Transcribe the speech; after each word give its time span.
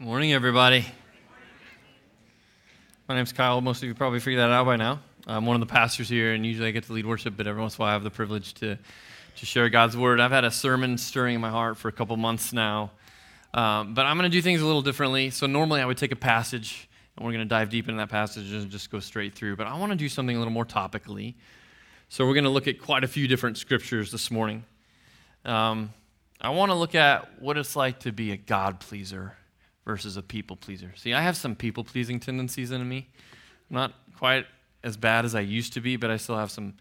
Morning, 0.00 0.32
everybody. 0.32 0.86
My 3.08 3.16
name's 3.16 3.32
Kyle. 3.32 3.60
Most 3.60 3.82
of 3.82 3.88
you 3.88 3.96
probably 3.96 4.20
figured 4.20 4.40
that 4.40 4.50
out 4.52 4.64
by 4.64 4.76
now. 4.76 5.00
I'm 5.26 5.44
one 5.44 5.56
of 5.56 5.60
the 5.60 5.66
pastors 5.66 6.08
here, 6.08 6.34
and 6.34 6.46
usually 6.46 6.68
I 6.68 6.70
get 6.70 6.84
to 6.84 6.92
lead 6.92 7.04
worship, 7.04 7.36
but 7.36 7.48
every 7.48 7.60
once 7.60 7.74
in 7.74 7.80
a 7.80 7.82
while 7.82 7.90
I 7.90 7.92
have 7.94 8.04
the 8.04 8.10
privilege 8.10 8.54
to, 8.54 8.76
to 8.76 9.46
share 9.46 9.68
God's 9.68 9.96
word. 9.96 10.20
I've 10.20 10.30
had 10.30 10.44
a 10.44 10.52
sermon 10.52 10.98
stirring 10.98 11.34
in 11.34 11.40
my 11.40 11.50
heart 11.50 11.78
for 11.78 11.88
a 11.88 11.92
couple 11.92 12.16
months 12.16 12.52
now, 12.52 12.92
um, 13.52 13.94
but 13.94 14.06
I'm 14.06 14.16
going 14.16 14.30
to 14.30 14.36
do 14.36 14.40
things 14.40 14.62
a 14.62 14.66
little 14.66 14.82
differently. 14.82 15.30
So 15.30 15.48
normally 15.48 15.80
I 15.80 15.84
would 15.84 15.98
take 15.98 16.12
a 16.12 16.16
passage, 16.16 16.88
and 17.16 17.26
we're 17.26 17.32
going 17.32 17.42
to 17.42 17.48
dive 17.48 17.68
deep 17.68 17.88
into 17.88 17.98
that 17.98 18.08
passage 18.08 18.52
and 18.52 18.70
just 18.70 18.92
go 18.92 19.00
straight 19.00 19.34
through. 19.34 19.56
But 19.56 19.66
I 19.66 19.76
want 19.76 19.90
to 19.90 19.96
do 19.98 20.08
something 20.08 20.36
a 20.36 20.38
little 20.38 20.54
more 20.54 20.64
topically. 20.64 21.34
So 22.08 22.24
we're 22.24 22.34
going 22.34 22.44
to 22.44 22.50
look 22.50 22.68
at 22.68 22.80
quite 22.80 23.02
a 23.02 23.08
few 23.08 23.26
different 23.26 23.58
scriptures 23.58 24.12
this 24.12 24.30
morning. 24.30 24.64
Um, 25.44 25.92
I 26.40 26.50
want 26.50 26.70
to 26.70 26.76
look 26.76 26.94
at 26.94 27.42
what 27.42 27.58
it's 27.58 27.74
like 27.74 27.98
to 28.00 28.12
be 28.12 28.30
a 28.30 28.36
God 28.36 28.78
pleaser 28.78 29.34
versus 29.88 30.18
a 30.18 30.22
people 30.22 30.54
pleaser. 30.54 30.92
See, 30.96 31.14
I 31.14 31.22
have 31.22 31.34
some 31.34 31.56
people 31.56 31.82
pleasing 31.82 32.20
tendencies 32.20 32.72
in 32.72 32.86
me. 32.86 33.08
I'm 33.70 33.76
not 33.76 33.94
quite 34.18 34.44
as 34.84 34.98
bad 34.98 35.24
as 35.24 35.34
I 35.34 35.40
used 35.40 35.72
to 35.72 35.80
be, 35.80 35.96
but 35.96 36.10
I 36.10 36.18
still 36.18 36.36
have 36.36 36.50
some 36.50 36.74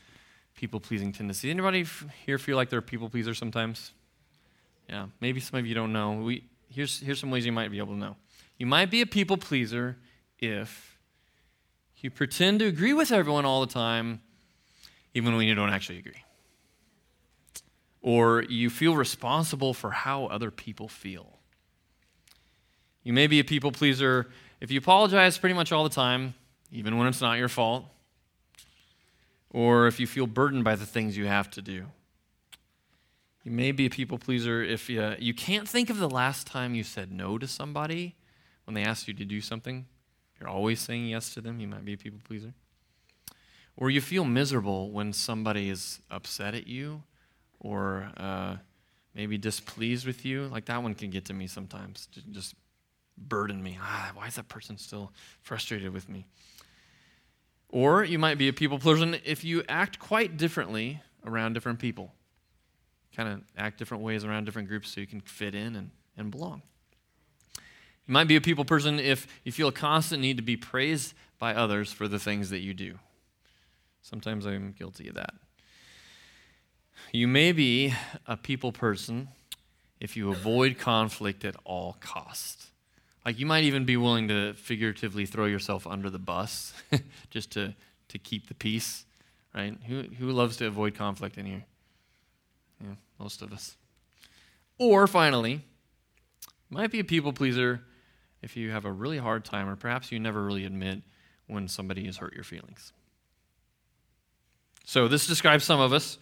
people 0.56 0.82
pleasing 0.82 1.14
tendencies. 1.14 1.50
Anybody 1.50 1.86
here 2.26 2.38
feel 2.38 2.58
like 2.58 2.70
they're 2.70 2.80
a 2.80 2.82
people 2.82 3.08
pleaser 3.08 3.34
sometimes? 3.34 3.94
Yeah, 4.90 5.06
maybe 5.22 5.40
some 5.40 5.58
of 5.58 5.66
you 5.66 5.74
don't 5.74 5.94
know. 5.94 6.16
We, 6.16 6.44
here's, 6.70 7.00
here's 7.00 7.22
some 7.22 7.32
ways 7.32 7.46
you 7.46 7.54
might 7.54 7.72
be 7.72 7.78
able 7.78 7.94
to 7.94 8.00
know. 8.00 8.18
You 8.58 8.66
might 8.66 8.92
be 8.92 9.00
a 9.00 9.06
people 9.06 9.38
pleaser 9.38 9.96
if 10.40 11.00
you 12.00 12.12
pretend 12.12 12.60
to 12.60 12.66
agree 12.66 12.94
with 12.94 13.14
everyone 13.14 13.46
all 13.46 13.62
the 13.62 13.72
time, 13.72 14.20
even 15.14 15.38
when 15.38 15.48
you 15.48 15.56
don't 15.56 15.70
actually 15.70 16.00
agree 16.00 16.24
or 18.02 18.44
you 18.44 18.70
feel 18.70 18.96
responsible 18.96 19.74
for 19.74 19.92
how 19.92 20.28
other 20.28 20.52
people 20.52 20.88
feel. 20.88 21.37
You 23.08 23.14
may 23.14 23.28
be 23.28 23.40
a 23.40 23.46
people 23.46 23.72
pleaser 23.72 24.28
if 24.60 24.70
you 24.70 24.80
apologize 24.80 25.38
pretty 25.38 25.54
much 25.56 25.72
all 25.72 25.86
the 25.86 25.90
time, 25.90 26.34
even 26.74 26.98
when 26.98 27.08
it's 27.08 27.22
not 27.22 27.38
your 27.38 27.48
fault, 27.48 27.86
or 29.50 29.88
if 29.88 29.98
you 29.98 30.06
feel 30.06 30.28
burdened 30.28 30.66
by 30.66 30.76
the 30.76 30.86
things 30.86 31.16
you 31.16 31.26
have 31.26 31.50
to 31.52 31.62
do. 31.62 31.86
You 33.46 33.52
may 33.52 33.72
be 33.72 33.86
a 33.86 33.90
people 33.90 34.18
pleaser 34.18 34.62
if 34.62 34.90
you, 34.90 35.16
you 35.20 35.34
can't 35.34 35.70
think 35.70 35.90
of 35.90 36.00
the 36.00 36.10
last 36.10 36.48
time 36.48 36.76
you 36.76 36.84
said 36.84 37.10
no 37.10 37.38
to 37.38 37.48
somebody 37.48 38.16
when 38.66 38.74
they 38.74 38.84
asked 38.84 39.08
you 39.08 39.14
to 39.14 39.24
do 39.24 39.40
something. 39.40 39.86
You're 40.38 40.50
always 40.50 40.82
saying 40.82 41.06
yes 41.08 41.34
to 41.36 41.40
them. 41.40 41.62
You 41.62 41.70
might 41.70 41.86
be 41.86 41.94
a 41.94 41.98
people 41.98 42.20
pleaser. 42.26 42.52
Or 43.78 43.90
you 43.90 44.02
feel 44.02 44.26
miserable 44.26 44.92
when 44.92 45.14
somebody 45.14 45.70
is 45.70 46.02
upset 46.12 46.56
at 46.56 46.68
you 46.68 47.04
or 47.62 48.12
uh, 48.18 48.58
maybe 49.16 49.38
displeased 49.38 50.06
with 50.06 50.26
you. 50.26 50.48
Like 50.48 50.66
that 50.66 50.84
one 50.84 50.94
can 50.94 51.10
get 51.10 51.24
to 51.28 51.34
me 51.34 51.48
sometimes, 51.48 52.10
just 52.32 52.54
burden 53.18 53.62
me. 53.62 53.78
Ah, 53.82 54.12
why 54.14 54.28
is 54.28 54.36
that 54.36 54.48
person 54.48 54.78
still 54.78 55.12
frustrated 55.42 55.94
with 55.94 56.08
me? 56.08 56.28
Or 57.70 58.04
you 58.04 58.20
might 58.20 58.38
be 58.38 58.48
a 58.48 58.54
people 58.54 58.80
person 58.80 59.18
if 59.26 59.44
you 59.44 59.64
act 59.68 60.00
quite 60.00 60.38
differently 60.38 61.02
around 61.26 61.54
different 61.54 61.80
people. 61.80 62.14
Kind 63.16 63.30
of 63.30 63.42
act 63.58 63.78
different 63.78 64.04
ways 64.04 64.24
around 64.24 64.46
different 64.46 64.68
groups 64.68 64.92
so 64.92 65.02
you 65.02 65.08
can 65.08 65.22
fit 65.22 65.56
in 65.56 65.76
and, 65.76 65.92
and 66.16 66.32
belong. 66.32 66.62
You 68.08 68.14
might 68.14 68.28
be 68.28 68.38
a 68.38 68.42
people 68.42 68.64
person 68.64 69.00
if 69.00 69.28
you 69.44 69.52
feel 69.52 69.68
a 69.68 69.74
constant 69.74 70.22
need 70.22 70.38
to 70.38 70.44
be 70.44 70.56
praised 70.56 71.14
by 71.40 71.54
others 71.54 71.92
for 71.92 72.08
the 72.08 72.20
things 72.20 72.50
that 72.52 72.60
you 72.60 72.74
do. 72.74 73.00
Sometimes 74.02 74.46
I'm 74.46 74.72
guilty 74.72 75.10
of 75.10 75.16
that. 75.16 75.34
You 77.12 77.28
may 77.28 77.52
be 77.52 77.94
a 78.26 78.38
people 78.38 78.72
person 78.72 79.30
if 80.00 80.16
you 80.16 80.32
avoid 80.32 80.78
conflict 80.78 81.44
at 81.44 81.56
all 81.66 81.98
costs. 82.00 82.72
Like 83.28 83.38
you 83.38 83.46
might 83.46 83.66
even 83.66 83.84
be 83.84 83.98
willing 83.98 84.30
to 84.30 84.54
figuratively 84.54 85.26
throw 85.26 85.46
yourself 85.46 85.86
under 85.86 86.10
the 86.10 86.18
bus 86.18 86.74
just 87.30 87.52
to, 87.52 87.76
to 88.08 88.18
keep 88.18 88.48
the 88.48 88.54
peace, 88.54 89.06
right? 89.54 89.78
Who, 89.88 90.04
who 90.18 90.32
loves 90.32 90.56
to 90.58 90.66
avoid 90.66 90.96
conflict 90.96 91.38
in 91.38 91.46
here? 91.46 91.66
Yeah, 92.82 92.96
most 93.20 93.42
of 93.42 93.52
us. 93.52 93.76
Or 94.80 95.08
finally, 95.08 95.62
might 96.70 96.90
be 96.90 97.00
a 97.00 97.04
people 97.04 97.34
pleaser 97.34 97.82
if 98.42 98.56
you 98.56 98.72
have 98.72 98.86
a 98.86 98.92
really 98.92 99.18
hard 99.18 99.44
time, 99.44 99.68
or 99.68 99.76
perhaps 99.76 100.10
you 100.10 100.20
never 100.20 100.42
really 100.42 100.64
admit 100.64 101.02
when 101.48 101.68
somebody 101.68 102.06
has 102.06 102.16
hurt 102.18 102.34
your 102.34 102.46
feelings. 102.46 102.94
So 104.86 105.10
this 105.10 105.28
describes 105.28 105.66
some 105.66 105.82
of 105.82 105.92
us 105.92 106.18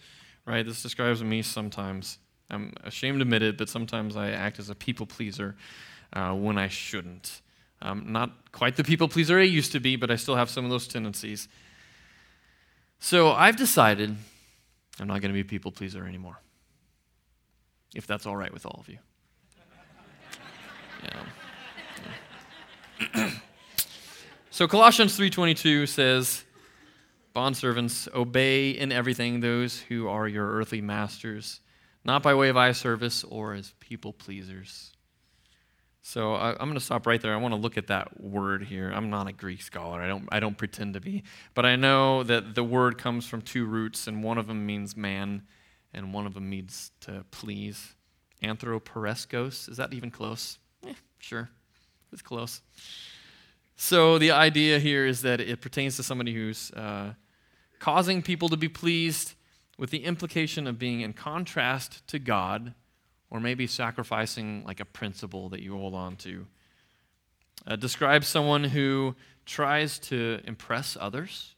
right? 0.46 0.64
This 0.64 0.82
describes 0.82 1.22
me 1.22 1.42
sometimes. 1.42 2.18
I'm 2.48 2.72
ashamed 2.84 3.18
to 3.18 3.22
admit 3.22 3.42
it, 3.42 3.58
but 3.58 3.68
sometimes 3.68 4.16
I 4.16 4.30
act 4.30 4.58
as 4.58 4.70
a 4.70 4.74
people 4.74 5.04
pleaser 5.04 5.56
uh, 6.12 6.32
when 6.34 6.58
I 6.58 6.68
shouldn't. 6.68 7.40
Um, 7.82 8.12
not 8.12 8.52
quite 8.52 8.76
the 8.76 8.84
people 8.84 9.08
pleaser 9.08 9.38
I 9.38 9.42
used 9.42 9.72
to 9.72 9.80
be, 9.80 9.96
but 9.96 10.10
I 10.10 10.16
still 10.16 10.36
have 10.36 10.48
some 10.48 10.64
of 10.64 10.70
those 10.70 10.88
tendencies. 10.88 11.48
So 12.98 13.32
I've 13.32 13.56
decided 13.56 14.16
I'm 14.98 15.06
not 15.06 15.20
going 15.20 15.30
to 15.30 15.34
be 15.34 15.40
a 15.40 15.44
people 15.44 15.70
pleaser 15.70 16.06
anymore. 16.06 16.40
If 17.94 18.06
that's 18.06 18.26
all 18.26 18.36
right 18.36 18.52
with 18.52 18.66
all 18.66 18.78
of 18.80 18.88
you. 18.88 18.98
Yeah. 23.14 23.30
so 24.50 24.66
Colossians 24.66 25.18
3:22 25.18 25.88
says, 25.88 26.44
Bondservants, 27.34 28.12
obey 28.14 28.70
in 28.70 28.90
everything 28.90 29.40
those 29.40 29.78
who 29.80 30.08
are 30.08 30.26
your 30.26 30.50
earthly 30.52 30.80
masters, 30.80 31.60
not 32.02 32.22
by 32.22 32.34
way 32.34 32.48
of 32.48 32.56
eye 32.56 32.72
service 32.72 33.24
or 33.24 33.52
as 33.52 33.74
people 33.78 34.14
pleasers. 34.14 34.95
So 36.08 36.34
I, 36.34 36.50
am 36.50 36.68
going 36.68 36.74
to 36.74 36.80
stop 36.80 37.04
right 37.04 37.20
there. 37.20 37.34
I 37.34 37.36
want 37.36 37.52
to 37.52 37.60
look 37.60 37.76
at 37.76 37.88
that 37.88 38.22
word 38.22 38.62
here. 38.62 38.92
I'm 38.94 39.10
not 39.10 39.26
a 39.26 39.32
Greek 39.32 39.60
scholar. 39.60 40.00
I 40.00 40.06
don't, 40.06 40.28
I 40.30 40.38
don't 40.38 40.56
pretend 40.56 40.94
to 40.94 41.00
be. 41.00 41.24
But 41.52 41.66
I 41.66 41.74
know 41.74 42.22
that 42.22 42.54
the 42.54 42.62
word 42.62 42.96
comes 42.96 43.26
from 43.26 43.42
two 43.42 43.66
roots, 43.66 44.06
and 44.06 44.22
one 44.22 44.38
of 44.38 44.46
them 44.46 44.64
means 44.64 44.96
man, 44.96 45.42
and 45.92 46.14
one 46.14 46.24
of 46.24 46.34
them 46.34 46.48
means 46.48 46.92
to 47.00 47.24
please. 47.32 47.96
Anthroporeskos. 48.40 49.68
Is 49.68 49.78
that 49.78 49.92
even 49.92 50.12
close? 50.12 50.60
Eh, 50.86 50.94
sure. 51.18 51.50
It's 52.12 52.22
close. 52.22 52.60
So 53.74 54.16
the 54.16 54.30
idea 54.30 54.78
here 54.78 55.06
is 55.06 55.22
that 55.22 55.40
it 55.40 55.60
pertains 55.60 55.96
to 55.96 56.04
somebody 56.04 56.32
who's 56.32 56.70
uh, 56.70 57.14
causing 57.80 58.22
people 58.22 58.48
to 58.50 58.56
be 58.56 58.68
pleased 58.68 59.34
with 59.76 59.90
the 59.90 60.04
implication 60.04 60.68
of 60.68 60.78
being 60.78 61.00
in 61.00 61.14
contrast 61.14 62.06
to 62.06 62.20
God 62.20 62.74
or 63.30 63.40
maybe 63.40 63.66
sacrificing 63.66 64.64
like 64.64 64.80
a 64.80 64.84
principle 64.84 65.48
that 65.48 65.62
you 65.62 65.76
hold 65.76 65.94
on 65.94 66.16
to. 66.16 66.46
Uh, 67.66 67.76
someone 68.20 68.64
who 68.64 69.14
tries 69.44 69.98
to 69.98 70.40
impress 70.44 70.96
others. 71.00 71.54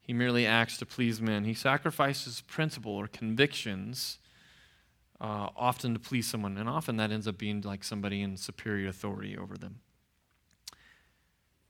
He 0.00 0.12
merely 0.12 0.46
acts 0.46 0.78
to 0.78 0.86
please 0.86 1.20
men. 1.20 1.44
He 1.44 1.54
sacrifices 1.54 2.40
principle 2.42 2.92
or 2.92 3.08
convictions, 3.08 4.18
uh, 5.20 5.48
often 5.56 5.94
to 5.94 6.00
please 6.00 6.26
someone, 6.26 6.56
and 6.56 6.68
often 6.68 6.96
that 6.96 7.10
ends 7.10 7.28
up 7.28 7.36
being 7.36 7.60
like 7.60 7.84
somebody 7.84 8.22
in 8.22 8.36
superior 8.36 8.88
authority 8.88 9.36
over 9.36 9.58
them. 9.58 9.80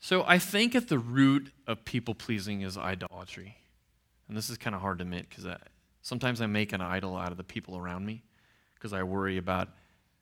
So 0.01 0.25
I 0.27 0.39
think 0.39 0.75
at 0.75 0.89
the 0.89 0.99
root 0.99 1.51
of 1.67 1.85
people 1.85 2.15
pleasing 2.15 2.61
is 2.61 2.79
idolatry. 2.79 3.57
And 4.29 4.37
this 4.37 4.49
is 4.49 4.59
kind 4.59 4.77
of 4.77 4.83
hard 4.83 4.99
to 4.99 5.03
admit 5.03 5.29
because 5.29 5.47
sometimes 6.03 6.41
I 6.41 6.47
make 6.47 6.73
an 6.73 6.81
idol 6.81 7.17
out 7.17 7.33
of 7.33 7.37
the 7.37 7.45
people 7.45 7.77
around 7.77 8.07
me 8.07 8.23
because 8.79 8.93
I 8.93 9.03
worry 9.03 9.37
about 9.37 9.69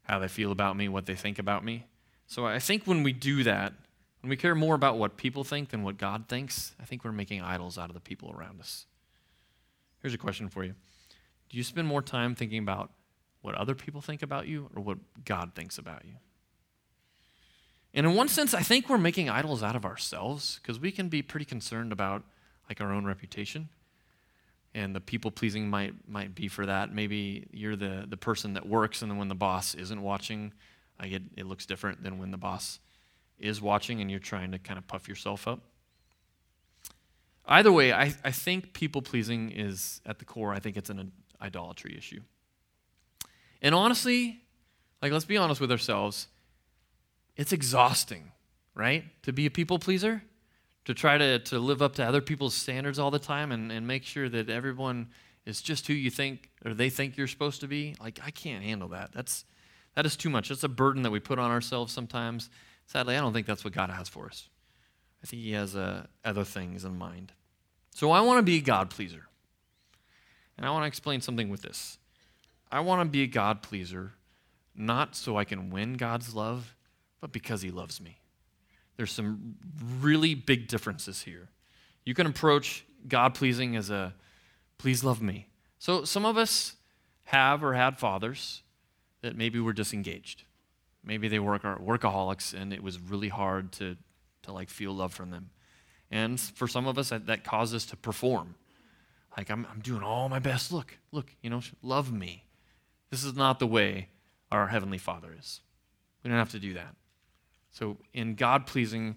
how 0.03 0.19
they 0.19 0.29
feel 0.29 0.53
about 0.53 0.77
me, 0.77 0.89
what 0.89 1.07
they 1.07 1.15
think 1.15 1.39
about 1.39 1.65
me. 1.65 1.87
So 2.27 2.47
I 2.47 2.59
think 2.59 2.87
when 2.87 3.03
we 3.03 3.13
do 3.13 3.43
that, 3.45 3.73
when 4.21 4.31
we 4.31 4.37
care 4.37 4.55
more 4.55 4.75
about 4.75 4.99
what 4.99 5.17
people 5.17 5.45
think 5.45 5.71
than 5.71 5.83
what 5.83 5.99
God 5.99 6.25
thinks, 6.29 6.75
I 6.81 6.85
think 6.85 7.05
we're 7.05 7.13
making 7.13 7.43
idols 7.43 7.79
out 7.79 7.91
of 7.91 7.95
the 7.95 8.01
people 8.01 8.35
around 8.37 8.61
us. 8.61 8.87
Here's 10.03 10.15
a 10.15 10.19
question 10.19 10.49
for 10.49 10.65
you 10.65 10.75
Do 11.49 11.57
you 11.57 11.65
spend 11.65 11.87
more 11.87 12.03
time 12.03 12.35
thinking 12.35 12.59
about 12.59 12.91
what 13.43 13.55
other 13.55 13.75
people 13.75 14.01
think 14.01 14.23
about 14.23 14.47
you 14.49 14.71
or 14.75 14.83
what 14.83 14.99
God 15.25 15.53
thinks 15.55 15.79
about 15.79 16.05
you? 16.05 16.15
And 17.95 18.07
in 18.07 18.15
one 18.15 18.29
sense, 18.29 18.53
I 18.53 18.63
think 18.63 18.89
we're 18.89 18.99
making 18.99 19.31
idols 19.31 19.63
out 19.63 19.75
of 19.77 19.85
ourselves 19.85 20.59
because 20.61 20.79
we 20.79 20.93
can 20.93 21.09
be 21.09 21.23
pretty 21.23 21.47
concerned 21.47 21.93
about 21.93 22.25
like 22.69 22.81
our 22.81 22.93
own 22.93 23.05
reputation. 23.07 23.69
And 24.77 24.95
the 24.95 25.01
people 25.01 25.31
pleasing 25.31 25.71
might 25.71 25.95
might 26.07 26.35
be 26.35 26.49
for 26.49 26.67
that. 26.67 26.93
Maybe 26.93 27.47
you're 27.51 27.77
the, 27.77 28.05
the 28.07 28.19
person 28.19 28.53
that 28.53 28.69
works, 28.69 29.01
and 29.01 29.11
then 29.11 29.17
when 29.17 29.29
the 29.29 29.35
boss 29.35 29.75
isn't 29.75 30.03
watching, 30.03 30.53
like 31.01 31.13
it, 31.13 31.23
it 31.35 31.47
looks 31.47 31.65
different 31.65 32.03
than 32.03 32.19
when 32.19 32.31
the 32.31 32.37
boss 32.37 32.79
is 33.39 33.63
watching 33.63 34.03
and 34.03 34.11
you're 34.11 34.21
trying 34.21 34.53
to 34.53 34.59
kind 34.59 34.79
of 34.79 34.87
puff 34.87 35.09
yourself 35.09 35.49
up. 35.49 35.61
Either 37.47 37.73
way, 37.73 37.91
I, 37.91 38.15
I 38.23 38.33
think 38.33 38.75
people 38.75 39.01
pleasing 39.01 39.51
is 39.51 40.03
at 40.05 40.19
the 40.19 40.27
core, 40.27 40.53
I 40.53 40.59
think 40.59 40.77
it's 40.77 40.91
an 40.91 41.11
idolatry 41.41 41.95
issue. 41.97 42.21
And 43.63 43.75
honestly, 43.75 44.43
like 45.01 45.11
let's 45.11 45.25
be 45.25 45.39
honest 45.39 45.59
with 45.59 45.71
ourselves, 45.71 46.29
it's 47.35 47.53
exhausting, 47.53 48.33
right? 48.75 49.05
To 49.23 49.33
be 49.33 49.47
a 49.47 49.51
people 49.51 49.79
pleaser, 49.79 50.23
to 50.87 50.95
try 50.95 51.19
to, 51.19 51.39
to 51.41 51.59
live 51.59 51.83
up 51.83 51.95
to 51.97 52.05
other 52.05 52.21
people's 52.21 52.55
standards 52.55 52.99
all 52.99 53.11
the 53.11 53.19
time 53.19 53.53
and, 53.53 53.71
and 53.71 53.87
make 53.87 54.05
sure 54.05 54.29
that 54.29 54.49
everyone 54.49 55.09
is 55.45 55.61
just 55.61 55.87
who 55.87 55.93
you 55.93 56.11
think 56.11 56.51
or 56.65 56.75
they 56.75 56.89
think 56.89 57.17
you're 57.17 57.27
supposed 57.27 57.61
to 57.61 57.69
be. 57.69 57.95
Like, 58.01 58.21
I 58.25 58.31
can't 58.31 58.65
handle 58.65 58.89
that. 58.89 59.13
That's, 59.13 59.45
That 59.95 60.07
is 60.07 60.17
too 60.17 60.31
much. 60.31 60.51
It's 60.51 60.65
a 60.65 60.69
burden 60.69 61.03
that 61.03 61.11
we 61.11 61.21
put 61.21 61.39
on 61.39 61.51
ourselves 61.51 61.93
sometimes. 61.93 62.51
Sadly, 62.87 63.17
I 63.17 63.21
don't 63.21 63.33
think 63.33 63.47
that's 63.47 63.65
what 63.65 63.73
God 63.73 63.91
has 63.91 64.09
for 64.09 64.27
us. 64.27 64.49
I 65.23 65.27
think 65.27 65.43
He 65.43 65.53
has 65.53 65.75
uh, 65.75 66.07
other 66.25 66.45
things 66.45 66.85
in 66.85 66.97
mind. 66.97 67.33
So 67.95 68.11
I 68.13 68.21
want 68.21 68.39
to 68.39 68.43
be 68.43 68.59
a 68.59 68.61
God 68.61 68.91
pleaser. 68.91 69.27
And 70.57 70.65
I 70.65 70.71
want 70.71 70.85
to 70.85 70.89
explain 70.89 71.21
something 71.21 71.49
with 71.49 71.63
this. 71.63 71.99
I 72.71 72.81
want 72.81 73.01
to 73.01 73.11
be 73.11 73.23
a 73.23 73.27
God 73.27 73.63
pleaser, 73.63 74.13
not 74.75 75.17
so 75.17 75.37
I 75.37 75.45
can 75.45 75.71
win 75.71 75.95
God's 75.95 76.35
love, 76.35 76.77
but 77.21 77.33
because 77.33 77.63
He 77.63 77.71
loves 77.71 78.01
me. 78.01 78.19
There's 78.97 79.13
some 79.13 79.57
really 80.01 80.35
big 80.35 80.69
differences 80.69 81.23
here. 81.23 81.51
You 82.05 82.15
can 82.15 82.27
approach 82.27 82.85
God 83.09 83.35
pleasing 83.35 83.77
as 83.77 83.91
a 83.91 84.15
please 84.79 85.05
love 85.05 85.21
me. 85.21 85.49
So 85.79 86.05
some 86.05 86.25
of 86.25 86.37
us 86.37 86.77
have 87.25 87.63
or 87.63 87.75
had 87.75 87.99
fathers 87.99 88.63
that 89.23 89.37
maybe 89.37 89.61
were 89.61 89.73
disengaged. 89.73 90.45
Maybe 91.05 91.29
they 91.29 91.39
were 91.39 91.59
workaholics 91.59 92.55
and 92.55 92.73
it 92.73 92.83
was 92.83 92.99
really 93.01 93.29
hard 93.29 93.73
to, 93.73 93.97
to 94.43 94.53
like 94.53 94.71
feel 94.71 94.93
love 94.93 95.13
from 95.13 95.31
them. 95.31 95.51
And 96.11 96.41
for 96.41 96.69
some 96.69 96.87
of 96.87 96.99
us, 96.99 97.09
that, 97.11 97.27
that 97.27 97.45
caused 97.45 97.75
us 97.75 97.85
to 97.87 97.97
perform. 97.97 98.55
Like, 99.37 99.51
I'm, 99.51 99.67
I'm 99.71 99.81
doing 99.81 100.03
all 100.03 100.29
my 100.29 100.39
best. 100.39 100.73
Look, 100.73 100.99
look, 101.13 101.35
you 101.43 101.51
know, 101.51 101.61
love 101.83 102.13
me. 102.13 102.45
This 103.11 103.25
is 103.25 103.35
not 103.35 103.59
the 103.59 103.67
way 103.67 104.09
our 104.51 104.69
Heavenly 104.69 104.99
Father 104.99 105.35
is. 105.39 105.61
We 106.23 106.31
don't 106.31 106.39
have 106.39 106.53
to 106.53 106.59
do 106.59 106.75
that. 106.75 106.95
So, 107.77 107.99
in 108.15 108.37
God 108.37 108.67
pleasing, 108.67 109.17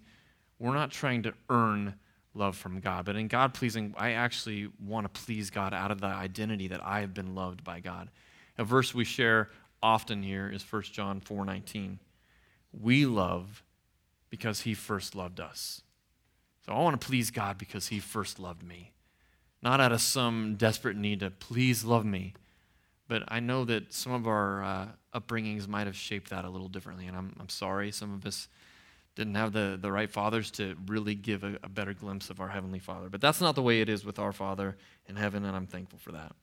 we're 0.59 0.73
not 0.73 0.91
trying 0.91 1.23
to 1.23 1.33
earn 1.49 1.93
love 2.33 2.57
from 2.57 2.81
God, 2.81 3.05
but 3.05 3.15
in 3.15 3.29
God 3.29 3.53
pleasing, 3.53 3.95
I 3.97 4.11
actually 4.11 4.69
want 4.85 5.05
to 5.05 5.21
please 5.21 5.49
God 5.49 5.73
out 5.73 5.91
of 5.91 6.01
the 6.01 6.07
identity 6.07 6.67
that 6.67 6.85
I 6.85 6.99
have 6.99 7.13
been 7.13 7.35
loved 7.35 7.63
by 7.63 7.79
God. 7.79 8.09
A 8.57 8.65
verse 8.65 8.93
we 8.93 9.05
share 9.05 9.49
often 9.81 10.23
here 10.23 10.49
is 10.49 10.61
1 10.61 10.91
John 10.91 11.21
4:19. 11.21 11.99
We 12.73 13.05
love 13.05 13.63
because 14.29 14.61
he 14.61 14.73
first 14.73 15.15
loved 15.15 15.39
us. 15.39 15.81
So 16.65 16.73
I 16.73 16.79
want 16.79 16.99
to 16.99 17.07
please 17.07 17.31
God 17.31 17.57
because 17.57 17.87
he 17.87 18.01
first 18.01 18.39
loved 18.39 18.61
me. 18.61 18.91
Not 19.61 19.79
out 19.79 19.93
of 19.93 20.01
some 20.01 20.57
desperate 20.57 20.97
need 20.97 21.21
to 21.21 21.31
please 21.31 21.85
love 21.85 22.03
me, 22.03 22.33
but 23.09 23.23
I 23.27 23.41
know 23.41 23.65
that 23.65 23.91
some 23.91 24.13
of 24.13 24.27
our 24.27 24.63
uh, 24.63 24.87
upbringings 25.13 25.67
might 25.67 25.87
have 25.87 25.95
shaped 25.95 26.29
that 26.29 26.45
a 26.45 26.49
little 26.49 26.69
differently, 26.69 27.07
and 27.07 27.17
I'm, 27.17 27.35
I'm 27.39 27.49
sorry. 27.49 27.91
Some 27.91 28.13
of 28.13 28.25
us 28.25 28.47
didn't 29.15 29.33
have 29.33 29.51
the, 29.51 29.77
the 29.81 29.91
right 29.91 30.09
fathers 30.09 30.51
to 30.51 30.77
really 30.85 31.15
give 31.15 31.43
a, 31.43 31.57
a 31.63 31.69
better 31.69 31.93
glimpse 31.93 32.29
of 32.29 32.39
our 32.39 32.47
Heavenly 32.47 32.77
Father. 32.77 33.09
But 33.09 33.19
that's 33.19 33.41
not 33.41 33.55
the 33.55 33.63
way 33.63 33.81
it 33.81 33.89
is 33.89 34.05
with 34.05 34.19
our 34.19 34.31
Father 34.31 34.77
in 35.07 35.15
heaven, 35.15 35.43
and 35.43 35.55
I'm 35.55 35.65
thankful 35.65 35.97
for 35.97 36.11
that. 36.11 36.33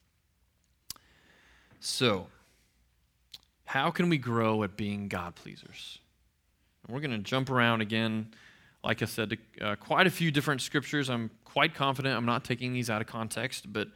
So, 1.78 2.26
how 3.64 3.92
can 3.92 4.08
we 4.08 4.18
grow 4.18 4.64
at 4.64 4.76
being 4.76 5.06
God 5.06 5.36
pleasers? 5.36 6.00
And 6.84 6.94
we're 6.94 7.00
going 7.00 7.12
to 7.12 7.18
jump 7.18 7.48
around 7.48 7.80
again, 7.80 8.34
like 8.82 9.02
I 9.02 9.04
said, 9.04 9.30
to, 9.30 9.64
uh, 9.64 9.76
quite 9.76 10.08
a 10.08 10.10
few 10.10 10.32
different 10.32 10.62
scriptures. 10.62 11.08
I'm 11.08 11.30
quite 11.44 11.74
confident 11.74 12.16
I'm 12.16 12.26
not 12.26 12.44
taking 12.44 12.72
these 12.72 12.90
out 12.90 13.00
of 13.00 13.06
context, 13.06 13.72
but 13.72 13.88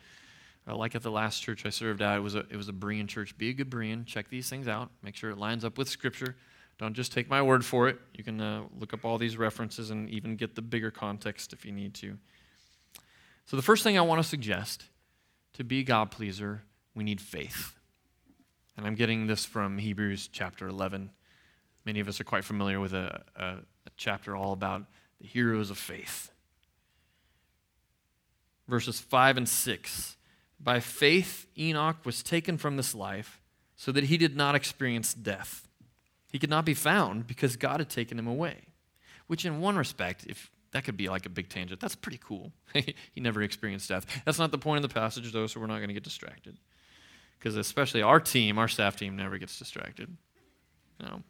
like 0.77 0.95
at 0.95 1.03
the 1.03 1.11
last 1.11 1.41
church 1.41 1.65
I 1.65 1.71
served 1.71 2.03
at, 2.03 2.17
it 2.17 2.21
was, 2.21 2.35
a, 2.35 2.41
it 2.51 2.57
was 2.57 2.69
a 2.69 2.73
Berean 2.73 3.09
church. 3.09 3.37
Be 3.39 3.51
a 3.51 3.53
good 3.53 3.71
Berean. 3.71 4.07
Check 4.07 4.29
these 4.29 4.49
things 4.49 4.69
out. 4.69 4.91
Make 5.03 5.17
sure 5.17 5.31
it 5.31 5.39
lines 5.39 5.65
up 5.65 5.79
with 5.79 5.89
Scripture. 5.89 6.37
Don't 6.79 6.95
just 6.95 7.13
take 7.13 7.29
my 7.29 7.43
word 7.43 7.65
for 7.65 7.89
it. 7.89 7.99
You 8.15 8.25
can 8.25 8.41
uh, 8.41 8.63
look 8.79 8.95
up 8.95 9.05
all 9.05 9.19
these 9.19 9.37
references 9.37 9.91
and 9.91 10.09
even 10.09 10.37
get 10.37 10.55
the 10.55 10.63
bigger 10.63 10.91
context 10.91 11.53
if 11.53 11.65
you 11.65 11.73
need 11.73 11.95
to. 11.95 12.17
So, 13.45 13.57
the 13.57 13.63
first 13.63 13.83
thing 13.83 13.99
I 13.99 14.03
want 14.03 14.23
to 14.23 14.29
suggest 14.29 14.85
to 15.55 15.65
be 15.65 15.83
God 15.83 16.11
pleaser, 16.11 16.63
we 16.95 17.05
need 17.05 17.21
faith. 17.21 17.75
And 18.77 18.87
I'm 18.87 18.95
getting 18.95 19.27
this 19.27 19.45
from 19.45 19.77
Hebrews 19.77 20.31
chapter 20.33 20.69
11. 20.69 21.11
Many 21.85 22.01
of 22.01 22.09
us 22.09 22.19
are 22.21 22.25
quite 22.25 22.45
familiar 22.45 22.81
with 22.81 22.95
a, 22.95 23.23
a, 23.37 23.45
a 23.45 23.91
chapter 23.97 24.35
all 24.35 24.53
about 24.53 24.85
the 25.21 25.27
heroes 25.27 25.71
of 25.71 25.77
faith. 25.77 26.31
Verses 28.69 29.01
5 29.01 29.37
and 29.37 29.49
6. 29.49 30.17
By 30.63 30.81
faith, 30.81 31.47
Enoch 31.59 32.05
was 32.05 32.23
taken 32.23 32.59
from 32.59 32.77
this 32.77 32.95
life 32.95 33.41
so 33.77 33.93
that 33.93 34.05
he 34.05 34.17
did 34.19 34.37
not 34.37 34.55
experience 34.55 35.15
death. 35.15 35.67
He 36.31 36.39
could 36.39 36.51
not 36.51 36.65
be 36.65 36.75
found 36.75 37.27
because 37.27 37.57
God 37.57 37.81
had 37.81 37.89
taken 37.89 38.19
him 38.19 38.27
away. 38.27 38.67
Which, 39.27 39.45
in 39.45 39.61
one 39.61 39.77
respect, 39.77 40.27
if 40.29 40.51
that 40.73 40.85
could 40.85 40.97
be 40.97 41.09
like 41.09 41.25
a 41.25 41.31
big 41.31 41.49
tangent, 41.49 41.81
that's 41.81 41.97
pretty 41.97 42.21
cool. 42.23 42.53
he 42.75 43.21
never 43.21 43.43
experienced 43.43 43.89
death. 43.89 44.07
That's 44.25 44.39
not 44.39 44.51
the 44.51 44.59
point 44.59 44.85
of 44.85 44.91
the 44.91 44.95
passage, 44.95 45.33
though, 45.33 45.47
so 45.47 45.61
we're 45.61 45.67
not 45.67 45.79
going 45.79 45.89
to 45.89 45.95
get 45.95 46.05
distracted 46.05 46.59
because 47.41 47.57
especially 47.57 48.03
our 48.03 48.21
team, 48.21 48.59
our 48.59 48.69
staff 48.69 48.97
team, 48.97 49.17
never 49.17 49.39
gets 49.39 49.59
distracted. 49.59 50.15
No. 51.01 51.23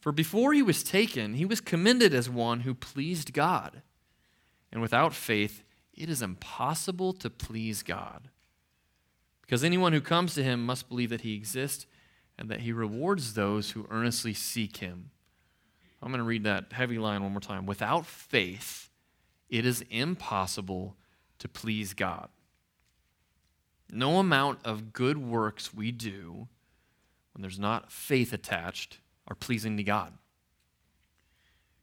For 0.00 0.10
before 0.10 0.52
he 0.52 0.62
was 0.62 0.82
taken, 0.82 1.34
he 1.34 1.44
was 1.44 1.60
commended 1.60 2.12
as 2.12 2.28
one 2.28 2.60
who 2.60 2.74
pleased 2.74 3.32
God. 3.32 3.82
And 4.72 4.82
without 4.82 5.14
faith, 5.14 5.62
it 5.98 6.08
is 6.08 6.22
impossible 6.22 7.12
to 7.14 7.28
please 7.28 7.82
God. 7.82 8.30
Because 9.42 9.64
anyone 9.64 9.92
who 9.92 10.00
comes 10.00 10.34
to 10.34 10.44
him 10.44 10.64
must 10.64 10.88
believe 10.88 11.10
that 11.10 11.22
he 11.22 11.34
exists 11.34 11.86
and 12.38 12.48
that 12.48 12.60
he 12.60 12.72
rewards 12.72 13.34
those 13.34 13.72
who 13.72 13.86
earnestly 13.90 14.32
seek 14.32 14.76
him. 14.76 15.10
I'm 16.00 16.10
going 16.10 16.18
to 16.18 16.24
read 16.24 16.44
that 16.44 16.72
heavy 16.72 16.98
line 16.98 17.22
one 17.22 17.32
more 17.32 17.40
time. 17.40 17.66
Without 17.66 18.06
faith, 18.06 18.90
it 19.48 19.66
is 19.66 19.84
impossible 19.90 20.96
to 21.40 21.48
please 21.48 21.94
God. 21.94 22.28
No 23.90 24.18
amount 24.18 24.60
of 24.64 24.92
good 24.92 25.18
works 25.18 25.74
we 25.74 25.90
do 25.90 26.46
when 27.32 27.42
there's 27.42 27.58
not 27.58 27.90
faith 27.90 28.32
attached 28.32 28.98
are 29.26 29.34
pleasing 29.34 29.76
to 29.76 29.82
God. 29.82 30.12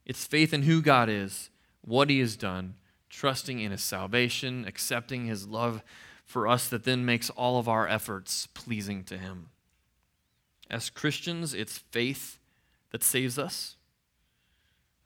It's 0.05 0.25
faith 0.25 0.53
in 0.53 0.61
who 0.61 0.81
God 0.81 1.09
is, 1.09 1.49
what 1.81 2.09
He 2.09 2.19
has 2.19 2.35
done, 2.35 2.75
trusting 3.15 3.59
in 3.59 3.71
His 3.71 3.81
salvation, 3.81 4.65
accepting 4.67 5.25
His 5.25 5.47
love 5.47 5.81
for 6.25 6.47
us 6.47 6.67
that 6.67 6.83
then 6.83 7.05
makes 7.05 7.29
all 7.31 7.57
of 7.57 7.69
our 7.69 7.87
efforts 7.87 8.47
pleasing 8.47 9.03
to 9.05 9.17
Him. 9.17 9.49
As 10.69 10.89
Christians, 10.89 11.53
it's 11.53 11.77
faith 11.77 12.39
that 12.91 13.03
saves 13.03 13.39
us. 13.39 13.75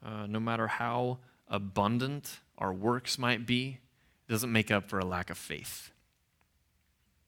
Uh, 0.03 0.25
no 0.27 0.39
matter 0.39 0.67
how 0.67 1.19
abundant 1.47 2.39
our 2.57 2.73
works 2.73 3.19
might 3.19 3.45
be, 3.45 3.79
it 4.27 4.31
doesn't 4.31 4.51
make 4.51 4.71
up 4.71 4.89
for 4.89 5.00
a 5.00 5.06
lack 5.06 5.29
of 5.29 5.38
faith. 5.38 5.91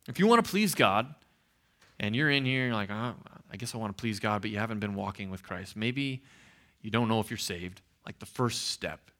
If 0.08 0.18
you 0.18 0.26
want 0.26 0.44
to 0.44 0.50
please 0.50 0.74
God, 0.74 1.14
and 2.00 2.16
you're 2.16 2.32
in 2.32 2.46
here, 2.46 2.66
you're 2.66 2.74
like, 2.74 2.90
oh, 2.90 3.14
I 3.52 3.58
guess 3.58 3.76
I 3.76 3.78
want 3.78 3.96
to 3.96 4.02
please 4.02 4.20
God, 4.20 4.42
but 4.42 4.50
you 4.50 4.58
haven't 4.58 4.80
been 4.80 4.96
walking 4.96 5.30
with 5.30 5.44
Christ. 5.44 5.76
Maybe 5.76 6.24
you 6.82 6.90
don't 6.90 7.08
know 7.08 7.20
if 7.20 7.30
you're 7.30 7.38
saved. 7.38 7.82
Like 8.06 8.18
the 8.18 8.26
first 8.26 8.70
step, 8.70 9.11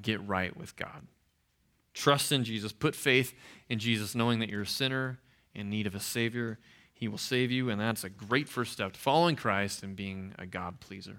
get 0.00 0.26
right 0.26 0.56
with 0.56 0.76
God. 0.76 1.06
Trust 1.94 2.32
in 2.32 2.44
Jesus. 2.44 2.72
Put 2.72 2.94
faith 2.94 3.34
in 3.68 3.78
Jesus, 3.78 4.14
knowing 4.14 4.38
that 4.38 4.48
you're 4.48 4.62
a 4.62 4.66
sinner 4.66 5.18
in 5.54 5.68
need 5.68 5.86
of 5.86 5.94
a 5.94 6.00
Savior. 6.00 6.58
He 6.94 7.08
will 7.08 7.18
save 7.18 7.50
you, 7.50 7.68
and 7.68 7.80
that's 7.80 8.04
a 8.04 8.08
great 8.08 8.48
first 8.48 8.72
step 8.72 8.92
to 8.92 8.98
following 8.98 9.36
Christ 9.36 9.82
and 9.82 9.94
being 9.94 10.34
a 10.38 10.46
God 10.46 10.80
pleaser. 10.80 11.18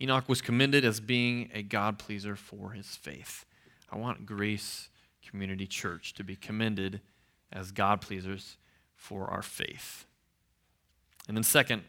Enoch 0.00 0.28
was 0.28 0.42
commended 0.42 0.84
as 0.84 1.00
being 1.00 1.50
a 1.54 1.62
God 1.62 1.98
pleaser 1.98 2.36
for 2.36 2.70
his 2.70 2.96
faith. 2.96 3.46
I 3.90 3.96
want 3.96 4.26
Grace 4.26 4.88
Community 5.26 5.66
Church 5.66 6.12
to 6.14 6.24
be 6.24 6.36
commended 6.36 7.00
as 7.52 7.70
God 7.70 8.00
pleasers 8.00 8.56
for 8.96 9.28
our 9.28 9.42
faith. 9.42 10.06
And 11.28 11.36
then, 11.36 11.44
second, 11.44 11.82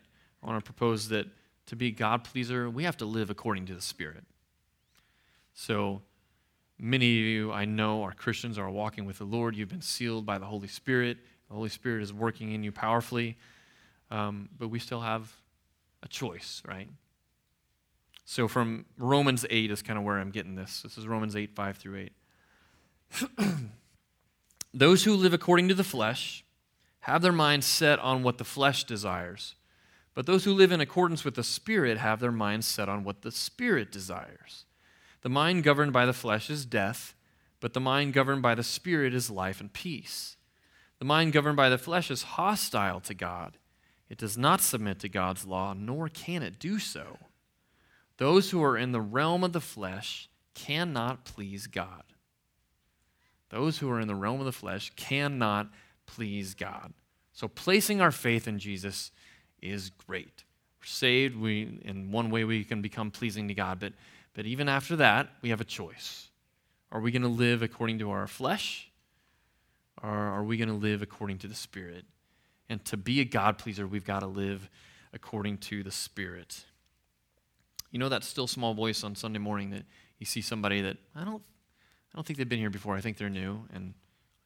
I 0.43 0.47
want 0.47 0.63
to 0.63 0.71
propose 0.71 1.09
that 1.09 1.27
to 1.65 1.75
be 1.75 1.91
God 1.91 2.23
pleaser, 2.23 2.69
we 2.69 2.83
have 2.83 2.97
to 2.97 3.05
live 3.05 3.29
according 3.29 3.65
to 3.65 3.73
the 3.73 3.81
Spirit. 3.81 4.23
So, 5.55 6.01
many 6.77 7.17
of 7.17 7.25
you 7.25 7.51
I 7.53 7.63
know 7.63 8.03
are 8.03 8.11
Christians, 8.11 8.59
are 8.59 8.69
walking 8.69 9.05
with 9.05 9.19
the 9.19 9.23
Lord. 9.23 9.55
You've 9.55 9.69
been 9.69 9.81
sealed 9.81 10.25
by 10.25 10.37
the 10.37 10.45
Holy 10.45 10.67
Spirit. 10.67 11.17
The 11.47 11.55
Holy 11.55 11.69
Spirit 11.69 12.03
is 12.03 12.11
working 12.11 12.51
in 12.51 12.61
you 12.61 12.73
powerfully, 12.73 13.37
um, 14.11 14.49
but 14.59 14.67
we 14.67 14.79
still 14.79 14.99
have 14.99 15.33
a 16.03 16.09
choice, 16.09 16.61
right? 16.67 16.89
So, 18.25 18.49
from 18.49 18.85
Romans 18.97 19.45
8 19.49 19.71
is 19.71 19.81
kind 19.81 19.97
of 19.97 20.03
where 20.03 20.19
I'm 20.19 20.31
getting 20.31 20.55
this. 20.55 20.81
This 20.81 20.97
is 20.97 21.07
Romans 21.07 21.37
8, 21.37 21.55
5 21.55 21.77
through 21.77 22.09
8. 23.39 23.47
Those 24.73 25.05
who 25.05 25.15
live 25.15 25.33
according 25.33 25.69
to 25.69 25.73
the 25.73 25.85
flesh 25.85 26.43
have 27.01 27.21
their 27.21 27.31
minds 27.31 27.65
set 27.65 27.97
on 27.99 28.23
what 28.23 28.39
the 28.39 28.43
flesh 28.43 28.83
desires, 28.83 29.55
but 30.13 30.25
those 30.25 30.43
who 30.43 30.53
live 30.53 30.71
in 30.71 30.81
accordance 30.81 31.23
with 31.23 31.35
the 31.35 31.43
Spirit 31.43 31.97
have 31.97 32.19
their 32.19 32.31
minds 32.31 32.65
set 32.65 32.89
on 32.89 33.03
what 33.03 33.21
the 33.21 33.31
Spirit 33.31 33.91
desires. 33.91 34.65
The 35.25 35.29
mind 35.29 35.63
governed 35.63 35.91
by 35.91 36.05
the 36.05 36.13
flesh 36.13 36.51
is 36.51 36.67
death, 36.67 37.15
but 37.59 37.73
the 37.73 37.79
mind 37.79 38.13
governed 38.13 38.43
by 38.43 38.53
the 38.53 38.61
Spirit 38.61 39.11
is 39.11 39.31
life 39.31 39.59
and 39.59 39.73
peace. 39.73 40.37
The 40.99 41.05
mind 41.05 41.33
governed 41.33 41.57
by 41.57 41.67
the 41.67 41.79
flesh 41.79 42.11
is 42.11 42.21
hostile 42.21 42.99
to 42.99 43.15
God. 43.15 43.57
It 44.07 44.19
does 44.19 44.37
not 44.37 44.61
submit 44.61 44.99
to 44.99 45.09
God's 45.09 45.43
law, 45.43 45.73
nor 45.73 46.09
can 46.09 46.43
it 46.43 46.59
do 46.59 46.77
so. 46.77 47.17
Those 48.17 48.51
who 48.51 48.63
are 48.63 48.77
in 48.77 48.91
the 48.91 49.01
realm 49.01 49.43
of 49.43 49.51
the 49.51 49.61
flesh 49.61 50.29
cannot 50.53 51.25
please 51.25 51.65
God. 51.65 52.03
Those 53.49 53.79
who 53.79 53.89
are 53.89 53.99
in 53.99 54.07
the 54.07 54.13
realm 54.13 54.41
of 54.41 54.45
the 54.45 54.51
flesh 54.51 54.91
cannot 54.95 55.69
please 56.05 56.53
God. 56.53 56.93
So 57.33 57.47
placing 57.47 57.99
our 57.99 58.11
faith 58.11 58.47
in 58.47 58.59
Jesus 58.59 59.09
is 59.59 59.89
great. 59.89 60.43
We're 60.79 60.85
saved. 60.85 61.35
We, 61.35 61.79
in 61.83 62.11
one 62.11 62.29
way, 62.29 62.43
we 62.43 62.63
can 62.63 62.83
become 62.83 63.09
pleasing 63.09 63.47
to 63.47 63.55
God. 63.55 63.79
But, 63.79 63.93
but 64.35 64.45
even 64.45 64.69
after 64.69 64.97
that, 64.97 65.29
we 65.41 65.49
have 65.49 65.61
a 65.61 65.65
choice. 65.65 66.27
Are 66.91 66.99
we 66.99 67.11
going 67.11 67.23
to 67.23 67.27
live 67.27 67.63
according 67.63 67.99
to 67.99 68.11
our 68.11 68.27
flesh? 68.27 68.91
Or 70.03 70.09
are 70.09 70.43
we 70.43 70.57
going 70.57 70.69
to 70.69 70.75
live 70.75 71.01
according 71.01 71.39
to 71.39 71.47
the 71.47 71.55
Spirit? 71.55 72.05
And 72.69 72.83
to 72.85 72.97
be 72.97 73.21
a 73.21 73.25
God 73.25 73.57
pleaser, 73.57 73.87
we've 73.87 74.05
got 74.05 74.19
to 74.19 74.27
live 74.27 74.69
according 75.13 75.59
to 75.59 75.83
the 75.83 75.91
Spirit. 75.91 76.65
You 77.91 77.99
know 77.99 78.09
that 78.09 78.23
still 78.23 78.45
small 78.45 78.73
voice 78.73 79.03
on 79.03 79.15
Sunday 79.15 79.39
morning 79.39 79.69
that 79.69 79.83
you 80.19 80.25
see 80.25 80.41
somebody 80.41 80.81
that 80.81 80.97
I 81.15 81.23
don't, 81.23 81.41
I 82.13 82.17
don't 82.17 82.25
think 82.25 82.37
they've 82.37 82.49
been 82.49 82.59
here 82.59 82.69
before. 82.69 82.95
I 82.95 83.01
think 83.01 83.17
they're 83.17 83.29
new, 83.29 83.61
and 83.73 83.93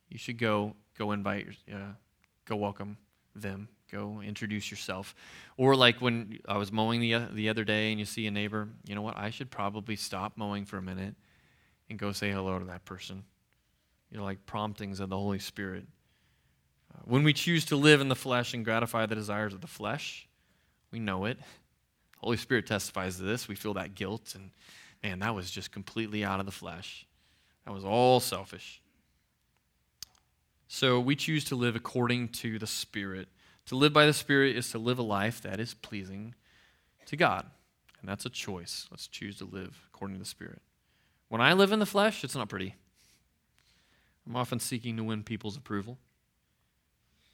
you 0.10 0.20
should 0.20 0.38
go, 0.38 0.76
go 0.98 1.12
invite, 1.12 1.48
uh, 1.72 1.94
go 2.46 2.56
welcome 2.56 2.98
them, 3.36 3.70
go 3.92 4.22
introduce 4.22 4.70
yourself. 4.72 5.16
Or 5.58 5.76
like 5.76 6.02
when 6.02 6.40
I 6.48 6.58
was 6.58 6.72
mowing 6.72 7.00
the 7.02 7.28
the 7.32 7.50
other 7.50 7.64
day, 7.64 7.92
and 7.92 8.00
you 8.00 8.06
see 8.06 8.28
a 8.28 8.32
neighbor, 8.32 8.70
you 8.88 8.96
know 8.96 9.02
what? 9.02 9.18
I 9.18 9.30
should 9.30 9.50
probably 9.50 9.96
stop 9.96 10.34
mowing 10.36 10.66
for 10.66 10.78
a 10.78 10.82
minute 10.82 11.16
and 11.90 11.98
go 11.98 12.12
say 12.12 12.32
hello 12.32 12.60
to 12.60 12.66
that 12.66 12.86
person. 12.86 13.24
You 14.12 14.18
know, 14.18 14.24
like 14.24 14.46
promptings 14.46 15.00
of 15.00 15.10
the 15.10 15.18
Holy 15.18 15.40
Spirit. 15.40 15.86
Uh, 16.94 17.02
when 17.06 17.24
we 17.24 17.34
choose 17.34 17.66
to 17.66 17.76
live 17.76 18.02
in 18.02 18.10
the 18.10 18.16
flesh 18.16 18.54
and 18.54 18.66
gratify 18.66 19.06
the 19.06 19.16
desires 19.16 19.54
of 19.54 19.62
the 19.62 19.68
flesh, 19.68 20.28
we 20.92 21.00
know 21.00 21.26
it. 21.26 21.38
Holy 22.18 22.38
Spirit 22.38 22.66
testifies 22.66 23.18
to 23.18 23.24
this. 23.24 23.48
We 23.48 23.56
feel 23.56 23.76
that 23.76 23.96
guilt, 23.96 24.34
and 24.36 24.52
man, 25.04 25.20
that 25.20 25.36
was 25.36 25.52
just 25.52 25.72
completely 25.72 26.24
out 26.24 26.40
of 26.40 26.46
the 26.46 26.52
flesh. 26.52 27.06
That 27.66 27.74
was 27.74 27.86
all 27.86 28.20
selfish. 28.20 28.82
So 30.68 31.00
we 31.00 31.16
choose 31.16 31.46
to 31.46 31.56
live 31.56 31.76
according 31.76 32.30
to 32.30 32.60
the 32.60 32.68
Spirit. 32.68 33.28
To 33.70 33.76
live 33.76 33.94
by 33.94 34.08
the 34.08 34.14
Spirit 34.14 34.56
is 34.56 34.72
to 34.72 34.80
live 34.80 34.98
a 34.98 35.04
life 35.04 35.42
that 35.44 35.60
is 35.60 35.76
pleasing 35.76 36.34
to 37.06 37.16
God. 37.16 37.46
And 38.00 38.10
that's 38.10 38.26
a 38.26 38.30
choice. 38.30 38.88
Let's 38.90 39.08
choose 39.08 39.38
to 39.38 39.46
live 39.46 39.88
according 39.94 40.16
to 40.16 40.20
the 40.20 40.26
Spirit. 40.26 40.64
When 41.28 41.40
I 41.40 41.54
live 41.54 41.72
in 41.72 41.78
the 41.78 41.86
flesh, 41.86 42.24
it's 42.24 42.34
not 42.34 42.50
pretty. 42.50 42.74
I'm 44.26 44.36
often 44.36 44.60
seeking 44.60 44.98
to 44.98 45.04
win 45.04 45.22
people's 45.22 45.56
approval. 45.56 46.00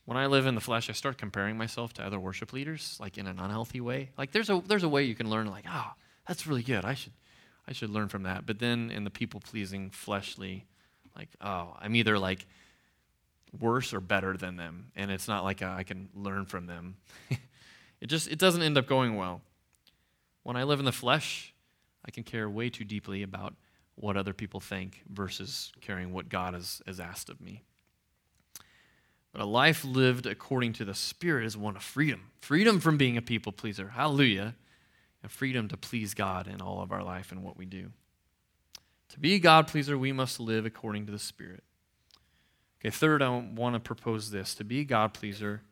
When 0.03 0.17
I 0.17 0.25
live 0.25 0.45
in 0.45 0.55
the 0.55 0.61
flesh, 0.61 0.89
I 0.89 0.93
start 0.93 1.17
comparing 1.17 1.57
myself 1.57 1.93
to 1.93 2.05
other 2.05 2.19
worship 2.19 2.51
leaders, 2.51 2.97
like 2.99 3.17
in 3.17 3.27
an 3.27 3.39
unhealthy 3.39 3.79
way. 3.79 4.09
Like 4.17 4.33
there's 4.33 4.49
a 4.49 4.61
there's 4.67 4.83
a 4.83 4.89
way 4.89 5.03
you 5.03 5.15
can 5.15 5.29
learn, 5.29 5.47
like, 5.47 5.65
oh, 5.69 5.93
that's 6.27 6.45
really 6.45 6.63
good. 6.63 6.83
I 6.83 6.95
should 6.95 7.13
I 7.65 7.71
should 7.71 7.89
learn 7.91 8.09
from 8.09 8.23
that. 8.23 8.45
But 8.45 8.59
then 8.59 8.91
in 8.91 9.05
the 9.05 9.09
people 9.09 9.39
pleasing 9.39 9.89
fleshly, 9.89 10.65
like, 11.15 11.29
oh, 11.39 11.77
I'm 11.79 11.95
either 11.95 12.19
like 12.19 12.45
worse 13.59 13.93
or 13.93 13.99
better 13.99 14.37
than 14.37 14.55
them. 14.55 14.91
And 14.95 15.11
it's 15.11 15.27
not 15.27 15.43
like 15.43 15.61
uh, 15.61 15.73
I 15.75 15.83
can 15.83 16.09
learn 16.13 16.45
from 16.45 16.65
them. 16.65 16.97
it 18.01 18.07
just 18.07 18.27
it 18.27 18.39
doesn't 18.39 18.61
end 18.61 18.77
up 18.77 18.87
going 18.87 19.15
well. 19.15 19.41
When 20.43 20.55
I 20.55 20.63
live 20.63 20.79
in 20.79 20.85
the 20.85 20.91
flesh, 20.91 21.53
I 22.05 22.11
can 22.11 22.23
care 22.23 22.49
way 22.49 22.69
too 22.69 22.83
deeply 22.83 23.23
about 23.23 23.55
what 23.95 24.17
other 24.17 24.33
people 24.33 24.59
think 24.59 25.01
versus 25.09 25.71
caring 25.81 26.13
what 26.13 26.29
God 26.29 26.53
has, 26.53 26.81
has 26.85 26.99
asked 26.99 27.29
of 27.29 27.41
me. 27.41 27.63
But 29.31 29.41
a 29.41 29.45
life 29.45 29.83
lived 29.83 30.25
according 30.25 30.73
to 30.73 30.85
the 30.85 30.93
Spirit 30.93 31.45
is 31.45 31.57
one 31.57 31.75
of 31.75 31.83
freedom 31.83 32.31
freedom 32.41 32.79
from 32.79 32.97
being 32.97 33.17
a 33.17 33.21
people 33.21 33.51
pleaser. 33.51 33.89
Hallelujah. 33.89 34.55
And 35.23 35.31
freedom 35.31 35.67
to 35.69 35.77
please 35.77 36.13
God 36.13 36.47
in 36.47 36.61
all 36.61 36.81
of 36.81 36.91
our 36.91 37.03
life 37.03 37.31
and 37.31 37.43
what 37.43 37.57
we 37.57 37.65
do. 37.65 37.91
To 39.09 39.19
be 39.19 39.39
God 39.39 39.67
pleaser, 39.67 39.97
we 39.97 40.11
must 40.11 40.39
live 40.39 40.65
according 40.65 41.07
to 41.07 41.11
the 41.11 41.19
Spirit. 41.19 41.63
Okay, 42.85 42.91
third, 42.91 43.23
I 43.23 43.29
want 43.29 43.73
to 43.73 43.79
propose 43.79 44.29
this. 44.29 44.53
To 44.55 44.63
be 44.63 44.81
a 44.81 44.83
God 44.83 45.15
pleaser, 45.15 45.63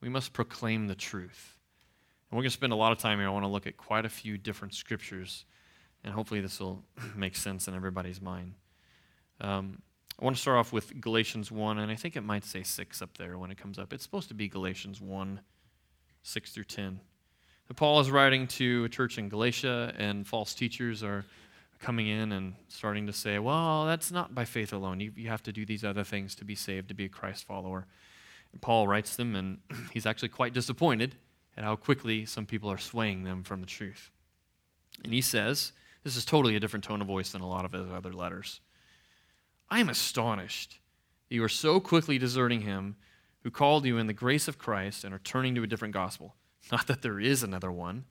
we 0.00 0.08
must 0.08 0.32
proclaim 0.32 0.88
the 0.88 0.96
truth. 0.96 1.58
And 2.28 2.36
we're 2.36 2.42
going 2.42 2.50
to 2.50 2.54
spend 2.54 2.72
a 2.72 2.76
lot 2.76 2.90
of 2.90 2.98
time 2.98 3.20
here. 3.20 3.28
I 3.28 3.30
want 3.30 3.44
to 3.44 3.48
look 3.48 3.68
at 3.68 3.76
quite 3.76 4.04
a 4.04 4.08
few 4.08 4.36
different 4.36 4.74
scriptures 4.74 5.44
and 6.06 6.14
hopefully 6.14 6.40
this 6.40 6.58
will 6.60 6.82
make 7.16 7.36
sense 7.36 7.68
in 7.68 7.74
everybody's 7.74 8.20
mind. 8.20 8.54
Um, 9.40 9.82
I 10.20 10.24
want 10.24 10.34
to 10.34 10.42
start 10.42 10.56
off 10.56 10.72
with 10.72 11.00
Galatians 11.00 11.52
1, 11.52 11.78
and 11.78 11.92
I 11.92 11.94
think 11.94 12.16
it 12.16 12.22
might 12.22 12.44
say 12.44 12.62
6 12.62 13.02
up 13.02 13.18
there 13.18 13.36
when 13.38 13.50
it 13.50 13.58
comes 13.58 13.78
up. 13.78 13.92
It's 13.92 14.02
supposed 14.02 14.28
to 14.28 14.34
be 14.34 14.48
Galatians 14.48 15.00
1, 15.00 15.40
6 16.22 16.52
through 16.52 16.64
10. 16.64 17.00
Paul 17.74 18.00
is 18.00 18.10
writing 18.10 18.46
to 18.46 18.84
a 18.84 18.88
church 18.88 19.18
in 19.18 19.28
Galatia, 19.28 19.92
and 19.98 20.26
false 20.26 20.54
teachers 20.54 21.02
are 21.02 21.26
coming 21.78 22.08
in 22.08 22.32
and 22.32 22.54
starting 22.68 23.06
to 23.06 23.12
say, 23.12 23.38
well, 23.38 23.86
that's 23.86 24.10
not 24.10 24.34
by 24.34 24.44
faith 24.44 24.72
alone. 24.72 25.00
You, 25.00 25.12
you 25.16 25.28
have 25.28 25.42
to 25.44 25.52
do 25.52 25.66
these 25.66 25.84
other 25.84 26.04
things 26.04 26.34
to 26.36 26.44
be 26.44 26.54
saved, 26.54 26.88
to 26.88 26.94
be 26.94 27.04
a 27.04 27.08
Christ 27.08 27.44
follower. 27.44 27.86
And 28.52 28.60
Paul 28.60 28.88
writes 28.88 29.16
them, 29.16 29.34
and 29.36 29.58
he's 29.92 30.06
actually 30.06 30.30
quite 30.30 30.54
disappointed 30.54 31.16
at 31.56 31.64
how 31.64 31.76
quickly 31.76 32.26
some 32.26 32.46
people 32.46 32.70
are 32.70 32.78
swaying 32.78 33.24
them 33.24 33.42
from 33.42 33.60
the 33.60 33.66
truth. 33.66 34.10
And 35.04 35.12
he 35.12 35.20
says, 35.20 35.72
this 36.04 36.16
is 36.16 36.24
totally 36.24 36.56
a 36.56 36.60
different 36.60 36.84
tone 36.84 37.00
of 37.00 37.06
voice 37.06 37.32
than 37.32 37.42
a 37.42 37.48
lot 37.48 37.64
of 37.64 37.72
his 37.72 37.90
other 37.90 38.12
letters. 38.12 38.60
I 39.68 39.80
am 39.80 39.88
astonished 39.88 40.78
that 41.28 41.34
you 41.34 41.42
are 41.42 41.48
so 41.48 41.80
quickly 41.80 42.18
deserting 42.18 42.62
him 42.62 42.96
who 43.42 43.50
called 43.50 43.84
you 43.84 43.98
in 43.98 44.06
the 44.06 44.12
grace 44.12 44.48
of 44.48 44.58
Christ 44.58 45.04
and 45.04 45.12
are 45.14 45.20
turning 45.20 45.54
to 45.54 45.62
a 45.62 45.66
different 45.66 45.94
gospel. 45.94 46.34
Not 46.72 46.86
that 46.86 47.02
there 47.02 47.20
is 47.20 47.42
another 47.42 47.72
one, 47.72 48.04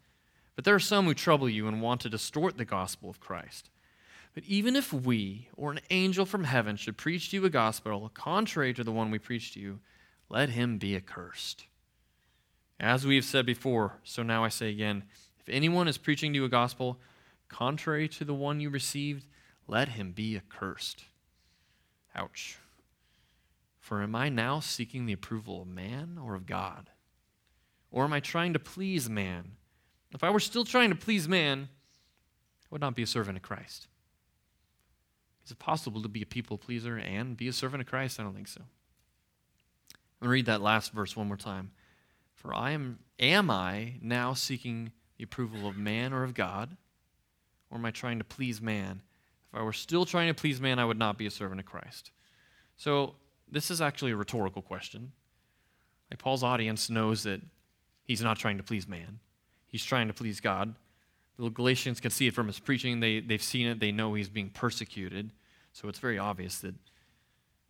but 0.56 0.66
there 0.66 0.76
are 0.76 0.80
some 0.80 1.06
who 1.06 1.14
trouble 1.14 1.50
you 1.50 1.68
and 1.68 1.82
want 1.82 2.02
to 2.02 2.10
distort 2.10 2.58
the 2.58 2.66
gospel 2.66 3.10
of 3.10 3.20
Christ. 3.20 3.70
But 4.34 4.44
even 4.46 4.76
if 4.76 4.92
we 4.92 5.50
or 5.56 5.72
an 5.72 5.80
angel 5.90 6.26
from 6.26 6.44
heaven 6.44 6.76
should 6.76 6.98
preach 6.98 7.30
to 7.30 7.38
you 7.38 7.46
a 7.46 7.50
gospel 7.50 8.10
contrary 8.14 8.74
to 8.74 8.84
the 8.84 8.92
one 8.92 9.10
we 9.10 9.20
preach 9.20 9.54
to 9.54 9.60
you, 9.60 9.80
let 10.30 10.50
him 10.50 10.78
be 10.78 10.96
accursed. 10.96 11.66
As 12.80 13.06
we 13.06 13.16
have 13.16 13.26
said 13.26 13.46
before, 13.46 14.00
so 14.04 14.24
now 14.24 14.44
I 14.44 14.50
say 14.50 14.70
again 14.70 15.04
if 15.40 15.48
anyone 15.48 15.88
is 15.88 15.98
preaching 15.98 16.34
to 16.34 16.40
you 16.40 16.46
a 16.46 16.50
gospel 16.50 17.00
contrary 17.48 18.08
to 18.10 18.26
the 18.26 18.34
one 18.34 18.60
you 18.60 18.70
received, 18.70 19.26
let 19.68 19.90
him 19.90 20.12
be 20.12 20.36
accursed. 20.36 21.06
Ouch. 22.16 22.58
For 23.80 24.02
am 24.02 24.16
I 24.16 24.30
now 24.30 24.60
seeking 24.60 25.06
the 25.06 25.14
approval 25.14 25.62
of 25.62 25.68
man 25.68 26.18
or 26.22 26.34
of 26.34 26.46
God? 26.48 26.90
Or 27.92 28.04
am 28.04 28.14
I 28.14 28.20
trying 28.20 28.54
to 28.54 28.60
please 28.60 29.10
man? 29.10 29.52
If 30.16 30.24
I 30.24 30.30
were 30.30 30.40
still 30.40 30.64
trying 30.64 30.90
to 30.90 30.96
please 30.96 31.28
man, 31.28 31.68
I 32.64 32.68
would 32.72 32.80
not 32.80 32.96
be 32.96 33.04
a 33.04 33.08
servant 33.08 33.36
of 33.36 33.44
Christ. 33.44 33.88
Is 35.44 35.52
it 35.52 35.60
possible 35.60 36.02
to 36.02 36.08
be 36.08 36.22
a 36.22 36.26
people 36.26 36.58
pleaser 36.58 36.98
and 36.98 37.36
be 37.36 37.50
a 37.50 37.54
servant 37.54 37.82
of 37.82 37.88
Christ? 37.88 38.18
I 38.18 38.24
don't 38.24 38.34
think 38.34 38.48
so. 38.48 38.62
I'm 38.62 39.98
going 40.22 40.28
to 40.28 40.30
read 40.30 40.46
that 40.46 40.62
last 40.62 40.94
verse 40.94 41.18
one 41.18 41.28
more 41.28 41.36
time. 41.36 41.72
For 42.34 42.56
I 42.56 42.72
am, 42.72 43.00
am 43.20 43.52
I 43.52 43.96
now 44.02 44.34
seeking 44.34 44.94
the 45.18 45.26
approval 45.26 45.68
of 45.68 45.76
man 45.76 46.14
or 46.14 46.24
of 46.24 46.34
God? 46.34 46.78
Or 47.70 47.78
am 47.78 47.86
I 47.86 47.92
trying 47.92 48.18
to 48.20 48.24
please 48.24 48.62
man? 48.62 49.02
If 49.52 49.60
I 49.60 49.64
were 49.64 49.74
still 49.74 50.06
trying 50.06 50.30
to 50.30 50.34
please 50.34 50.62
man, 50.62 50.80
I 50.80 50.86
would 50.86 50.98
not 50.98 51.18
be 51.18 51.26
a 51.26 51.32
servant 51.32 51.60
of 51.60 51.66
Christ. 51.66 52.12
So, 52.78 53.16
this 53.52 53.70
is 53.70 53.82
actually 53.82 54.12
a 54.12 54.16
rhetorical 54.16 54.62
question. 54.62 55.12
Like 56.10 56.20
Paul's 56.20 56.42
audience 56.42 56.90
knows 56.90 57.24
that 57.24 57.42
he's 58.06 58.22
not 58.22 58.40
trying 58.40 58.58
to 58.58 58.64
please 58.64 58.88
man, 58.88 59.20
he's 59.76 59.84
trying 59.84 60.08
to 60.08 60.14
please 60.14 60.40
God. 60.40 60.74
The 61.38 61.50
Galatians 61.50 62.00
can 62.00 62.12
see 62.12 62.28
it 62.28 62.34
from 62.34 62.48
his 62.48 62.60
preaching. 62.60 63.02
They, 63.02 63.20
they've 63.20 63.44
seen 63.44 63.68
it, 63.68 63.82
they 63.82 63.92
know 63.92 64.14
he's 64.14 64.30
being 64.30 64.50
persecuted. 64.50 65.32
So, 65.74 65.90
it's 65.90 66.00
very 66.00 66.18
obvious 66.18 66.60
that 66.60 66.76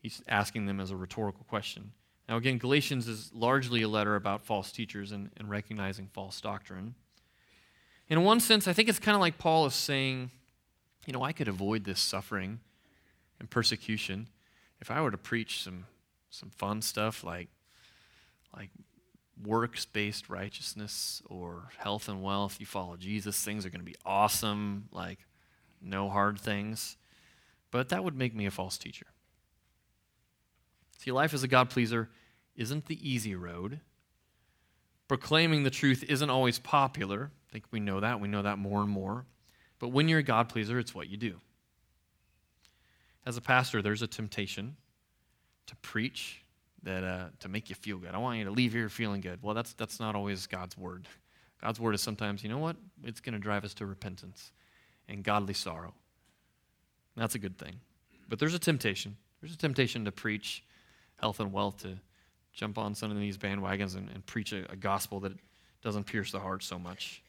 he's 0.03 0.21
asking 0.27 0.67
them 0.67 0.79
as 0.79 0.91
a 0.91 0.95
rhetorical 0.95 1.43
question. 1.49 1.93
Now, 2.29 2.37
again, 2.37 2.59
Galatians 2.59 3.07
is 3.07 3.31
largely 3.33 3.81
a 3.81 3.87
letter 3.87 4.15
about 4.15 4.45
false 4.45 4.71
teachers 4.71 5.11
and, 5.11 5.31
and 5.37 5.49
recognizing 5.49 6.09
false 6.13 6.39
doctrine. 6.39 6.93
In 8.07 8.23
one 8.23 8.39
sense, 8.39 8.67
I 8.67 8.73
think 8.73 8.87
it's 8.87 8.99
kind 8.99 9.15
of 9.15 9.21
like 9.21 9.39
Paul 9.39 9.65
is 9.65 9.73
saying, 9.73 10.29
you 11.07 11.13
know, 11.13 11.23
I 11.23 11.31
could 11.31 11.47
avoid 11.47 11.85
this 11.85 11.99
suffering 11.99 12.59
and 13.39 13.49
persecution 13.49 14.27
if 14.79 14.91
I 14.91 15.01
were 15.01 15.09
to 15.09 15.17
preach 15.17 15.63
some 15.63 15.87
some 16.29 16.51
fun 16.51 16.81
stuff 16.83 17.23
like 17.23 17.47
like 18.55 18.69
works-based 19.43 20.29
righteousness 20.29 21.21
or 21.25 21.69
health 21.77 22.07
and 22.07 22.23
wealth. 22.23 22.57
You 22.59 22.65
follow 22.65 22.95
Jesus, 22.97 23.43
things 23.43 23.65
are 23.65 23.69
going 23.69 23.81
to 23.81 23.85
be 23.85 23.95
awesome, 24.05 24.87
like 24.91 25.19
no 25.81 26.09
hard 26.09 26.39
things. 26.39 26.97
But 27.71 27.89
that 27.89 28.03
would 28.03 28.15
make 28.15 28.33
me 28.33 28.45
a 28.45 28.51
false 28.51 28.77
teacher. 28.77 29.07
See, 30.99 31.11
life 31.11 31.33
as 31.33 31.43
a 31.43 31.47
God 31.47 31.69
pleaser 31.69 32.09
isn't 32.55 32.85
the 32.85 33.09
easy 33.09 33.35
road. 33.35 33.81
Proclaiming 35.07 35.63
the 35.63 35.69
truth 35.69 36.03
isn't 36.07 36.29
always 36.29 36.57
popular 36.57 37.31
I 37.55 37.57
think 37.57 37.65
we 37.71 37.79
know 37.79 38.01
that. 38.01 38.19
We 38.19 38.27
know 38.27 38.41
that 38.41 38.57
more 38.57 38.81
and 38.81 38.89
more. 38.89 39.25
But 39.79 39.89
when 39.89 40.09
you're 40.09 40.19
a 40.19 40.23
God 40.23 40.49
pleaser, 40.49 40.79
it's 40.79 40.93
what 40.93 41.09
you 41.09 41.17
do. 41.17 41.39
As 43.25 43.37
a 43.37 43.41
pastor, 43.41 43.81
there's 43.81 44.01
a 44.01 44.07
temptation 44.07 44.75
to 45.67 45.75
preach 45.77 46.43
that 46.85 47.03
uh, 47.03 47.25
to 47.41 47.49
make 47.49 47.69
you 47.69 47.75
feel 47.75 47.97
good. 47.97 48.11
I 48.13 48.17
want 48.17 48.39
you 48.39 48.45
to 48.45 48.51
leave 48.51 48.71
here 48.71 48.89
feeling 48.89 49.21
good. 49.21 49.39
Well, 49.41 49.53
that's 49.53 49.73
that's 49.73 49.99
not 49.99 50.15
always 50.15 50.47
God's 50.47 50.77
word. 50.77 51.07
God's 51.61 51.79
word 51.79 51.95
is 51.95 52.01
sometimes, 52.01 52.43
you 52.43 52.49
know 52.49 52.59
what? 52.59 52.75
It's 53.03 53.19
going 53.19 53.33
to 53.33 53.39
drive 53.39 53.65
us 53.65 53.73
to 53.75 53.85
repentance 53.85 54.51
and 55.09 55.23
godly 55.23 55.53
sorrow. 55.53 55.93
That's 57.17 57.35
a 57.35 57.39
good 57.39 57.57
thing. 57.57 57.75
But 58.29 58.39
there's 58.39 58.53
a 58.53 58.59
temptation. 58.59 59.17
There's 59.41 59.53
a 59.53 59.57
temptation 59.57 60.05
to 60.05 60.11
preach 60.11 60.63
health 61.17 61.39
and 61.39 61.51
wealth 61.51 61.77
to 61.83 61.97
jump 62.53 62.77
on 62.77 62.93
some 62.93 63.11
of 63.11 63.17
these 63.17 63.37
bandwagons 63.37 63.95
and, 63.95 64.09
and 64.09 64.25
preach 64.25 64.53
a, 64.53 64.71
a 64.71 64.75
gospel 64.75 65.19
that 65.21 65.33
doesn't 65.81 66.05
pierce 66.05 66.31
the 66.31 66.39
heart 66.39 66.63
so 66.63 66.77
much. 66.77 67.21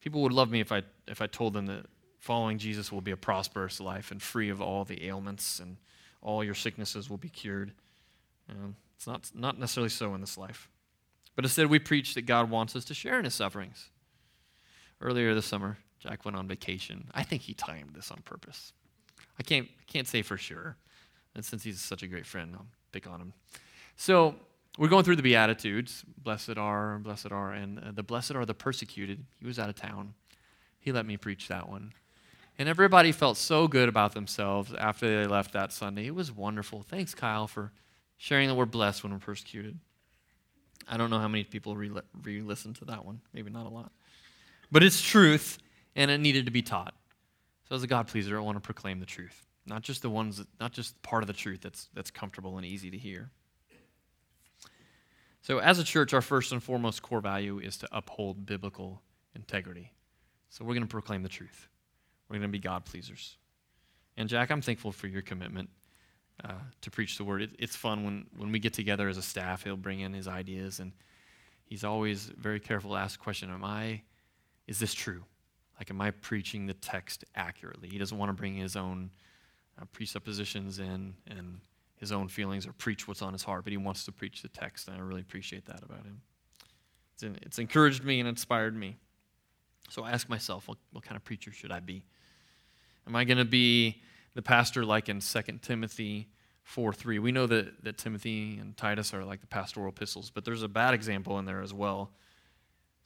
People 0.00 0.22
would 0.22 0.32
love 0.32 0.50
me 0.50 0.60
if 0.60 0.70
I, 0.70 0.82
if 1.06 1.20
I 1.20 1.26
told 1.26 1.54
them 1.54 1.66
that 1.66 1.86
following 2.18 2.58
Jesus 2.58 2.92
will 2.92 3.00
be 3.00 3.10
a 3.10 3.16
prosperous 3.16 3.80
life 3.80 4.10
and 4.10 4.22
free 4.22 4.48
of 4.48 4.60
all 4.60 4.84
the 4.84 5.06
ailments 5.06 5.60
and 5.60 5.76
all 6.22 6.44
your 6.44 6.54
sicknesses 6.54 7.10
will 7.10 7.18
be 7.18 7.28
cured. 7.28 7.72
Um, 8.48 8.76
it's 8.96 9.06
not, 9.06 9.30
not 9.34 9.58
necessarily 9.58 9.90
so 9.90 10.14
in 10.14 10.20
this 10.20 10.38
life. 10.38 10.68
But 11.36 11.44
instead, 11.44 11.66
we 11.66 11.78
preach 11.78 12.14
that 12.14 12.22
God 12.22 12.50
wants 12.50 12.76
us 12.76 12.84
to 12.86 12.94
share 12.94 13.18
in 13.18 13.24
his 13.24 13.34
sufferings. 13.34 13.90
Earlier 15.00 15.34
this 15.34 15.46
summer, 15.46 15.78
Jack 15.98 16.24
went 16.24 16.36
on 16.36 16.46
vacation. 16.46 17.10
I 17.14 17.22
think 17.22 17.42
he 17.42 17.54
timed 17.54 17.94
this 17.94 18.10
on 18.10 18.22
purpose. 18.24 18.72
I 19.38 19.42
can't, 19.42 19.68
can't 19.86 20.06
say 20.06 20.22
for 20.22 20.36
sure. 20.36 20.76
And 21.34 21.44
since 21.44 21.64
he's 21.64 21.80
such 21.80 22.02
a 22.02 22.06
great 22.06 22.26
friend, 22.26 22.54
I'll 22.54 22.66
pick 22.92 23.06
on 23.06 23.20
him. 23.20 23.32
So 23.96 24.36
we're 24.78 24.88
going 24.88 25.04
through 25.04 25.16
the 25.16 25.22
Beatitudes. 25.22 26.04
Blessed 26.22 26.56
are, 26.56 26.98
blessed 26.98 27.32
are, 27.32 27.52
and 27.52 27.78
uh, 27.78 27.92
the 27.92 28.02
blessed 28.02 28.32
are 28.32 28.46
the 28.46 28.54
persecuted. 28.54 29.24
He 29.40 29.46
was 29.46 29.58
out 29.58 29.68
of 29.68 29.74
town. 29.74 30.14
He 30.78 30.92
let 30.92 31.06
me 31.06 31.16
preach 31.16 31.48
that 31.48 31.68
one. 31.68 31.92
And 32.58 32.68
everybody 32.68 33.10
felt 33.10 33.36
so 33.36 33.66
good 33.66 33.88
about 33.88 34.14
themselves 34.14 34.72
after 34.78 35.22
they 35.22 35.26
left 35.26 35.52
that 35.52 35.72
Sunday. 35.72 36.06
It 36.06 36.14
was 36.14 36.30
wonderful. 36.30 36.82
Thanks, 36.82 37.14
Kyle, 37.14 37.48
for 37.48 37.72
sharing 38.16 38.48
that 38.48 38.54
we're 38.54 38.66
blessed 38.66 39.02
when 39.02 39.12
we're 39.12 39.18
persecuted. 39.18 39.78
I 40.88 40.96
don't 40.96 41.10
know 41.10 41.18
how 41.18 41.28
many 41.28 41.44
people 41.44 41.76
re 41.76 41.90
listened 42.42 42.76
to 42.76 42.84
that 42.86 43.04
one. 43.04 43.20
Maybe 43.32 43.50
not 43.50 43.66
a 43.66 43.68
lot. 43.68 43.92
But 44.70 44.82
it's 44.82 45.00
truth, 45.00 45.58
and 45.96 46.10
it 46.10 46.18
needed 46.18 46.46
to 46.46 46.50
be 46.50 46.62
taught. 46.62 46.94
So, 47.68 47.74
as 47.74 47.82
a 47.82 47.86
God 47.86 48.08
pleaser, 48.08 48.36
I 48.36 48.40
want 48.40 48.56
to 48.56 48.60
proclaim 48.60 49.00
the 49.00 49.06
truth, 49.06 49.46
not 49.66 49.82
just 49.82 50.02
the 50.02 50.10
ones, 50.10 50.38
that, 50.38 50.48
not 50.60 50.72
just 50.72 51.00
part 51.02 51.22
of 51.22 51.26
the 51.26 51.32
truth 51.32 51.60
that's, 51.62 51.88
that's 51.94 52.10
comfortable 52.10 52.56
and 52.56 52.66
easy 52.66 52.90
to 52.90 52.98
hear. 52.98 53.30
So, 55.42 55.58
as 55.58 55.78
a 55.78 55.84
church, 55.84 56.12
our 56.12 56.22
first 56.22 56.52
and 56.52 56.62
foremost 56.62 57.02
core 57.02 57.20
value 57.20 57.58
is 57.58 57.76
to 57.78 57.88
uphold 57.92 58.44
biblical 58.44 59.02
integrity. 59.34 59.92
So, 60.50 60.64
we're 60.64 60.74
going 60.74 60.86
to 60.86 60.88
proclaim 60.88 61.22
the 61.22 61.28
truth. 61.28 61.68
We're 62.28 62.38
going 62.38 62.50
to 62.50 62.52
be 62.52 62.58
God 62.58 62.84
pleasers. 62.84 63.36
And, 64.16 64.28
Jack, 64.28 64.50
I'm 64.50 64.62
thankful 64.62 64.92
for 64.92 65.06
your 65.06 65.22
commitment 65.22 65.70
uh, 66.42 66.52
to 66.80 66.90
preach 66.90 67.16
the 67.16 67.24
word. 67.24 67.42
It, 67.42 67.50
it's 67.58 67.76
fun 67.76 68.04
when, 68.04 68.26
when 68.36 68.50
we 68.50 68.58
get 68.58 68.72
together 68.72 69.08
as 69.08 69.16
a 69.16 69.22
staff, 69.22 69.64
he'll 69.64 69.76
bring 69.76 70.00
in 70.00 70.12
his 70.12 70.26
ideas, 70.26 70.80
and 70.80 70.92
he's 71.64 71.84
always 71.84 72.24
very 72.24 72.60
careful 72.60 72.90
to 72.90 72.96
ask 72.96 73.18
the 73.18 73.22
question 73.22 73.50
Am 73.50 73.64
I, 73.64 74.02
is 74.66 74.78
this 74.78 74.94
true? 74.94 75.24
Like, 75.78 75.90
am 75.90 76.00
I 76.00 76.10
preaching 76.10 76.66
the 76.66 76.74
text 76.74 77.24
accurately? 77.34 77.88
He 77.88 77.98
doesn't 77.98 78.16
want 78.16 78.30
to 78.30 78.34
bring 78.34 78.54
his 78.54 78.76
own 78.76 79.10
uh, 79.80 79.84
presuppositions 79.92 80.78
in 80.78 81.14
and 81.26 81.60
his 81.96 82.12
own 82.12 82.28
feelings 82.28 82.66
or 82.66 82.72
preach 82.72 83.08
what's 83.08 83.22
on 83.22 83.32
his 83.32 83.42
heart, 83.42 83.64
but 83.64 83.72
he 83.72 83.76
wants 83.76 84.04
to 84.04 84.12
preach 84.12 84.42
the 84.42 84.48
text, 84.48 84.88
and 84.88 84.96
I 84.96 85.00
really 85.00 85.20
appreciate 85.20 85.66
that 85.66 85.82
about 85.82 86.04
him. 86.04 86.20
It's, 87.14 87.22
it's 87.42 87.58
encouraged 87.58 88.04
me 88.04 88.20
and 88.20 88.28
inspired 88.28 88.76
me. 88.76 88.96
So 89.90 90.02
I 90.02 90.10
ask 90.10 90.28
myself, 90.28 90.68
what, 90.68 90.78
what 90.92 91.04
kind 91.04 91.16
of 91.16 91.24
preacher 91.24 91.52
should 91.52 91.70
I 91.70 91.80
be? 91.80 92.04
Am 93.06 93.14
I 93.14 93.24
going 93.24 93.38
to 93.38 93.44
be 93.44 94.02
the 94.34 94.42
pastor 94.42 94.84
like 94.84 95.08
in 95.08 95.20
2 95.20 95.42
Timothy 95.62 96.28
4 96.64 96.92
3. 96.92 97.18
We 97.18 97.32
know 97.32 97.46
that, 97.46 97.84
that 97.84 97.98
Timothy 97.98 98.58
and 98.58 98.76
Titus 98.76 99.14
are 99.14 99.24
like 99.24 99.40
the 99.40 99.46
pastoral 99.46 99.88
epistles, 99.88 100.30
but 100.30 100.44
there's 100.44 100.62
a 100.62 100.68
bad 100.68 100.94
example 100.94 101.38
in 101.38 101.44
there 101.44 101.62
as 101.62 101.72
well. 101.72 102.10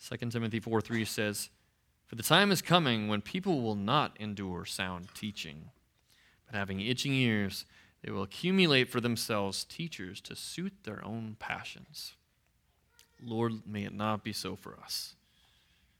2 0.09 0.31
Timothy 0.31 0.61
4 0.61 0.81
3 0.81 1.05
says, 1.05 1.51
For 2.07 2.15
the 2.15 2.23
time 2.23 2.51
is 2.51 2.63
coming 2.63 3.09
when 3.09 3.21
people 3.21 3.61
will 3.61 3.75
not 3.75 4.17
endure 4.19 4.65
sound 4.65 5.09
teaching, 5.15 5.71
but 6.47 6.57
having 6.57 6.81
itching 6.81 7.13
ears, 7.13 7.65
they 8.03 8.13
will 8.13 8.23
accumulate 8.23 8.89
for 8.89 9.01
themselves 9.01 9.65
teachers 9.65 10.21
to 10.23 10.37
suit 10.37 10.73
their 10.85 11.05
own 11.05 11.37
passions. 11.39 12.15
Lord, 13.21 13.67
may 13.67 13.85
it 13.85 13.93
not 13.93 14.23
be 14.23 14.33
so 14.33 14.55
for 14.55 14.79
us. 14.83 15.15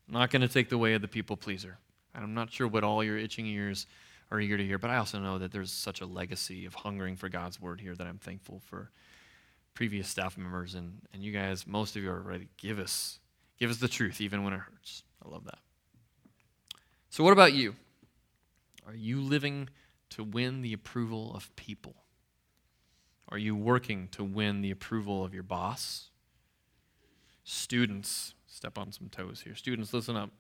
I'm 0.07 0.15
not 0.15 0.31
going 0.31 0.43
to 0.43 0.49
take 0.49 0.69
the 0.69 0.79
way 0.79 0.95
of 0.95 1.03
the 1.03 1.09
people 1.09 1.37
pleaser. 1.37 1.79
And 2.15 2.25
I'm 2.25 2.35
not 2.35 2.53
sure 2.53 2.69
what 2.69 2.85
all 2.85 3.03
your 3.03 3.19
itching 3.19 3.47
ears 3.47 3.87
are 4.31 4.41
eager 4.41 4.57
to 4.57 4.65
hear. 4.65 4.79
But 4.79 4.91
I 4.91 4.97
also 4.97 5.19
know 5.19 5.39
that 5.39 5.53
there's 5.53 5.73
such 5.73 6.01
a 6.01 6.07
legacy 6.07 6.67
of 6.67 6.75
hungering 6.75 7.17
for 7.17 7.29
God's 7.29 7.61
word 7.61 7.81
here 7.81 7.95
that 7.95 8.07
I'm 8.07 8.19
thankful 8.19 8.61
for 8.67 8.91
previous 9.75 10.09
staff 10.09 10.37
members 10.37 10.75
and, 10.75 11.01
and 11.13 11.23
you 11.23 11.33
guys, 11.33 11.67
most 11.67 11.97
of 11.97 12.03
you 12.03 12.11
are 12.11 12.21
ready. 12.21 12.49
Give 12.57 12.79
us, 12.79 13.21
give 13.59 13.71
us 13.71 13.79
the 13.79 13.89
truth, 13.89 14.21
even 14.21 14.43
when 14.45 14.53
it 14.53 14.59
hurts. 14.59 15.05
I 15.25 15.29
love 15.29 15.45
that. 15.45 15.59
So, 17.11 17.25
what 17.25 17.33
about 17.33 17.53
you? 17.53 17.75
Are 18.87 18.95
you 18.95 19.21
living 19.21 19.69
to 20.11 20.25
win 20.25 20.63
the 20.63 20.73
approval 20.73 21.33
of 21.35 21.55
people? 21.57 21.95
Are 23.29 23.39
you 23.39 23.55
working 23.55 24.09
to 24.13 24.25
win 24.25 24.63
the 24.63 24.71
approval 24.71 25.25
of 25.25 25.35
your 25.35 25.43
boss? 25.43 26.09
Students, 27.45 28.35
step 28.47 28.79
on 28.79 28.93
some 28.93 29.09
toes 29.09 29.43
here. 29.45 29.55
Students, 29.55 29.93
listen 29.93 30.17
up. 30.17 30.31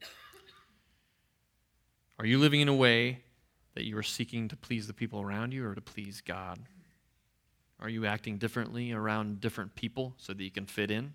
Are 2.18 2.27
you 2.27 2.38
living 2.38 2.61
in 2.61 2.68
a 2.68 2.74
way 2.74 3.20
that 3.74 3.85
you 3.85 3.96
are 3.96 4.02
seeking 4.02 4.48
to 4.48 4.57
please 4.57 4.87
the 4.87 4.92
people 4.92 5.20
around 5.20 5.52
you 5.52 5.66
or 5.66 5.74
to 5.74 5.81
please 5.81 6.20
God? 6.20 6.59
Are 7.81 7.88
you 7.88 8.07
acting 8.07 8.38
differently 8.38 8.92
around 8.92 9.40
different 9.40 9.74
people 9.74 10.14
so 10.16 10.33
that 10.33 10.42
you 10.42 10.50
can 10.50 10.66
fit 10.66 10.90
in? 10.90 11.14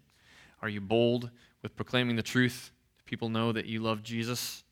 Are 0.62 0.70
you 0.70 0.80
bold 0.80 1.30
with 1.62 1.76
proclaiming 1.76 2.16
the 2.16 2.24
truth? 2.24 2.72
People 3.06 3.30
know 3.30 3.52
that 3.52 3.66
you 3.66 3.82
love 3.82 4.02
Jesus. 4.02 4.64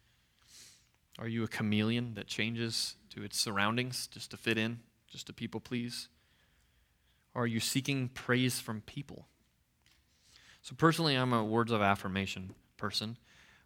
Are 1.20 1.28
you 1.28 1.44
a 1.44 1.48
chameleon 1.48 2.14
that 2.14 2.28
changes 2.28 2.96
to 3.10 3.24
its 3.24 3.38
surroundings 3.38 4.08
just 4.08 4.32
to 4.32 4.38
fit 4.38 4.58
in, 4.58 4.80
just 5.10 5.28
to 5.28 5.34
people 5.34 5.60
please? 5.60 6.08
Are 7.36 7.46
you 7.46 7.60
seeking 7.60 8.10
praise 8.10 8.60
from 8.60 8.82
people? 8.82 9.28
So, 10.62 10.76
personally, 10.76 11.16
I'm 11.16 11.34
a 11.34 11.44
words 11.44 11.72
of 11.72 11.82
affirmation 11.82 12.54
person 12.78 13.18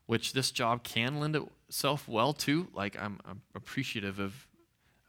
which 0.06 0.34
this 0.34 0.52
job 0.52 0.84
can 0.84 1.20
lend 1.20 1.36
itself 1.36 2.08
well 2.08 2.34
to. 2.34 2.68
Like, 2.74 3.00
I'm, 3.02 3.20
I'm 3.26 3.42
appreciative 3.56 4.20
of, 4.20 4.48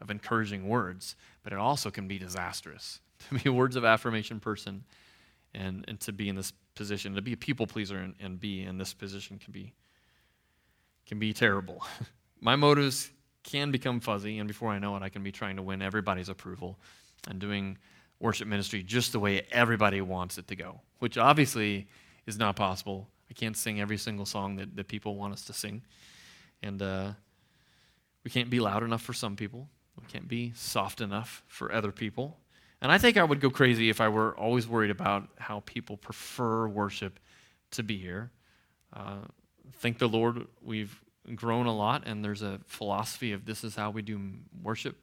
of 0.01 0.09
encouraging 0.09 0.67
words, 0.67 1.15
but 1.43 1.53
it 1.53 1.59
also 1.59 1.91
can 1.91 2.07
be 2.07 2.17
disastrous. 2.17 2.99
To 3.29 3.39
be 3.39 3.49
a 3.49 3.51
words 3.51 3.75
of 3.75 3.83
affirmation 3.83 4.39
person 4.39 4.83
and, 5.55 5.83
and 5.87 5.99
to 6.01 6.13
be 6.13 6.29
in 6.29 6.35
this 6.35 6.53
position, 6.75 7.15
to 7.15 7.21
be 7.23 7.33
a 7.33 7.37
people 7.37 7.65
pleaser 7.65 7.97
and, 7.97 8.13
and 8.19 8.39
be 8.39 8.63
in 8.63 8.77
this 8.77 8.93
position 8.93 9.39
can 9.39 9.51
be, 9.51 9.73
can 11.07 11.17
be 11.17 11.33
terrible. 11.33 11.83
My 12.39 12.55
motives 12.55 13.09
can 13.41 13.71
become 13.71 13.99
fuzzy, 13.99 14.37
and 14.37 14.47
before 14.47 14.69
I 14.69 14.77
know 14.77 14.95
it, 14.95 15.01
I 15.01 15.09
can 15.09 15.23
be 15.23 15.31
trying 15.31 15.55
to 15.55 15.63
win 15.63 15.81
everybody's 15.81 16.29
approval 16.29 16.77
and 17.27 17.39
doing 17.39 17.79
worship 18.19 18.47
ministry 18.47 18.83
just 18.83 19.13
the 19.13 19.19
way 19.19 19.47
everybody 19.51 19.99
wants 20.01 20.37
it 20.37 20.47
to 20.49 20.55
go, 20.55 20.81
which 20.99 21.17
obviously 21.17 21.87
is 22.27 22.37
not 22.37 22.55
possible 22.55 23.07
I 23.29 23.33
can't 23.33 23.57
sing 23.57 23.81
every 23.81 23.97
single 23.97 24.25
song 24.25 24.55
that, 24.57 24.75
that 24.75 24.87
people 24.87 25.15
want 25.15 25.33
us 25.33 25.43
to 25.45 25.53
sing. 25.53 25.81
And 26.63 26.81
uh, 26.81 27.11
we 28.23 28.31
can't 28.31 28.49
be 28.49 28.59
loud 28.59 28.83
enough 28.83 29.01
for 29.01 29.13
some 29.13 29.35
people, 29.35 29.67
we 29.99 30.07
can't 30.07 30.27
be 30.27 30.53
soft 30.55 31.01
enough 31.01 31.43
for 31.47 31.71
other 31.71 31.91
people. 31.91 32.37
And 32.81 32.91
I 32.91 32.99
think 32.99 33.17
I 33.17 33.23
would 33.23 33.41
go 33.41 33.49
crazy 33.49 33.89
if 33.89 33.99
I 33.99 34.07
were 34.07 34.37
always 34.37 34.67
worried 34.67 34.91
about 34.91 35.27
how 35.39 35.63
people 35.65 35.97
prefer 35.97 36.67
worship 36.67 37.19
to 37.71 37.81
be 37.81 37.97
here. 37.97 38.29
Uh, 38.93 39.17
thank 39.77 39.97
the 39.97 40.07
Lord, 40.07 40.45
we've 40.61 41.01
grown 41.35 41.65
a 41.65 41.75
lot, 41.75 42.03
and 42.05 42.23
there's 42.23 42.41
a 42.41 42.59
philosophy 42.67 43.33
of 43.33 43.45
this 43.45 43.63
is 43.63 43.75
how 43.75 43.89
we 43.89 44.01
do 44.01 44.19
worship. 44.61 44.95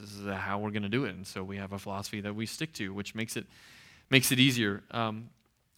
This 0.00 0.12
is 0.12 0.26
how 0.26 0.58
we're 0.58 0.70
going 0.70 0.84
to 0.84 0.88
do 0.88 1.04
it, 1.04 1.14
and 1.14 1.26
so 1.26 1.42
we 1.42 1.56
have 1.56 1.72
a 1.72 1.78
philosophy 1.78 2.20
that 2.20 2.34
we 2.34 2.46
stick 2.46 2.72
to, 2.74 2.94
which 2.94 3.14
makes 3.14 3.36
it 3.36 3.46
makes 4.08 4.30
it 4.30 4.38
easier. 4.38 4.82
Um, 4.92 5.30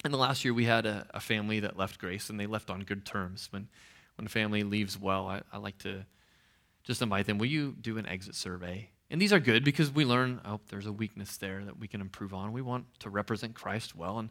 in 0.03 0.11
the 0.11 0.17
last 0.17 0.43
year, 0.43 0.53
we 0.53 0.65
had 0.65 0.85
a, 0.85 1.07
a, 1.13 1.19
family 1.19 1.61
that 1.61 1.77
left 1.77 1.99
Grace, 1.99 2.29
and 2.29 2.39
they 2.39 2.45
left 2.45 2.69
on 2.69 2.81
good 2.81 3.05
terms. 3.05 3.47
When, 3.51 3.67
when 4.17 4.25
a 4.25 4.29
family 4.29 4.63
leaves 4.63 4.99
well, 4.99 5.27
I, 5.27 5.41
I 5.51 5.57
like 5.57 5.77
to 5.79 6.05
just 6.83 7.01
invite 7.01 7.25
them, 7.25 7.37
will 7.37 7.47
you 7.47 7.75
do 7.79 7.97
an 7.97 8.05
exit 8.05 8.35
survey? 8.35 8.89
And 9.09 9.21
these 9.21 9.31
are 9.31 9.39
good 9.39 9.63
because 9.63 9.91
we 9.91 10.05
learn, 10.05 10.41
oh, 10.43 10.59
there's 10.69 10.87
a 10.87 10.91
weakness 10.91 11.37
there 11.37 11.63
that 11.65 11.79
we 11.79 11.87
can 11.87 12.01
improve 12.01 12.33
on. 12.33 12.51
We 12.51 12.61
want 12.61 12.85
to 12.99 13.09
represent 13.09 13.53
Christ 13.53 13.95
well. 13.95 14.19
And 14.19 14.29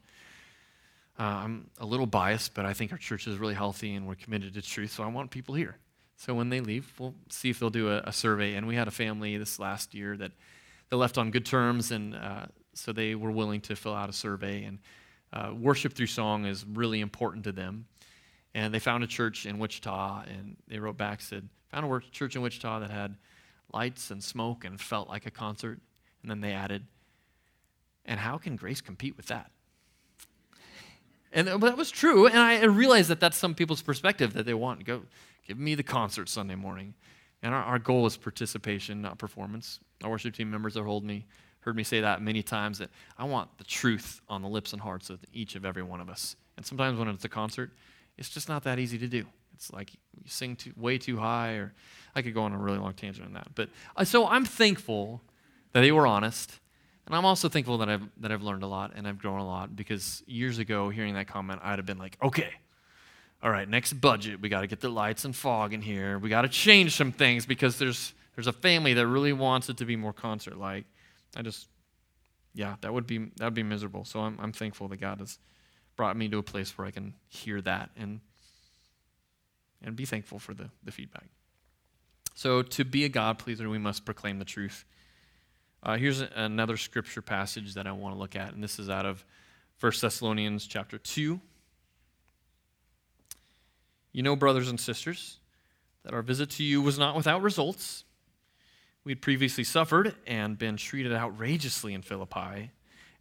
uh, 1.19 1.23
I'm 1.23 1.71
a 1.79 1.87
little 1.87 2.07
biased, 2.07 2.55
but 2.55 2.67
I 2.67 2.73
think 2.73 2.93
our 2.93 2.99
church 2.99 3.27
is 3.27 3.39
really 3.39 3.55
healthy 3.55 3.95
and 3.95 4.07
we're 4.07 4.15
committed 4.15 4.55
to 4.55 4.63
truth, 4.63 4.93
so 4.93 5.03
I 5.03 5.07
want 5.07 5.31
people 5.31 5.55
here. 5.55 5.77
So 6.17 6.35
when 6.35 6.51
they 6.51 6.61
leave, 6.61 6.93
we'll 6.99 7.15
see 7.31 7.51
if 7.51 7.59
they'll 7.59 7.71
do 7.71 7.91
a, 7.91 7.99
a 8.05 8.13
survey. 8.13 8.55
And 8.55 8.67
we 8.67 8.75
had 8.75 8.89
a 8.89 8.93
family 8.93 9.37
this 9.37 9.59
last 9.59 9.95
year 9.95 10.17
that 10.17 10.33
they 10.91 10.97
left 10.97 11.19
on 11.19 11.31
good 11.31 11.47
terms, 11.47 11.91
and 11.91 12.15
uh, 12.15 12.47
so 12.75 12.93
they 12.93 13.15
were 13.15 13.31
willing 13.31 13.61
to 13.63 13.77
fill 13.77 13.95
out 13.95 14.09
a 14.09 14.13
survey. 14.13 14.65
And 14.65 14.79
uh, 15.33 15.53
worship 15.59 15.95
through 15.95 16.07
song 16.07 16.45
is 16.45 16.65
really 16.67 17.01
important 17.01 17.45
to 17.45 17.53
them. 17.53 17.87
And 18.55 18.73
they 18.73 18.79
found 18.79 19.03
a 19.03 19.07
church 19.07 19.47
in 19.47 19.59
Wichita, 19.59 20.25
and 20.29 20.57
they 20.69 20.79
wrote 20.79 20.99
back, 20.99 21.23
said, 21.23 21.49
found 21.71 21.91
a 21.91 22.01
church 22.11 22.37
in 22.37 22.43
Wichita 22.43 22.81
that 22.81 22.91
had 22.91 23.17
lights 23.73 24.11
and 24.11 24.23
smoke 24.23 24.65
and 24.65 24.79
felt 24.79 25.09
like 25.09 25.25
a 25.25 25.31
concert. 25.31 25.81
And 26.21 26.31
then 26.31 26.41
they 26.41 26.53
added, 26.53 26.87
and 28.05 28.21
how 28.21 28.37
can 28.37 28.57
Grace 28.57 28.81
compete 28.81 29.17
with 29.17 29.27
that? 29.27 29.51
And 31.33 31.49
that 31.49 31.79
was 31.79 31.91
true. 31.91 32.27
And 32.27 32.39
I 32.39 32.65
realized 32.65 33.09
that 33.09 33.21
that's 33.21 33.39
some 33.39 33.55
people's 33.55 33.81
perspective 33.81 34.35
that 34.35 34.45
they 34.45 34.53
want. 34.53 34.85
Go, 34.85 35.03
give 35.49 35.59
me 35.59 35.75
the 35.75 35.83
concert 35.83 36.29
Sunday 36.29 36.57
morning. 36.57 36.93
And 37.43 37.55
our, 37.55 37.63
our 37.63 37.79
goal 37.79 38.05
is 38.05 38.19
participation, 38.19 39.01
not 39.01 39.17
performance. 39.17 39.81
Our 40.05 40.11
worship 40.11 40.35
team 40.35 40.51
members 40.51 40.77
are 40.77 40.85
holding 40.85 41.09
me 41.09 41.27
heard 41.63 41.77
me 41.77 41.83
say 41.83 42.01
that 42.01 42.21
many 42.21 42.43
times 42.43 42.79
that 42.79 42.91
I 43.17 43.25
want 43.25 43.57
the 43.59 43.65
truth 43.65 44.21
on 44.29 44.43
the 44.43 44.49
lips 44.49 44.73
and 44.73 44.83
hearts 44.83 45.11
of 45.11 45.21
each 45.33 45.55
of 45.55 45.65
every 45.65 45.83
one 45.83 46.01
of 46.01 46.09
us. 46.09 46.37
And 46.57 46.67
sometimes 46.67 46.99
when 46.99 47.09
it's 47.09 47.25
a 47.25 47.29
concert, 47.29 47.71
it's 48.19 48.29
just 48.29 48.49
not 48.49 48.65
that 48.65 48.79
easy 48.79 48.99
to 48.99 49.09
do. 49.09 49.25
It's 49.55 49.73
like 49.73 49.93
you 49.95 49.99
sing 50.27 50.57
too, 50.57 50.73
way 50.77 50.99
too 50.99 51.17
high, 51.17 51.53
or 51.53 51.73
I 52.15 52.23
could 52.23 52.35
go 52.35 52.43
on 52.43 52.53
a 52.53 52.59
really 52.59 52.79
long 52.79 52.95
tangent 52.95 53.27
on 53.27 53.33
that. 53.35 53.49
But 53.55 53.69
uh, 53.97 54.05
so 54.05 54.27
I'm 54.27 54.45
thankful 54.45 55.23
that 55.73 55.81
they 55.81 55.93
were 55.93 56.07
honest. 56.07 56.59
And 57.07 57.17
I'm 57.17 57.25
also 57.25 57.49
thankful 57.49 57.79
that 57.79 57.89
I've, 57.89 58.03
that 58.21 58.31
I've 58.31 58.43
learned 58.43 58.63
a 58.63 58.67
lot 58.67 58.93
and 58.95 59.09
I've 59.09 59.19
grown 59.19 59.41
a 59.41 59.47
lot 59.47 59.75
because 59.75 60.23
years 60.27 60.59
ago, 60.59 60.89
hearing 60.89 61.15
that 61.15 61.27
comment, 61.27 61.61
I'd 61.63 61.79
have 61.79 61.87
been 61.87 61.99
like, 61.99 62.17
okay, 62.23 62.51
all 63.43 63.51
right, 63.51 63.69
next 63.69 63.95
budget, 63.95 64.41
we 64.41 64.49
got 64.49 64.61
to 64.61 64.69
get 64.69 64.81
the 64.81 64.89
lights 64.89 65.25
and 65.25 65.35
fog 65.35 65.73
in 65.73 65.83
here. 65.83 66.19
We 66.19 66.29
got 66.29 66.43
to 66.43 66.49
change 66.49 66.97
some 66.97 67.11
things 67.11 67.45
because 67.45 67.79
there's, 67.79 68.15
there's 68.37 68.47
a 68.47 68.53
family 68.53 68.95
that 68.95 69.07
really 69.07 69.33
wants 69.33 69.69
it 69.69 69.79
to 69.79 69.85
be 69.85 69.97
more 69.97 70.13
concert 70.13 70.57
like. 70.57 70.85
I 71.37 71.43
just, 71.43 71.69
yeah, 72.55 72.77
that 72.81 72.93
would 72.93 73.07
be, 73.07 73.31
that 73.37 73.45
would 73.45 73.55
be 73.55 73.63
miserable. 73.63 74.05
So 74.05 74.21
I'm, 74.21 74.39
I'm 74.41 74.53
thankful 74.53 74.89
that 74.89 74.99
God 74.99 75.21
has 75.21 75.39
brought 75.97 76.17
me 76.17 76.29
to 76.29 76.39
a 76.39 76.43
place 76.43 76.77
where 76.77 76.87
I 76.87 76.91
can 76.91 77.15
hear 77.29 77.61
that 77.63 77.91
and, 77.97 78.21
and 79.83 79.97
be 79.97 80.05
thankful 80.05 80.39
for 80.39 80.55
the, 80.55 80.71
the 80.85 80.93
feedback. 80.93 81.27
So 82.35 82.63
to 82.63 82.85
be 82.85 83.05
a 83.05 83.09
God 83.09 83.39
pleaser, 83.39 83.69
we 83.69 83.79
must 83.79 84.05
proclaim 84.05 84.39
the 84.39 84.45
truth. 84.45 84.85
Uh, 85.83 85.97
here's 85.97 86.21
another 86.21 86.77
scripture 86.77 87.23
passage 87.23 87.75
that 87.75 87.87
I 87.87 87.93
want 87.93 88.15
to 88.15 88.19
look 88.19 88.37
at, 88.37 88.55
and 88.55 88.63
this 88.63 88.79
is 88.79 88.89
out 88.89 89.05
of 89.05 89.25
1 89.81 89.93
Thessalonians 90.01 90.67
chapter 90.67 90.97
2. 90.97 91.41
You 94.13 94.23
know, 94.23 94.37
brothers 94.37 94.69
and 94.69 94.79
sisters, 94.79 95.39
that 96.05 96.15
our 96.15 96.23
visit 96.23 96.51
to 96.51 96.63
you 96.63 96.81
was 96.83 96.99
not 96.99 97.17
without 97.17 97.43
results. 97.43 98.05
We 99.05 99.13
had 99.13 99.21
previously 99.21 99.65
suffered 99.65 100.15
and 100.27 100.57
been 100.57 100.77
treated 100.77 101.13
outrageously 101.13 101.93
in 101.93 102.03
Philippi, 102.03 102.71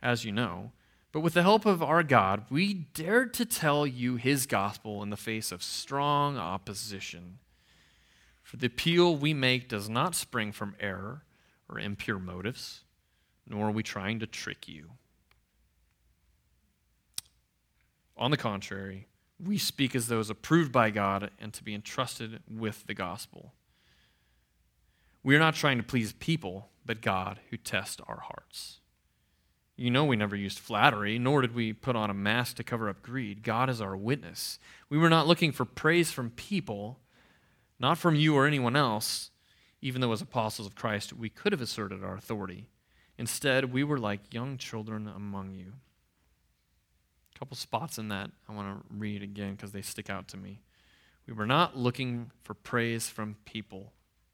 as 0.02 0.24
you 0.24 0.32
know. 0.32 0.72
But 1.12 1.22
with 1.22 1.34
the 1.34 1.41
help 1.41 1.65
of 1.65 1.82
our 1.84 2.04
God, 2.04 2.46
we 2.50 2.74
dared 2.94 3.34
to 3.36 3.46
tell 3.46 3.86
you 3.86 4.15
his 4.15 4.46
gospel 4.46 5.04
in 5.04 5.10
the 5.10 5.17
face 5.17 5.52
of 5.52 5.63
strong 5.63 6.38
opposition. 6.38 7.39
For 8.44 8.58
the 8.58 8.67
appeal 8.67 9.15
we 9.15 9.34
make 9.34 9.67
does 9.67 9.89
not 9.89 10.15
spring 10.15 10.52
from 10.52 10.76
error 10.80 11.24
or 11.67 11.80
impure 11.80 12.20
motives, 12.20 12.82
nor 13.48 13.67
are 13.67 13.72
we 13.72 13.84
trying 13.84 14.20
to 14.20 14.28
trick 14.28 14.67
you. 14.67 14.91
On 18.15 18.30
the 18.30 18.38
contrary, 18.38 19.08
we 19.44 19.58
speak 19.58 19.96
as 19.96 20.08
those 20.08 20.30
approved 20.30 20.72
by 20.72 20.91
God 20.91 21.32
and 21.39 21.52
to 21.54 21.63
be 21.63 21.74
entrusted 21.74 22.41
with 22.48 22.86
the 22.86 22.94
gospel. 22.94 23.54
We 25.23 25.36
are 25.36 25.39
not 25.39 25.55
trying 25.55 25.77
to 25.77 25.84
please 25.84 26.13
people, 26.13 26.69
but 26.86 27.01
God 27.01 27.39
who 27.49 27.57
tests 27.57 28.01
our 28.07 28.21
hearts. 28.21 28.79
You 29.75 29.89
know, 29.89 30.05
we 30.05 30.15
never 30.15 30.36
used 30.36 30.60
flattery, 30.60 31.17
nor 31.17 31.41
did 31.41 31.55
we 31.55 31.73
put 31.73 31.95
on 31.95 32.10
a 32.10 32.13
mask 32.13 32.57
to 32.57 32.63
cover 32.63 32.89
up 32.89 33.01
greed. 33.01 33.43
God 33.43 33.69
is 33.69 33.81
our 33.81 33.95
witness. 33.95 34.60
We 34.89 34.97
were 34.97 35.10
not 35.10 35.27
looking 35.27 35.51
for 35.51 35.65
praise 35.65 36.12
from 36.12 36.31
people, 36.31 36.99
not 37.79 37.97
from 37.97 38.15
you 38.15 38.36
or 38.36 38.45
anyone 38.45 38.75
else 38.75 39.31
even 39.81 40.01
though 40.01 40.12
as 40.12 40.21
apostles 40.21 40.67
of 40.67 40.75
Christ 40.75 41.13
we 41.13 41.29
could 41.29 41.51
have 41.51 41.62
asserted 41.62 42.03
our 42.03 42.15
authority. 42.15 42.67
Instead, 43.17 43.73
we 43.73 43.84
were 43.84 43.97
like 43.97 44.34
young 44.34 44.57
children 44.57 45.07
among 45.07 45.53
you. 45.53 45.73
A 47.36 47.39
couple 47.39 47.57
spots 47.57 47.97
in 47.97 48.07
that 48.10 48.31
I 48.47 48.53
want 48.53 48.79
to 48.79 48.95
read 48.95 49.23
again 49.23 49.55
because 49.55 49.71
they 49.71 49.81
stick 49.81 50.10
out 50.10 50.27
to 50.29 50.38
me. 50.38 50.62
We 51.27 51.34
were 51.34 51.45
not 51.45 51.77
looking 51.77 52.31
for 52.43 52.53
praise 52.53 53.10
from 53.10 53.36
people, 53.45 53.91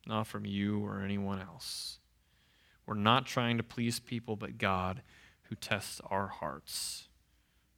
not 0.08 0.28
from 0.28 0.46
you 0.46 0.86
or 0.86 1.02
anyone 1.02 1.39
else. 1.39 2.00
We're 2.86 2.96
not 2.96 3.26
trying 3.26 3.58
to 3.58 3.63
please 3.63 4.00
people, 4.00 4.36
but 4.36 4.58
God 4.58 5.02
who 5.43 5.56
tests 5.56 6.02
our 6.10 6.28
hearts. 6.28 7.08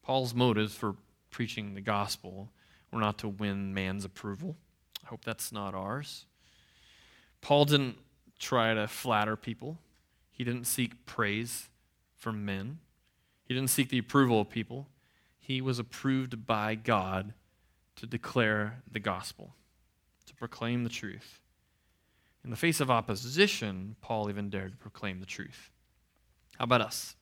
Paul's 0.03 0.33
motives 0.33 0.75
for 0.75 0.95
preaching 1.31 1.73
the 1.73 1.81
gospel 1.81 2.49
were 2.91 2.99
not 2.99 3.17
to 3.19 3.27
win 3.27 3.73
man's 3.73 4.05
approval. 4.05 4.55
I 5.03 5.07
hope 5.07 5.23
that's 5.23 5.51
not 5.51 5.73
ours. 5.73 6.25
Paul 7.41 7.65
didn't 7.65 7.97
try 8.39 8.73
to 8.73 8.87
flatter 8.87 9.35
people, 9.35 9.77
he 10.31 10.43
didn't 10.43 10.65
seek 10.65 11.05
praise 11.05 11.69
from 12.15 12.45
men, 12.45 12.79
he 13.43 13.53
didn't 13.53 13.69
seek 13.69 13.89
the 13.89 13.97
approval 13.97 14.41
of 14.41 14.49
people. 14.49 14.87
He 15.39 15.61
was 15.61 15.79
approved 15.79 16.45
by 16.45 16.75
God 16.75 17.33
to 17.95 18.05
declare 18.05 18.83
the 18.89 18.99
gospel, 18.99 19.55
to 20.27 20.35
proclaim 20.35 20.83
the 20.83 20.91
truth. 20.91 21.41
In 22.43 22.49
the 22.49 22.55
face 22.55 22.79
of 22.79 22.89
opposition, 22.89 23.95
Paul 24.01 24.29
even 24.29 24.49
dared 24.49 24.71
to 24.71 24.77
proclaim 24.77 25.19
the 25.19 25.25
truth. 25.25 25.71
How 26.57 26.63
about 26.63 26.81
us? 26.81 27.15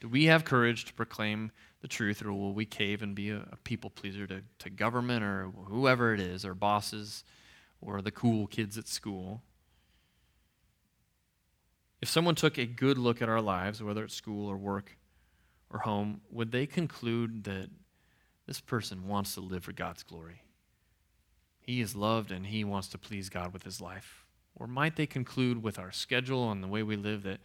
Do 0.00 0.08
we 0.08 0.24
have 0.24 0.44
courage 0.44 0.84
to 0.86 0.94
proclaim 0.94 1.52
the 1.80 1.88
truth, 1.88 2.24
or 2.24 2.32
will 2.32 2.54
we 2.54 2.64
cave 2.64 3.02
and 3.02 3.14
be 3.14 3.30
a, 3.30 3.46
a 3.52 3.56
people 3.64 3.90
pleaser 3.90 4.26
to, 4.26 4.42
to 4.60 4.70
government 4.70 5.24
or 5.24 5.50
whoever 5.66 6.14
it 6.14 6.20
is, 6.20 6.44
or 6.44 6.54
bosses? 6.54 7.24
or 7.82 8.00
the 8.00 8.10
cool 8.10 8.46
kids 8.46 8.78
at 8.78 8.88
school. 8.88 9.42
If 12.00 12.08
someone 12.08 12.36
took 12.36 12.56
a 12.56 12.64
good 12.64 12.96
look 12.96 13.20
at 13.20 13.28
our 13.28 13.40
lives, 13.40 13.82
whether 13.82 14.04
at 14.04 14.10
school 14.10 14.48
or 14.48 14.56
work 14.56 14.96
or 15.68 15.80
home, 15.80 16.22
would 16.30 16.52
they 16.52 16.66
conclude 16.66 17.44
that 17.44 17.68
this 18.46 18.60
person 18.60 19.06
wants 19.06 19.34
to 19.34 19.40
live 19.40 19.64
for 19.64 19.72
God's 19.72 20.02
glory? 20.02 20.42
He 21.62 21.80
is 21.80 21.94
loved 21.94 22.30
and 22.30 22.46
he 22.46 22.64
wants 22.64 22.88
to 22.88 22.98
please 22.98 23.28
God 23.28 23.52
with 23.52 23.62
his 23.62 23.80
life. 23.80 24.26
Or 24.56 24.66
might 24.66 24.96
they 24.96 25.06
conclude 25.06 25.62
with 25.62 25.78
our 25.78 25.92
schedule 25.92 26.50
and 26.50 26.62
the 26.62 26.68
way 26.68 26.82
we 26.82 26.96
live 26.96 27.22
that 27.22 27.40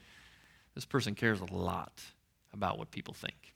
this 0.75 0.85
person 0.85 1.15
cares 1.15 1.39
a 1.39 1.53
lot 1.53 2.01
about 2.51 2.77
what 2.77 2.91
people 2.91 3.13
think? 3.13 3.53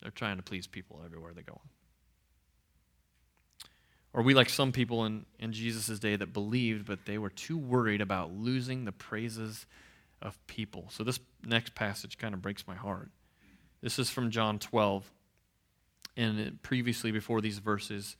They're 0.00 0.10
trying 0.10 0.36
to 0.36 0.42
please 0.42 0.66
people 0.66 1.02
everywhere 1.04 1.32
they 1.34 1.42
go. 1.42 1.60
Or 4.12 4.22
we 4.22 4.32
like 4.32 4.48
some 4.48 4.70
people 4.70 5.04
in, 5.04 5.26
in 5.40 5.52
Jesus' 5.52 5.98
day 5.98 6.14
that 6.14 6.32
believed, 6.32 6.86
but 6.86 7.04
they 7.04 7.18
were 7.18 7.30
too 7.30 7.58
worried 7.58 8.00
about 8.00 8.32
losing 8.32 8.84
the 8.84 8.92
praises 8.92 9.66
of 10.22 10.38
people. 10.46 10.86
So 10.90 11.02
this 11.02 11.18
next 11.44 11.74
passage 11.74 12.16
kind 12.16 12.32
of 12.32 12.40
breaks 12.40 12.66
my 12.66 12.76
heart. 12.76 13.10
This 13.82 13.98
is 13.98 14.10
from 14.10 14.30
John 14.30 14.60
12. 14.60 15.10
And 16.16 16.62
previously, 16.62 17.10
before 17.10 17.40
these 17.40 17.58
verses, 17.58 18.16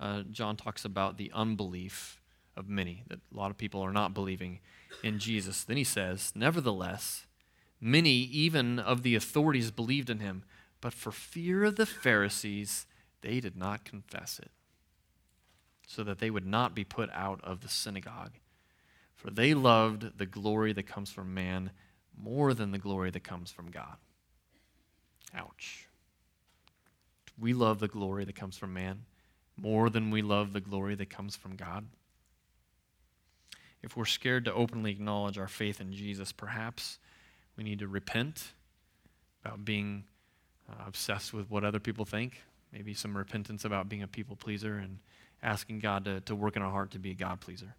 uh, 0.00 0.22
John 0.30 0.56
talks 0.56 0.84
about 0.84 1.16
the 1.16 1.30
unbelief 1.34 2.20
of 2.56 2.68
many, 2.68 3.04
that 3.08 3.20
a 3.32 3.36
lot 3.36 3.50
of 3.50 3.58
people 3.58 3.80
are 3.80 3.92
not 3.92 4.14
believing 4.14 4.60
in 5.02 5.18
Jesus. 5.18 5.64
Then 5.64 5.76
he 5.76 5.84
says, 5.84 6.32
Nevertheless, 6.34 7.26
many, 7.80 8.10
even 8.10 8.78
of 8.78 9.02
the 9.02 9.14
authorities, 9.14 9.70
believed 9.70 10.10
in 10.10 10.18
him, 10.20 10.44
but 10.80 10.92
for 10.92 11.12
fear 11.12 11.64
of 11.64 11.76
the 11.76 11.86
Pharisees, 11.86 12.86
they 13.22 13.40
did 13.40 13.56
not 13.56 13.84
confess 13.84 14.38
it 14.38 14.50
so 15.86 16.02
that 16.02 16.18
they 16.18 16.30
would 16.30 16.46
not 16.46 16.74
be 16.74 16.84
put 16.84 17.10
out 17.12 17.40
of 17.44 17.60
the 17.60 17.68
synagogue. 17.68 18.32
For 19.14 19.30
they 19.30 19.54
loved 19.54 20.18
the 20.18 20.26
glory 20.26 20.72
that 20.72 20.86
comes 20.86 21.10
from 21.10 21.34
man 21.34 21.70
more 22.20 22.54
than 22.54 22.72
the 22.72 22.78
glory 22.78 23.10
that 23.10 23.24
comes 23.24 23.52
from 23.52 23.70
God. 23.70 23.96
Ouch. 25.34 25.86
We 27.38 27.54
love 27.54 27.78
the 27.78 27.88
glory 27.88 28.24
that 28.24 28.34
comes 28.34 28.56
from 28.58 28.74
man 28.74 29.04
more 29.56 29.90
than 29.90 30.10
we 30.10 30.22
love 30.22 30.52
the 30.52 30.60
glory 30.60 30.94
that 30.94 31.10
comes 31.10 31.36
from 31.36 31.56
God. 31.56 31.86
If 33.82 33.96
we're 33.96 34.04
scared 34.04 34.44
to 34.44 34.54
openly 34.54 34.92
acknowledge 34.92 35.38
our 35.38 35.48
faith 35.48 35.80
in 35.80 35.92
Jesus, 35.92 36.32
perhaps 36.32 36.98
we 37.56 37.64
need 37.64 37.80
to 37.80 37.88
repent 37.88 38.52
about 39.44 39.64
being 39.64 40.04
uh, 40.70 40.84
obsessed 40.86 41.32
with 41.32 41.50
what 41.50 41.64
other 41.64 41.80
people 41.80 42.04
think. 42.04 42.40
Maybe 42.72 42.94
some 42.94 43.16
repentance 43.16 43.64
about 43.64 43.88
being 43.88 44.02
a 44.02 44.08
people 44.08 44.36
pleaser 44.36 44.76
and 44.78 44.98
asking 45.42 45.80
God 45.80 46.04
to, 46.04 46.20
to 46.22 46.34
work 46.34 46.56
in 46.56 46.62
our 46.62 46.70
heart 46.70 46.92
to 46.92 46.98
be 46.98 47.10
a 47.10 47.14
God 47.14 47.40
pleaser? 47.40 47.74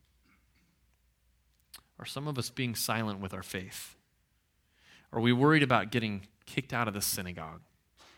Are 2.00 2.06
some 2.06 2.28
of 2.28 2.38
us 2.38 2.50
being 2.50 2.76
silent 2.76 3.20
with 3.20 3.34
our 3.34 3.44
faith? 3.44 3.96
Are 5.12 5.22
we 5.22 5.32
worried 5.32 5.64
about 5.64 5.92
getting 5.92 6.28
kicked 6.46 6.74
out 6.74 6.88
of 6.88 6.94
the 6.94 7.02
synagogue? 7.02 7.62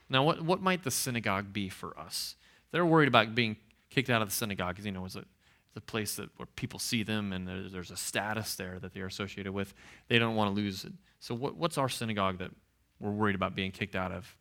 Now, 0.09 0.23
what, 0.23 0.41
what 0.41 0.61
might 0.61 0.83
the 0.83 0.91
synagogue 0.91 1.51
be 1.51 1.69
for 1.69 1.97
us? 1.99 2.35
They're 2.75 2.85
worried 2.85 3.07
about 3.07 3.35
being 3.35 3.55
kicked 3.89 4.09
out 4.09 4.21
of 4.21 4.27
the 4.27 4.35
synagogue 4.35 4.75
because, 4.75 4.85
you 4.85 4.91
know, 4.91 5.05
it's 5.05 5.15
a, 5.15 5.19
it's 5.19 5.77
a 5.77 5.79
place 5.79 6.17
that, 6.17 6.27
where 6.35 6.45
people 6.57 6.77
see 6.77 7.03
them 7.03 7.31
and 7.31 7.47
there's, 7.47 7.71
there's 7.71 7.89
a 7.89 7.95
status 7.95 8.55
there 8.55 8.79
that 8.79 8.93
they're 8.93 9.05
associated 9.05 9.53
with. 9.53 9.73
They 10.09 10.19
don't 10.19 10.35
want 10.35 10.53
to 10.53 10.61
lose 10.61 10.83
it. 10.83 10.91
So, 11.21 11.33
what, 11.33 11.55
what's 11.55 11.77
our 11.77 11.87
synagogue 11.87 12.39
that 12.39 12.51
we're 12.99 13.11
worried 13.11 13.35
about 13.35 13.55
being 13.55 13.71
kicked 13.71 13.95
out 13.95 14.11
of 14.11 14.35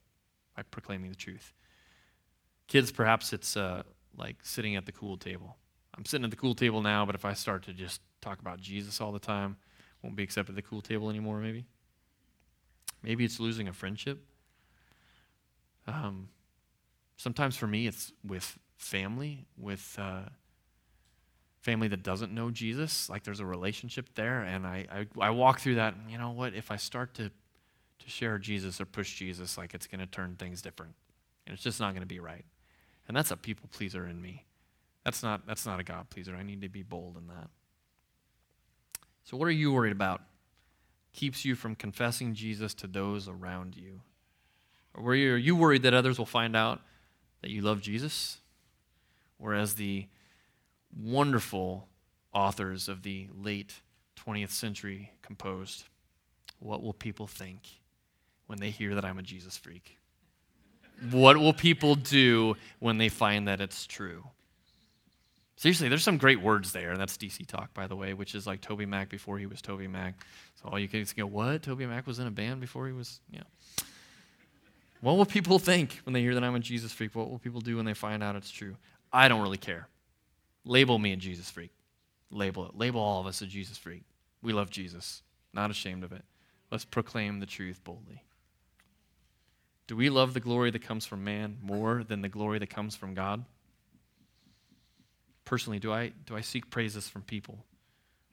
by 0.56 0.62
proclaiming 0.62 1.10
the 1.10 1.16
truth? 1.16 1.52
Kids, 2.66 2.90
perhaps 2.90 3.32
it's 3.32 3.56
uh, 3.56 3.84
like 4.16 4.38
sitting 4.42 4.74
at 4.74 4.84
the 4.84 4.90
cool 4.90 5.16
table. 5.16 5.56
I'm 5.96 6.04
sitting 6.04 6.24
at 6.24 6.32
the 6.32 6.36
cool 6.36 6.56
table 6.56 6.82
now, 6.82 7.06
but 7.06 7.14
if 7.14 7.24
I 7.24 7.34
start 7.34 7.62
to 7.66 7.72
just 7.72 8.00
talk 8.20 8.40
about 8.40 8.58
Jesus 8.58 9.00
all 9.00 9.12
the 9.12 9.20
time, 9.20 9.58
won't 10.02 10.16
be 10.16 10.24
accepted 10.24 10.54
at 10.54 10.56
the 10.56 10.68
cool 10.68 10.82
table 10.82 11.08
anymore, 11.08 11.38
maybe. 11.38 11.66
Maybe 13.00 13.24
it's 13.24 13.38
losing 13.38 13.68
a 13.68 13.72
friendship. 13.72 14.26
Um, 15.86 16.30
sometimes 17.16 17.56
for 17.56 17.66
me, 17.66 17.86
it's 17.86 18.12
with 18.26 18.58
family, 18.76 19.46
with 19.56 19.96
uh, 19.98 20.22
family 21.60 21.88
that 21.88 22.02
doesn't 22.02 22.32
know 22.32 22.50
Jesus, 22.50 23.08
like 23.08 23.24
there's 23.24 23.40
a 23.40 23.46
relationship 23.46 24.08
there. 24.14 24.42
And 24.42 24.66
I, 24.66 24.86
I, 24.92 25.26
I 25.26 25.30
walk 25.30 25.60
through 25.60 25.76
that, 25.76 25.94
you 26.08 26.18
know 26.18 26.30
what, 26.30 26.54
if 26.54 26.70
I 26.70 26.76
start 26.76 27.14
to, 27.14 27.30
to 27.30 28.10
share 28.10 28.38
Jesus 28.38 28.80
or 28.80 28.84
push 28.84 29.14
Jesus, 29.14 29.56
like 29.56 29.74
it's 29.74 29.86
going 29.86 30.00
to 30.00 30.06
turn 30.06 30.36
things 30.36 30.60
different. 30.60 30.94
And 31.46 31.54
it's 31.54 31.62
just 31.62 31.80
not 31.80 31.92
going 31.92 32.02
to 32.02 32.06
be 32.06 32.20
right. 32.20 32.44
And 33.08 33.16
that's 33.16 33.30
a 33.30 33.36
people 33.36 33.68
pleaser 33.72 34.06
in 34.06 34.20
me. 34.20 34.44
That's 35.04 35.22
not, 35.22 35.46
that's 35.46 35.66
not 35.66 35.80
a 35.80 35.84
God 35.84 36.08
pleaser. 36.10 36.34
I 36.34 36.42
need 36.42 36.62
to 36.62 36.68
be 36.68 36.82
bold 36.82 37.16
in 37.16 37.26
that. 37.28 37.48
So, 39.24 39.36
what 39.36 39.46
are 39.48 39.52
you 39.52 39.72
worried 39.72 39.92
about? 39.92 40.22
Keeps 41.12 41.44
you 41.44 41.54
from 41.54 41.74
confessing 41.74 42.34
Jesus 42.34 42.74
to 42.74 42.86
those 42.86 43.28
around 43.28 43.76
you? 43.76 44.00
Or 44.94 45.12
are 45.12 45.36
you 45.36 45.56
worried 45.56 45.82
that 45.82 45.94
others 45.94 46.18
will 46.18 46.26
find 46.26 46.54
out 46.54 46.80
that 47.44 47.50
you 47.50 47.60
love 47.60 47.82
Jesus? 47.82 48.38
Whereas 49.36 49.74
the 49.74 50.06
wonderful 50.98 51.88
authors 52.32 52.88
of 52.88 53.02
the 53.02 53.28
late 53.38 53.74
20th 54.16 54.50
century 54.50 55.12
composed, 55.20 55.84
What 56.58 56.82
will 56.82 56.94
people 56.94 57.26
think 57.26 57.60
when 58.46 58.60
they 58.60 58.70
hear 58.70 58.94
that 58.94 59.04
I'm 59.04 59.18
a 59.18 59.22
Jesus 59.22 59.58
freak? 59.58 59.98
what 61.10 61.36
will 61.36 61.52
people 61.52 61.96
do 61.96 62.56
when 62.78 62.96
they 62.96 63.10
find 63.10 63.46
that 63.48 63.60
it's 63.60 63.84
true? 63.84 64.24
Seriously, 65.56 65.90
there's 65.90 66.04
some 66.04 66.16
great 66.16 66.40
words 66.40 66.72
there, 66.72 66.92
and 66.92 67.00
that's 67.00 67.18
DC 67.18 67.46
Talk, 67.46 67.74
by 67.74 67.86
the 67.86 67.96
way, 67.96 68.14
which 68.14 68.34
is 68.34 68.46
like 68.46 68.62
Toby 68.62 68.86
Mac 68.86 69.10
before 69.10 69.38
he 69.38 69.44
was 69.44 69.60
Toby 69.60 69.86
Mac. 69.86 70.14
So 70.62 70.70
all 70.70 70.78
you 70.78 70.88
kids 70.88 71.12
go, 71.12 71.26
what? 71.26 71.62
Toby 71.62 71.84
Mac 71.84 72.06
was 72.06 72.20
in 72.20 72.26
a 72.26 72.30
band 72.30 72.62
before 72.62 72.86
he 72.86 72.94
was, 72.94 73.20
yeah. 73.30 73.42
What 75.04 75.18
will 75.18 75.26
people 75.26 75.58
think 75.58 76.00
when 76.04 76.14
they 76.14 76.22
hear 76.22 76.32
that 76.32 76.42
I'm 76.42 76.54
a 76.54 76.60
Jesus 76.60 76.90
freak? 76.90 77.14
What 77.14 77.28
will 77.28 77.38
people 77.38 77.60
do 77.60 77.76
when 77.76 77.84
they 77.84 77.92
find 77.92 78.22
out 78.22 78.36
it's 78.36 78.50
true? 78.50 78.76
I 79.12 79.28
don't 79.28 79.42
really 79.42 79.58
care. 79.58 79.86
Label 80.64 80.98
me 80.98 81.12
a 81.12 81.16
Jesus 81.16 81.50
freak. 81.50 81.72
Label 82.30 82.64
it. 82.64 82.74
Label 82.74 83.00
all 83.00 83.20
of 83.20 83.26
us 83.26 83.42
a 83.42 83.46
Jesus 83.46 83.76
freak. 83.76 84.04
We 84.42 84.54
love 84.54 84.70
Jesus, 84.70 85.22
not 85.52 85.70
ashamed 85.70 86.04
of 86.04 86.12
it. 86.12 86.24
Let's 86.70 86.86
proclaim 86.86 87.40
the 87.40 87.44
truth 87.44 87.84
boldly. 87.84 88.22
Do 89.88 89.94
we 89.94 90.08
love 90.08 90.32
the 90.32 90.40
glory 90.40 90.70
that 90.70 90.80
comes 90.80 91.04
from 91.04 91.22
man 91.22 91.58
more 91.60 92.02
than 92.02 92.22
the 92.22 92.30
glory 92.30 92.58
that 92.60 92.70
comes 92.70 92.96
from 92.96 93.12
God? 93.12 93.44
Personally, 95.44 95.80
do 95.80 95.92
I, 95.92 96.12
do 96.24 96.34
I 96.34 96.40
seek 96.40 96.70
praises 96.70 97.10
from 97.10 97.20
people 97.20 97.58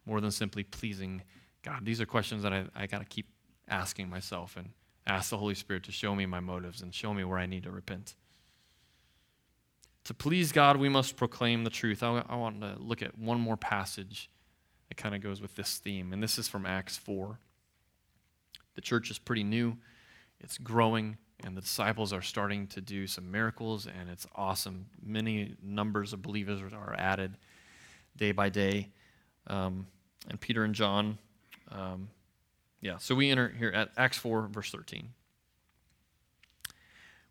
more 0.06 0.22
than 0.22 0.32
simply 0.32 0.64
pleasing 0.64 1.24
God? 1.64 1.84
These 1.84 2.00
are 2.00 2.06
questions 2.06 2.44
that 2.44 2.54
I, 2.54 2.64
I 2.74 2.88
got 2.88 3.00
to 3.00 3.06
keep 3.06 3.28
asking 3.68 4.10
myself 4.10 4.56
and 4.56 4.70
ask 5.08 5.30
the 5.30 5.38
Holy 5.38 5.56
Spirit 5.56 5.84
to 5.84 5.92
show 5.92 6.16
me 6.16 6.26
my 6.26 6.40
motives 6.40 6.82
and 6.82 6.94
show 6.94 7.14
me 7.14 7.24
where 7.24 7.38
I 7.38 7.46
need 7.46 7.64
to 7.64 7.72
repent. 7.72 8.16
To 10.06 10.14
please 10.14 10.52
God, 10.52 10.78
we 10.78 10.90
must 10.90 11.16
proclaim 11.16 11.64
the 11.64 11.70
truth. 11.70 12.02
I, 12.04 12.24
I 12.28 12.36
want 12.36 12.62
to 12.62 12.76
look 12.80 13.02
at 13.02 13.18
one 13.18 13.40
more 13.40 13.58
passage 13.58 14.30
that 14.90 14.98
kind 14.98 15.16
of 15.16 15.22
goes 15.22 15.42
with 15.42 15.56
this 15.56 15.78
theme, 15.78 16.12
and 16.12 16.22
this 16.22 16.38
is 16.38 16.48
from 16.48 16.66
Acts 16.66 16.98
4. 16.98 17.40
The 18.76 18.82
church 18.82 19.12
is 19.12 19.20
pretty 19.20 19.44
new, 19.44 19.78
it's 20.40 20.58
growing, 20.58 21.18
and 21.44 21.56
the 21.56 21.62
disciples 21.62 22.14
are 22.14 22.22
starting 22.22 22.68
to 22.68 22.82
do 22.82 23.08
some 23.08 23.32
miracles, 23.32 23.88
and 23.88 24.10
it's 24.10 24.28
awesome. 24.36 24.88
Many 25.04 25.56
numbers 25.62 26.14
of 26.14 26.22
believers 26.22 26.62
are 26.74 26.96
added 26.98 27.38
day 28.18 28.32
by 28.32 28.50
day. 28.50 28.90
Um, 29.48 29.88
and 30.30 30.40
Peter 30.40 30.64
and 30.64 30.76
John, 30.76 31.18
um, 31.72 32.10
yeah, 32.82 32.98
so 32.98 33.16
we 33.16 33.30
enter 33.30 33.50
here 33.50 33.70
at 33.70 33.92
Acts 33.96 34.18
4, 34.18 34.48
verse 34.48 34.72
13. 34.72 35.10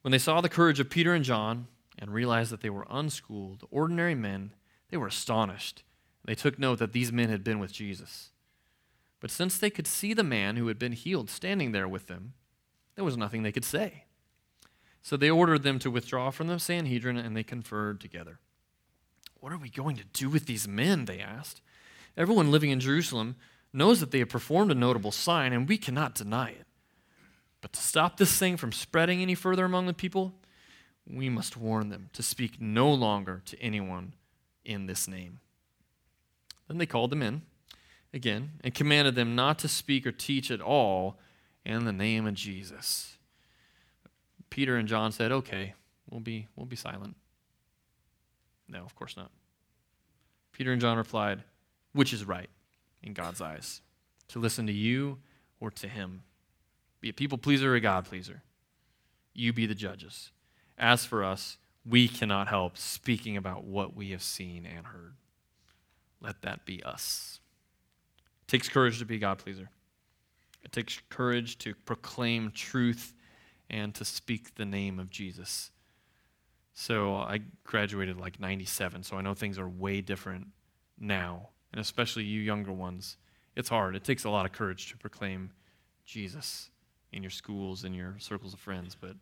When 0.02 0.12
they 0.12 0.18
saw 0.18 0.40
the 0.40 0.48
courage 0.48 0.80
of 0.80 0.88
Peter 0.88 1.12
and 1.12 1.24
John 1.24 1.66
and 1.98 2.14
realized 2.14 2.52
that 2.52 2.60
they 2.60 2.70
were 2.70 2.86
unschooled, 2.88 3.64
ordinary 3.70 4.14
men, 4.14 4.54
they 4.90 4.96
were 4.96 5.08
astonished. 5.08 5.82
They 6.24 6.34
took 6.34 6.58
note 6.58 6.78
that 6.78 6.92
these 6.92 7.12
men 7.12 7.28
had 7.28 7.44
been 7.44 7.58
with 7.58 7.72
Jesus. 7.72 8.30
But 9.20 9.30
since 9.30 9.58
they 9.58 9.70
could 9.70 9.86
see 9.86 10.14
the 10.14 10.24
man 10.24 10.56
who 10.56 10.68
had 10.68 10.78
been 10.78 10.92
healed 10.92 11.28
standing 11.28 11.72
there 11.72 11.88
with 11.88 12.06
them, 12.06 12.34
there 12.94 13.04
was 13.04 13.16
nothing 13.16 13.42
they 13.42 13.52
could 13.52 13.64
say. 13.64 14.04
So 15.02 15.16
they 15.16 15.30
ordered 15.30 15.62
them 15.62 15.78
to 15.80 15.90
withdraw 15.90 16.30
from 16.30 16.46
the 16.46 16.58
Sanhedrin, 16.58 17.16
and 17.16 17.36
they 17.36 17.42
conferred 17.42 18.00
together. 18.00 18.38
What 19.40 19.52
are 19.52 19.58
we 19.58 19.70
going 19.70 19.96
to 19.96 20.04
do 20.04 20.28
with 20.28 20.46
these 20.46 20.68
men? 20.68 21.06
They 21.06 21.20
asked. 21.20 21.60
Everyone 22.16 22.50
living 22.50 22.70
in 22.70 22.80
Jerusalem 22.80 23.36
knows 23.72 24.00
that 24.00 24.10
they 24.10 24.18
have 24.18 24.28
performed 24.28 24.70
a 24.70 24.74
notable 24.74 25.12
sign, 25.12 25.52
and 25.52 25.68
we 25.68 25.78
cannot 25.78 26.14
deny 26.14 26.50
it. 26.50 26.66
But 27.60 27.72
to 27.74 27.80
stop 27.80 28.16
this 28.16 28.38
thing 28.38 28.56
from 28.56 28.72
spreading 28.72 29.20
any 29.20 29.34
further 29.34 29.64
among 29.64 29.86
the 29.86 29.94
people, 29.94 30.34
we 31.06 31.28
must 31.28 31.56
warn 31.56 31.88
them 31.88 32.10
to 32.12 32.22
speak 32.22 32.60
no 32.60 32.92
longer 32.92 33.42
to 33.46 33.60
anyone 33.60 34.14
in 34.64 34.86
this 34.86 35.06
name. 35.06 35.40
Then 36.68 36.78
they 36.78 36.86
called 36.86 37.10
them 37.10 37.22
in 37.22 37.42
again 38.12 38.52
and 38.62 38.74
commanded 38.74 39.14
them 39.14 39.34
not 39.34 39.58
to 39.60 39.68
speak 39.68 40.06
or 40.06 40.12
teach 40.12 40.50
at 40.50 40.60
all 40.60 41.18
in 41.64 41.84
the 41.84 41.92
name 41.92 42.26
of 42.26 42.34
Jesus. 42.34 43.16
Peter 44.50 44.76
and 44.76 44.88
John 44.88 45.12
said, 45.12 45.32
"Okay, 45.32 45.74
we'll 46.08 46.20
be 46.20 46.48
we'll 46.56 46.66
be 46.66 46.76
silent." 46.76 47.16
No, 48.68 48.84
of 48.84 48.94
course 48.94 49.16
not. 49.16 49.30
Peter 50.52 50.72
and 50.72 50.80
John 50.80 50.96
replied, 50.96 51.44
"Which 51.92 52.12
is 52.12 52.24
right 52.24 52.50
in 53.02 53.12
God's 53.12 53.40
eyes? 53.40 53.80
To 54.28 54.38
listen 54.38 54.66
to 54.66 54.72
you 54.72 55.18
or 55.58 55.70
to 55.72 55.88
him? 55.88 56.22
Be 57.00 57.08
a 57.08 57.14
people 57.14 57.38
pleaser 57.38 57.72
or 57.72 57.76
a 57.76 57.80
God 57.80 58.04
pleaser? 58.04 58.42
You 59.34 59.52
be 59.52 59.66
the 59.66 59.74
judges. 59.74 60.30
As 60.76 61.04
for 61.04 61.24
us, 61.24 61.58
we 61.84 62.08
cannot 62.08 62.48
help 62.48 62.76
speaking 62.76 63.36
about 63.36 63.64
what 63.64 63.96
we 63.96 64.10
have 64.10 64.22
seen 64.22 64.66
and 64.66 64.86
heard. 64.86 65.14
Let 66.20 66.42
that 66.42 66.66
be 66.66 66.82
us. 66.82 67.40
It 68.42 68.50
takes 68.50 68.68
courage 68.68 68.98
to 68.98 69.06
be 69.06 69.16
a 69.16 69.20
God 69.20 69.38
pleaser. 69.38 69.70
It 70.62 70.72
takes 70.72 71.00
courage 71.08 71.58
to 71.58 71.74
proclaim 71.74 72.50
truth 72.50 73.14
and 73.70 73.94
to 73.94 74.04
speak 74.04 74.54
the 74.56 74.64
name 74.64 74.98
of 74.98 75.10
Jesus. 75.10 75.70
So 76.74 77.16
I 77.16 77.40
graduated 77.64 78.18
like 78.18 78.40
97, 78.40 79.04
so 79.04 79.16
I 79.16 79.22
know 79.22 79.34
things 79.34 79.58
are 79.58 79.68
way 79.68 80.00
different 80.00 80.48
now, 80.98 81.48
and 81.72 81.80
especially 81.80 82.24
you 82.24 82.40
younger 82.40 82.72
ones. 82.72 83.16
It's 83.56 83.68
hard. 83.68 83.96
It 83.96 84.04
takes 84.04 84.24
a 84.24 84.30
lot 84.30 84.46
of 84.46 84.52
courage 84.52 84.90
to 84.90 84.96
proclaim 84.96 85.50
Jesus 86.04 86.70
in 87.12 87.22
your 87.22 87.30
schools 87.30 87.84
and 87.84 87.94
your 87.94 88.16
circles 88.18 88.54
of 88.54 88.60
friends, 88.60 88.96
but 88.98 89.16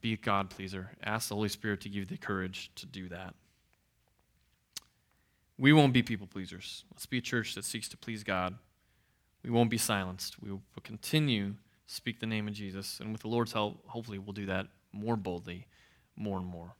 be 0.00 0.14
a 0.14 0.16
God 0.16 0.50
pleaser. 0.50 0.90
Ask 1.04 1.28
the 1.28 1.34
Holy 1.34 1.48
Spirit 1.48 1.80
to 1.82 1.88
give 1.88 1.98
you 1.98 2.04
the 2.06 2.16
courage 2.16 2.70
to 2.76 2.86
do 2.86 3.08
that. 3.10 3.34
We 5.58 5.72
won't 5.72 5.92
be 5.92 6.02
people 6.02 6.26
pleasers. 6.26 6.84
Let's 6.92 7.06
be 7.06 7.18
a 7.18 7.22
church 7.22 7.54
that 7.54 7.64
seeks 7.64 7.88
to 7.90 7.96
please 7.96 8.24
God. 8.24 8.56
We 9.42 9.50
won't 9.50 9.70
be 9.70 9.78
silenced. 9.78 10.42
We 10.42 10.50
will 10.50 10.62
continue 10.82 11.50
to 11.50 11.56
speak 11.86 12.20
the 12.20 12.26
name 12.26 12.48
of 12.48 12.54
Jesus. 12.54 13.00
And 13.00 13.12
with 13.12 13.22
the 13.22 13.28
Lord's 13.28 13.52
help, 13.52 13.86
hopefully 13.86 14.18
we'll 14.18 14.32
do 14.32 14.46
that 14.46 14.66
more 14.92 15.16
boldly, 15.16 15.66
more 16.16 16.38
and 16.38 16.46
more. 16.46 16.74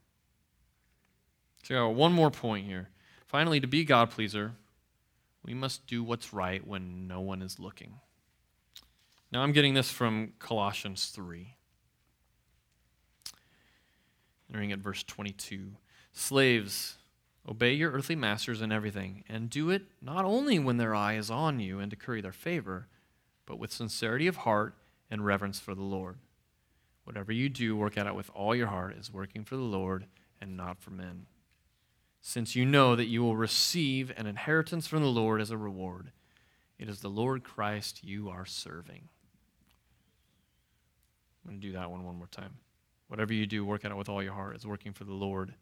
So, 1.63 1.89
one 1.89 2.13
more 2.13 2.31
point 2.31 2.65
here. 2.65 2.89
Finally, 3.27 3.59
to 3.59 3.67
be 3.67 3.83
God 3.83 4.09
pleaser, 4.09 4.53
we 5.43 5.53
must 5.53 5.85
do 5.85 6.01
what's 6.01 6.33
right 6.33 6.65
when 6.65 7.07
no 7.07 7.19
one 7.19 7.41
is 7.41 7.59
looking. 7.59 7.99
Now, 9.31 9.43
I'm 9.43 9.51
getting 9.51 9.73
this 9.73 9.91
from 9.91 10.31
Colossians 10.39 11.07
3. 11.07 11.55
Entering 14.49 14.71
at 14.71 14.79
verse 14.79 15.03
22. 15.03 15.73
Slaves, 16.13 16.95
obey 17.47 17.73
your 17.73 17.91
earthly 17.91 18.15
masters 18.15 18.61
in 18.61 18.71
everything, 18.71 19.25
and 19.27 19.49
do 19.49 19.69
it 19.69 19.83
not 20.01 20.23
only 20.23 20.57
when 20.57 20.77
their 20.77 20.95
eye 20.95 21.15
is 21.15 21.29
on 21.29 21.59
you 21.59 21.79
and 21.79 21.91
to 21.91 21.97
curry 21.97 22.21
their 22.21 22.31
favor, 22.31 22.87
but 23.45 23.59
with 23.59 23.73
sincerity 23.73 24.27
of 24.27 24.37
heart 24.37 24.75
and 25.11 25.25
reverence 25.25 25.59
for 25.59 25.75
the 25.75 25.83
Lord. 25.83 26.17
Whatever 27.03 27.33
you 27.33 27.49
do, 27.49 27.75
work 27.75 27.97
at 27.97 28.07
it 28.07 28.15
with 28.15 28.31
all 28.33 28.55
your 28.55 28.67
heart 28.67 28.95
as 28.97 29.11
working 29.11 29.43
for 29.43 29.57
the 29.57 29.61
Lord 29.61 30.05
and 30.39 30.55
not 30.55 30.79
for 30.79 30.91
men. 30.91 31.25
Since 32.21 32.55
you 32.55 32.65
know 32.65 32.95
that 32.95 33.05
you 33.05 33.23
will 33.23 33.35
receive 33.35 34.11
an 34.17 34.25
inheritance 34.25 34.87
from 34.87 35.01
the 35.01 35.07
Lord 35.07 35.39
as 35.39 35.51
a 35.51 35.57
reward, 35.57 36.11
it 36.77 36.89
is 36.89 36.99
the 36.99 37.09
Lord 37.09 37.43
Christ 37.43 38.03
you 38.03 38.29
are 38.29 38.45
serving. 38.45 39.09
I'm 41.43 41.51
going 41.51 41.61
to 41.61 41.67
do 41.67 41.73
that 41.73 41.89
one 41.89 42.03
one 42.03 42.17
more 42.17 42.27
time. 42.27 42.57
Whatever 43.07 43.33
you 43.33 43.45
do, 43.45 43.65
work 43.65 43.85
at 43.85 43.91
it 43.91 43.97
with 43.97 44.09
all 44.09 44.21
your 44.21 44.33
heart 44.33 44.55
as 44.55 44.67
working 44.67 44.91
for 44.91 45.05
the 45.05 45.13
Lord, 45.13 45.53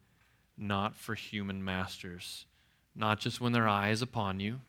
not 0.58 0.96
for 0.96 1.14
human 1.14 1.64
masters, 1.64 2.46
not 2.94 3.20
just 3.20 3.40
when 3.40 3.52
their 3.52 3.68
eye 3.68 3.90
is 3.90 4.02
upon 4.02 4.40
you, 4.40 4.60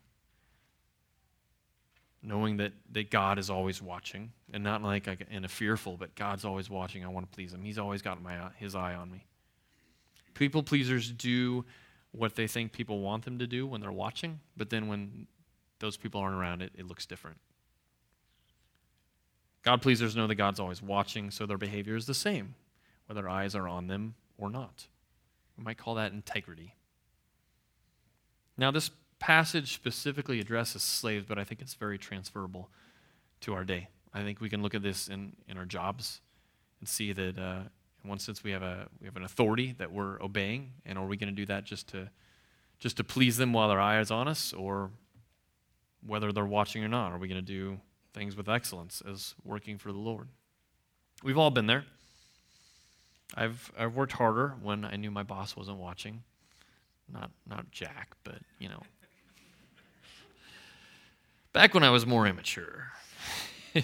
knowing 2.21 2.57
that, 2.57 2.73
that 2.91 3.09
God 3.09 3.39
is 3.39 3.49
always 3.49 3.81
watching, 3.81 4.31
and 4.53 4.63
not 4.63 4.83
like 4.83 5.07
in 5.31 5.43
a 5.43 5.47
fearful, 5.47 5.97
but 5.97 6.13
God's 6.13 6.45
always 6.45 6.69
watching. 6.69 7.03
I 7.03 7.07
want 7.07 7.29
to 7.29 7.35
please 7.35 7.53
Him. 7.53 7.63
He's 7.63 7.79
always 7.79 8.01
got 8.03 8.21
my, 8.21 8.49
His 8.57 8.75
eye 8.75 8.93
on 8.93 9.09
me. 9.09 9.25
People 10.37 10.61
pleasers 10.61 11.11
do 11.11 11.65
what 12.11 12.35
they 12.35 12.47
think 12.47 12.71
people 12.71 12.99
want 12.99 13.25
them 13.25 13.39
to 13.39 13.47
do 13.47 13.65
when 13.65 13.81
they're 13.81 13.91
watching, 13.91 14.39
but 14.55 14.69
then 14.69 14.87
when 14.87 15.25
those 15.79 15.97
people 15.97 16.21
aren't 16.21 16.35
around, 16.35 16.61
it, 16.61 16.71
it 16.75 16.87
looks 16.87 17.05
different. 17.05 17.37
God 19.63 19.81
pleasers 19.81 20.15
know 20.15 20.27
that 20.27 20.35
God's 20.35 20.59
always 20.59 20.81
watching, 20.81 21.31
so 21.31 21.45
their 21.45 21.57
behavior 21.57 21.95
is 21.95 22.05
the 22.05 22.13
same 22.13 22.55
whether 23.07 23.27
eyes 23.27 23.55
are 23.55 23.67
on 23.67 23.87
them 23.87 24.15
or 24.37 24.49
not. 24.49 24.87
We 25.57 25.63
might 25.63 25.77
call 25.77 25.95
that 25.95 26.11
integrity. 26.11 26.75
Now, 28.57 28.69
this 28.69 28.91
passage 29.17 29.73
specifically 29.73 30.39
addresses 30.39 30.83
slaves, 30.83 31.25
but 31.27 31.39
I 31.39 31.45
think 31.45 31.61
it's 31.61 31.73
very 31.73 31.97
transferable 31.97 32.69
to 33.41 33.53
our 33.53 33.63
day. 33.63 33.87
I 34.13 34.23
think 34.23 34.41
we 34.41 34.49
can 34.49 34.61
look 34.61 34.75
at 34.75 34.83
this 34.83 35.07
in, 35.07 35.37
in 35.47 35.57
our 35.57 35.65
jobs 35.65 36.21
and 36.79 36.87
see 36.87 37.13
that 37.13 37.39
uh, 37.39 37.61
in 38.03 38.09
one 38.09 38.19
sense 38.19 38.43
we 38.43 38.51
have 38.51 38.63
a 38.63 38.87
we 38.99 39.05
have 39.05 39.15
an 39.15 39.23
authority 39.23 39.73
that 39.77 39.91
we're 39.91 40.21
obeying, 40.21 40.71
and 40.85 40.97
are 40.97 41.05
we 41.05 41.17
going 41.17 41.29
to 41.29 41.35
do 41.35 41.45
that 41.45 41.63
just 41.63 41.87
to 41.89 42.09
just 42.79 42.97
to 42.97 43.03
please 43.03 43.37
them 43.37 43.53
while 43.53 43.69
their 43.69 43.81
eye 43.81 43.99
is 43.99 44.11
on 44.11 44.27
us, 44.27 44.53
or 44.53 44.91
whether 46.05 46.31
they're 46.31 46.45
watching 46.45 46.83
or 46.83 46.87
not? 46.87 47.11
Are 47.11 47.17
we 47.17 47.27
going 47.27 47.43
to 47.43 47.45
do 47.45 47.79
things 48.13 48.35
with 48.35 48.47
excellence 48.49 49.01
as 49.09 49.35
working 49.43 49.77
for 49.77 49.91
the 49.91 49.97
Lord? 49.97 50.27
We've 51.23 51.37
all 51.37 51.51
been 51.51 51.67
there. 51.67 51.85
I've 53.35 53.71
I've 53.77 53.95
worked 53.95 54.13
harder 54.13 54.55
when 54.61 54.85
I 54.85 54.95
knew 54.95 55.11
my 55.11 55.23
boss 55.23 55.55
wasn't 55.55 55.77
watching. 55.77 56.23
Not 57.11 57.31
not 57.47 57.71
Jack, 57.71 58.15
but 58.23 58.39
you 58.59 58.69
know. 58.69 58.83
Back 61.53 61.73
when 61.73 61.83
I 61.83 61.89
was 61.89 62.05
more 62.05 62.27
immature. 62.27 62.91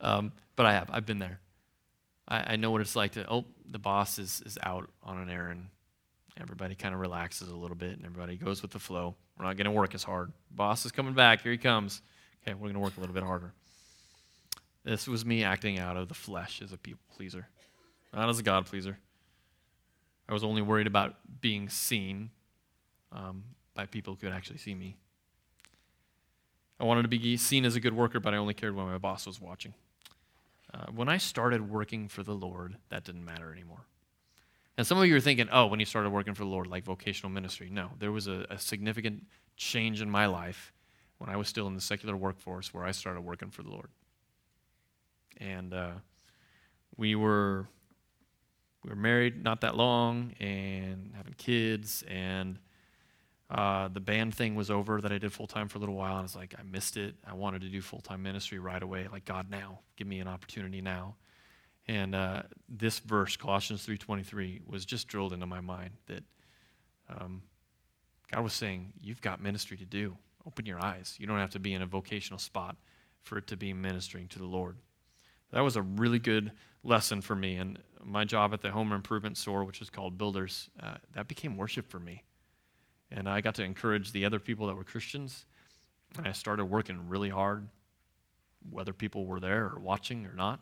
um, 0.00 0.32
but 0.56 0.66
I 0.66 0.72
have. 0.72 0.90
I've 0.92 1.06
been 1.06 1.18
there. 1.18 1.38
I, 2.28 2.54
I 2.54 2.56
know 2.56 2.70
what 2.70 2.80
it's 2.80 2.96
like 2.96 3.12
to, 3.12 3.30
oh, 3.30 3.44
the 3.70 3.78
boss 3.78 4.18
is, 4.18 4.42
is 4.46 4.58
out 4.62 4.90
on 5.02 5.18
an 5.18 5.30
errand. 5.30 5.68
Everybody 6.40 6.74
kind 6.74 6.94
of 6.94 7.00
relaxes 7.00 7.48
a 7.48 7.54
little 7.54 7.76
bit 7.76 7.92
and 7.92 8.04
everybody 8.04 8.36
goes 8.36 8.62
with 8.62 8.72
the 8.72 8.78
flow. 8.78 9.14
We're 9.38 9.44
not 9.46 9.56
going 9.56 9.66
to 9.66 9.70
work 9.70 9.94
as 9.94 10.02
hard. 10.02 10.32
Boss 10.50 10.84
is 10.84 10.92
coming 10.92 11.14
back. 11.14 11.42
Here 11.42 11.52
he 11.52 11.58
comes. 11.58 12.02
Okay, 12.42 12.54
we're 12.54 12.68
going 12.68 12.74
to 12.74 12.80
work 12.80 12.96
a 12.96 13.00
little 13.00 13.14
bit 13.14 13.22
harder. 13.22 13.52
This 14.84 15.08
was 15.08 15.24
me 15.24 15.44
acting 15.44 15.78
out 15.78 15.96
of 15.96 16.08
the 16.08 16.14
flesh 16.14 16.60
as 16.62 16.72
a 16.72 16.76
people 16.76 17.00
pleaser, 17.16 17.48
not 18.12 18.28
as 18.28 18.38
a 18.38 18.42
God 18.42 18.66
pleaser. 18.66 18.98
I 20.28 20.32
was 20.32 20.44
only 20.44 20.60
worried 20.60 20.86
about 20.86 21.16
being 21.40 21.68
seen 21.68 22.30
um, 23.12 23.44
by 23.74 23.86
people 23.86 24.14
who 24.14 24.20
could 24.20 24.32
actually 24.32 24.58
see 24.58 24.74
me. 24.74 24.96
I 26.78 26.84
wanted 26.84 27.02
to 27.02 27.08
be 27.08 27.36
seen 27.36 27.64
as 27.64 27.76
a 27.76 27.80
good 27.80 27.94
worker, 27.94 28.20
but 28.20 28.34
I 28.34 28.36
only 28.36 28.54
cared 28.54 28.74
when 28.74 28.86
my 28.86 28.98
boss 28.98 29.26
was 29.26 29.40
watching. 29.40 29.74
Uh, 30.74 30.86
when 30.92 31.08
I 31.08 31.18
started 31.18 31.70
working 31.70 32.08
for 32.08 32.24
the 32.24 32.34
Lord, 32.34 32.76
that 32.88 33.04
didn't 33.04 33.24
matter 33.24 33.52
anymore. 33.52 33.86
And 34.76 34.84
some 34.84 34.98
of 34.98 35.06
you 35.06 35.14
are 35.14 35.20
thinking, 35.20 35.48
oh, 35.52 35.66
when 35.66 35.78
you 35.78 35.86
started 35.86 36.10
working 36.10 36.34
for 36.34 36.42
the 36.42 36.50
Lord, 36.50 36.66
like 36.66 36.82
vocational 36.82 37.30
ministry. 37.30 37.68
No, 37.70 37.90
there 38.00 38.10
was 38.10 38.26
a, 38.26 38.44
a 38.50 38.58
significant 38.58 39.24
change 39.56 40.02
in 40.02 40.10
my 40.10 40.26
life 40.26 40.72
when 41.18 41.30
I 41.30 41.36
was 41.36 41.46
still 41.46 41.68
in 41.68 41.74
the 41.74 41.80
secular 41.80 42.16
workforce 42.16 42.74
where 42.74 42.84
I 42.84 42.90
started 42.90 43.20
working 43.20 43.50
for 43.50 43.62
the 43.62 43.70
Lord. 43.70 43.88
And 45.36 45.72
uh, 45.72 45.92
we 46.96 47.14
were 47.14 47.68
we 48.82 48.90
were 48.90 48.96
married 48.96 49.44
not 49.44 49.60
that 49.60 49.76
long 49.76 50.32
and 50.40 51.12
having 51.16 51.34
kids 51.34 52.02
and 52.08 52.58
uh, 53.50 53.88
the 53.88 54.00
band 54.00 54.34
thing 54.34 54.54
was 54.54 54.70
over 54.70 55.00
that 55.00 55.12
I 55.12 55.18
did 55.18 55.32
full 55.32 55.46
time 55.46 55.68
for 55.68 55.78
a 55.78 55.80
little 55.80 55.94
while, 55.94 56.12
and 56.12 56.20
I 56.20 56.22
was 56.22 56.36
like, 56.36 56.54
I 56.58 56.62
missed 56.62 56.96
it. 56.96 57.14
I 57.26 57.34
wanted 57.34 57.60
to 57.62 57.68
do 57.68 57.82
full 57.82 58.00
time 58.00 58.22
ministry 58.22 58.58
right 58.58 58.82
away. 58.82 59.06
Like 59.10 59.24
God, 59.24 59.50
now 59.50 59.80
give 59.96 60.06
me 60.06 60.20
an 60.20 60.28
opportunity 60.28 60.80
now. 60.80 61.16
And 61.86 62.14
uh, 62.14 62.42
this 62.68 62.98
verse, 63.00 63.36
Colossians 63.36 63.84
three 63.84 63.98
twenty 63.98 64.22
three, 64.22 64.62
was 64.66 64.86
just 64.86 65.08
drilled 65.08 65.34
into 65.34 65.46
my 65.46 65.60
mind 65.60 65.90
that 66.06 66.24
um, 67.10 67.42
God 68.32 68.42
was 68.42 68.54
saying, 68.54 68.94
"You've 69.02 69.20
got 69.20 69.42
ministry 69.42 69.76
to 69.76 69.84
do. 69.84 70.16
Open 70.46 70.64
your 70.64 70.82
eyes. 70.82 71.14
You 71.18 71.26
don't 71.26 71.38
have 71.38 71.50
to 71.50 71.58
be 71.58 71.74
in 71.74 71.82
a 71.82 71.86
vocational 71.86 72.38
spot 72.38 72.76
for 73.22 73.36
it 73.38 73.46
to 73.48 73.56
be 73.58 73.74
ministering 73.74 74.28
to 74.28 74.38
the 74.38 74.46
Lord." 74.46 74.78
That 75.52 75.60
was 75.60 75.76
a 75.76 75.82
really 75.82 76.18
good 76.18 76.50
lesson 76.82 77.20
for 77.20 77.36
me. 77.36 77.56
And 77.56 77.78
my 78.02 78.24
job 78.24 78.54
at 78.54 78.62
the 78.62 78.70
home 78.70 78.92
improvement 78.92 79.36
store, 79.36 79.64
which 79.64 79.80
is 79.82 79.90
called 79.90 80.18
Builders, 80.18 80.70
uh, 80.82 80.94
that 81.12 81.28
became 81.28 81.56
worship 81.56 81.88
for 81.88 82.00
me 82.00 82.24
and 83.10 83.28
I 83.28 83.40
got 83.40 83.54
to 83.56 83.64
encourage 83.64 84.12
the 84.12 84.24
other 84.24 84.38
people 84.38 84.66
that 84.66 84.76
were 84.76 84.84
Christians. 84.84 85.46
And 86.16 86.26
I 86.26 86.32
started 86.32 86.66
working 86.66 87.08
really 87.08 87.28
hard, 87.28 87.68
whether 88.70 88.92
people 88.92 89.26
were 89.26 89.40
there 89.40 89.64
or 89.66 89.78
watching 89.80 90.26
or 90.26 90.34
not. 90.34 90.60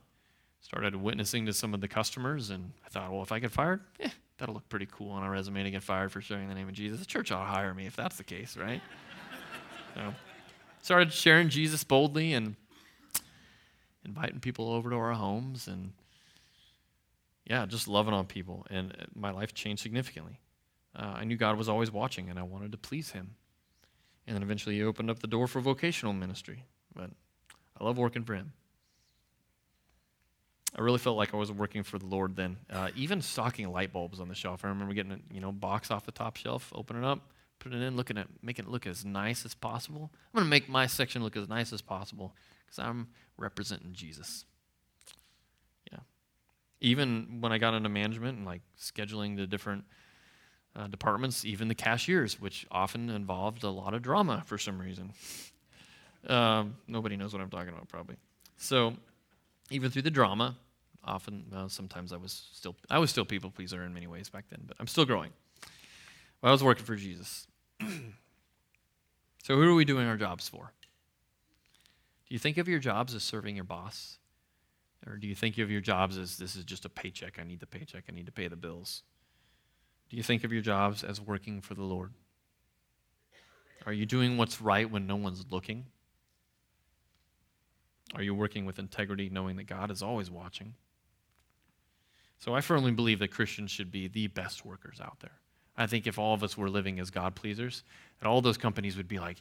Started 0.61 0.95
witnessing 0.95 1.47
to 1.47 1.53
some 1.53 1.75
of 1.75 1.81
the 1.81 1.89
customers, 1.89 2.51
and 2.51 2.73
I 2.87 2.89
thought, 2.89 3.11
well, 3.11 3.23
if 3.23 3.33
I 3.33 3.41
get 3.41 3.51
fired, 3.51 3.81
eh, 3.99 4.11
that'll 4.39 4.55
look 4.55 4.69
pretty 4.69 4.87
cool 4.91 5.11
on 5.11 5.25
a 5.25 5.31
resume 5.31 5.65
to 5.65 5.71
get 5.73 5.83
fired 5.83 6.13
for 6.13 6.21
sharing 6.21 6.49
the 6.49 6.55
name 6.55 6.69
of 6.69 6.75
Jesus. 6.75 7.01
The 7.01 7.07
church 7.07 7.33
ought 7.33 7.45
to 7.45 7.51
hire 7.51 7.75
me 7.75 7.87
if 7.87 7.97
that's 7.97 8.17
the 8.17 8.23
case, 8.23 8.57
right? 8.57 8.81
so, 9.97 10.15
started 10.81 11.13
sharing 11.13 11.49
Jesus 11.49 11.83
boldly 11.83 12.33
and 12.35 12.55
inviting 14.05 14.39
people 14.39 14.73
over 14.73 14.89
to 14.89 14.97
our 14.97 15.15
homes, 15.15 15.67
and 15.67 15.93
yeah, 17.45 17.67
just 17.67 17.89
loving 17.89 18.15
on 18.15 18.27
people. 18.27 18.65
And 18.71 18.93
uh, 18.93 19.07
my 19.17 19.33
life 19.33 19.55
changed 19.55 19.83
significantly 19.83 20.39
uh, 20.95 21.15
I 21.17 21.25
knew 21.25 21.37
God 21.37 21.57
was 21.57 21.69
always 21.69 21.91
watching 21.91 22.29
and 22.29 22.39
I 22.39 22.43
wanted 22.43 22.73
to 22.73 22.79
please 22.79 23.11
Him. 23.11 23.35
And 24.27 24.37
then 24.37 24.43
eventually 24.43 24.77
He 24.77 24.83
opened 24.83 25.11
up 25.11 25.21
the 25.21 25.27
door 25.27 25.47
for 25.47 25.61
vocational 25.61 26.13
ministry. 26.13 26.65
But 26.95 27.11
I 27.81 27.85
love 27.85 27.99
working 27.99 28.25
for 28.25 28.35
Him. 28.35 28.53
I 30.77 30.81
really 30.81 30.99
felt 30.99 31.17
like 31.17 31.35
I 31.35 31.37
was 31.37 31.53
working 31.53 31.83
for 31.83 31.99
the 31.99 32.07
Lord 32.07 32.35
then. 32.35 32.57
Uh, 32.71 32.89
even 32.97 33.21
stocking 33.21 33.71
light 33.71 33.93
bulbs 33.93 34.21
on 34.21 34.29
the 34.29 34.35
shelf. 34.35 34.65
I 34.65 34.69
remember 34.69 34.95
getting 34.95 35.13
a 35.13 35.19
you 35.31 35.41
know 35.41 35.53
box 35.53 35.91
off 35.91 36.07
the 36.07 36.13
top 36.13 36.37
shelf, 36.37 36.73
opening 36.75 37.03
it 37.03 37.07
up, 37.07 37.31
putting 37.59 37.83
it 37.83 37.85
in, 37.85 37.97
looking 37.97 38.17
at 38.17 38.27
making 38.43 38.65
it 38.65 38.71
look 38.71 38.87
as 38.87 39.05
nice 39.05 39.45
as 39.45 39.55
possible. 39.55 40.11
I'm 40.13 40.39
going 40.39 40.47
to 40.47 40.51
make 40.51 40.69
my 40.69 40.87
section 40.87 41.23
look 41.23 41.37
as 41.37 41.49
nice 41.49 41.73
as 41.73 41.83
possible 41.83 42.35
because 42.65 42.79
I'm 42.79 43.09
representing 43.37 43.93
Jesus. 43.93 44.47
Yeah. 45.93 46.01
Even 46.81 47.41
when 47.41 47.53
I 47.53 47.59
got 47.59 47.75
into 47.75 47.91
management 47.91 48.39
and 48.39 48.47
like 48.47 48.63
scheduling 48.81 49.37
the 49.37 49.47
different 49.47 49.85
uh, 50.75 50.87
departments, 50.87 51.45
even 51.45 51.69
the 51.69 51.75
cashiers, 51.75 52.41
which 52.41 52.67
often 52.71 53.11
involved 53.11 53.63
a 53.63 53.71
lot 53.71 53.95
of 53.95 54.03
drama 54.03 54.43
for 54.47 54.59
some 54.59 54.81
reason. 54.81 55.13
Um, 56.27 56.77
nobody 56.87 57.17
knows 57.17 57.33
what 57.33 57.43
I'm 57.43 57.51
talking 57.51 57.71
about, 57.71 57.89
probably. 57.89 58.17
So, 58.57 58.95
even 59.71 59.91
through 59.91 60.03
the 60.03 60.11
drama, 60.11 60.57
often, 61.05 61.45
well, 61.51 61.69
sometimes 61.69 62.13
I 62.13 62.17
was 62.17 62.49
still, 62.53 62.77
I 62.89 62.99
was 62.99 63.11
still 63.11 63.25
people 63.25 63.51
pleaser 63.51 63.83
in 63.83 63.93
many 63.93 64.07
ways 64.07 64.29
back 64.29 64.45
then, 64.51 64.61
but 64.67 64.77
I'm 64.79 64.87
still 64.87 65.05
growing. 65.05 65.31
Well, 66.41 66.51
I 66.51 66.53
was 66.53 66.63
working 66.63 66.85
for 66.85 66.97
Jesus. 66.97 67.47
so, 67.81 69.57
who 69.57 69.63
are 69.63 69.75
we 69.75 69.85
doing 69.85 70.07
our 70.07 70.17
jobs 70.17 70.49
for? 70.49 70.73
Do 72.29 72.35
you 72.35 72.39
think 72.39 72.57
of 72.57 72.69
your 72.69 72.79
jobs 72.79 73.15
as 73.15 73.23
serving 73.23 73.57
your 73.57 73.65
boss? 73.65 74.19
Or 75.07 75.17
do 75.17 75.27
you 75.27 75.35
think 75.35 75.59
of 75.59 75.71
your 75.71 75.81
jobs 75.81 76.17
as 76.17 76.39
this 76.39 76.55
is 76.55 76.65
just 76.65 76.85
a 76.85 76.89
paycheck? 76.89 77.39
I 77.41 77.45
need 77.45 77.61
the 77.61 77.67
paycheck. 77.67 78.05
I 78.09 78.13
need 78.13 78.27
to 78.27 78.33
pay 78.33 78.47
the 78.49 78.57
bills. 78.57 79.03
Do 80.13 80.19
you 80.19 80.23
think 80.23 80.45
of 80.45 80.53
your 80.53 80.61
jobs 80.61 81.05
as 81.05 81.23
working 81.23 81.63
for 81.63 81.73
the 81.73 81.85
Lord? 81.85 82.13
Are 83.87 83.95
you 83.95 84.05
doing 84.05 84.37
what's 84.37 84.61
right 84.61 84.89
when 84.89 85.07
no 85.07 85.17
one's 85.17 85.47
looking? 85.49 85.87
Are 88.15 88.23
you 88.23 88.35
working 88.35 88.67
with 88.67 88.79
integrity 88.79 89.31
knowing 89.31 89.57
that 89.57 89.65
God 89.65 89.91
is 89.91 90.03
always 90.03 90.31
watching? 90.31 90.75
So 92.39 92.55
I 92.55 92.61
firmly 92.61 92.93
believe 92.93 93.21
that 93.21 93.31
Christians 93.31 93.71
should 93.71 93.91
be 93.91 94.07
the 94.07 94.27
best 94.27 94.67
workers 94.67 95.01
out 95.01 95.19
there. 95.21 95.39
I 95.79 95.87
think 95.87 96.07
if 96.07 96.19
all 96.19 96.35
of 96.35 96.43
us 96.43 96.59
were 96.59 96.69
living 96.69 97.01
as 97.01 97.09
God 97.09 97.35
pleasers, 97.35 97.83
that 98.21 98.29
all 98.29 98.43
those 98.43 98.59
companies 98.59 98.99
would 98.99 99.09
be 99.09 99.19
like, 99.19 99.41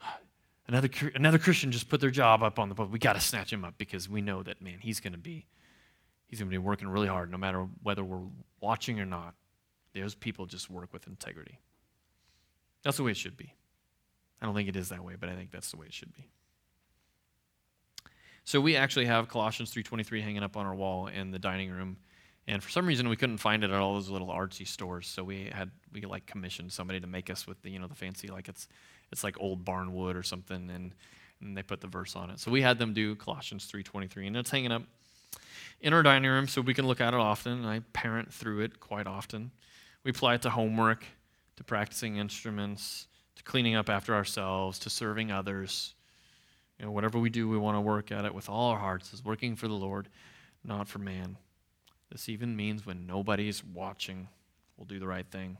another, 0.66 0.88
another 1.14 1.38
Christian 1.38 1.70
just 1.70 1.90
put 1.90 2.00
their 2.00 2.08
job 2.08 2.42
up 2.42 2.58
on 2.58 2.70
the 2.70 2.74
boat. 2.74 2.88
We 2.88 2.98
got 2.98 3.16
to 3.16 3.20
snatch 3.20 3.52
him 3.52 3.66
up 3.66 3.74
because 3.76 4.08
we 4.08 4.22
know 4.22 4.42
that, 4.44 4.62
man, 4.62 4.78
he's 4.80 4.98
going 4.98 5.12
to 5.12 5.18
be, 5.18 5.44
he's 6.26 6.38
going 6.38 6.48
to 6.48 6.54
be 6.54 6.56
working 6.56 6.88
really 6.88 7.08
hard 7.08 7.30
no 7.30 7.36
matter 7.36 7.66
whether 7.82 8.02
we're 8.02 8.24
watching 8.62 8.98
or 8.98 9.04
not. 9.04 9.34
Those 10.00 10.14
people 10.14 10.46
just 10.46 10.70
work 10.70 10.92
with 10.92 11.06
integrity. 11.06 11.58
That's 12.82 12.96
the 12.96 13.02
way 13.02 13.10
it 13.12 13.16
should 13.16 13.36
be. 13.36 13.52
I 14.40 14.46
don't 14.46 14.54
think 14.54 14.68
it 14.68 14.76
is 14.76 14.90
that 14.90 15.02
way, 15.02 15.14
but 15.18 15.28
I 15.28 15.34
think 15.34 15.50
that's 15.50 15.70
the 15.70 15.76
way 15.76 15.86
it 15.86 15.92
should 15.92 16.12
be. 16.14 16.28
So 18.44 18.60
we 18.60 18.76
actually 18.76 19.06
have 19.06 19.28
Colossians 19.28 19.72
3:23 19.72 20.20
hanging 20.20 20.42
up 20.42 20.56
on 20.56 20.66
our 20.66 20.74
wall 20.74 21.08
in 21.08 21.32
the 21.32 21.38
dining 21.38 21.70
room, 21.70 21.96
and 22.46 22.62
for 22.62 22.70
some 22.70 22.86
reason 22.86 23.08
we 23.08 23.16
couldn't 23.16 23.38
find 23.38 23.64
it 23.64 23.70
at 23.70 23.76
all 23.76 23.94
those 23.94 24.08
little 24.08 24.28
artsy 24.28 24.66
stores. 24.66 25.08
So 25.08 25.24
we 25.24 25.46
had 25.46 25.70
we 25.92 26.02
like 26.02 26.26
commissioned 26.26 26.72
somebody 26.72 27.00
to 27.00 27.06
make 27.08 27.28
us 27.28 27.46
with 27.46 27.60
the 27.62 27.70
you 27.70 27.78
know 27.78 27.88
the 27.88 27.96
fancy 27.96 28.28
like 28.28 28.48
it's 28.48 28.68
it's 29.10 29.24
like 29.24 29.36
old 29.40 29.64
barn 29.64 29.92
wood 29.92 30.14
or 30.16 30.22
something, 30.22 30.70
and 30.70 30.94
and 31.40 31.56
they 31.56 31.62
put 31.62 31.80
the 31.80 31.88
verse 31.88 32.14
on 32.14 32.30
it. 32.30 32.38
So 32.38 32.50
we 32.50 32.62
had 32.62 32.78
them 32.78 32.92
do 32.94 33.16
Colossians 33.16 33.66
3:23, 33.66 34.28
and 34.28 34.36
it's 34.36 34.50
hanging 34.50 34.70
up 34.70 34.82
in 35.80 35.92
our 35.92 36.02
dining 36.02 36.30
room 36.30 36.46
so 36.46 36.60
we 36.60 36.74
can 36.74 36.86
look 36.86 37.00
at 37.00 37.14
it 37.14 37.20
often. 37.20 37.64
I 37.64 37.80
parent 37.92 38.32
through 38.32 38.60
it 38.60 38.78
quite 38.78 39.06
often. 39.06 39.50
We 40.06 40.10
apply 40.10 40.36
it 40.36 40.42
to 40.42 40.50
homework, 40.50 41.04
to 41.56 41.64
practicing 41.64 42.18
instruments, 42.18 43.08
to 43.34 43.42
cleaning 43.42 43.74
up 43.74 43.90
after 43.90 44.14
ourselves, 44.14 44.78
to 44.78 44.88
serving 44.88 45.32
others. 45.32 45.96
You 46.78 46.84
know, 46.84 46.92
whatever 46.92 47.18
we 47.18 47.28
do, 47.28 47.48
we 47.48 47.58
want 47.58 47.76
to 47.76 47.80
work 47.80 48.12
at 48.12 48.24
it 48.24 48.32
with 48.32 48.48
all 48.48 48.70
our 48.70 48.78
hearts 48.78 49.12
as 49.12 49.24
working 49.24 49.56
for 49.56 49.66
the 49.66 49.74
Lord, 49.74 50.08
not 50.62 50.86
for 50.86 51.00
man. 51.00 51.36
This 52.12 52.28
even 52.28 52.54
means 52.54 52.86
when 52.86 53.04
nobody's 53.04 53.64
watching, 53.64 54.28
we'll 54.76 54.84
do 54.84 55.00
the 55.00 55.08
right 55.08 55.26
thing. 55.28 55.58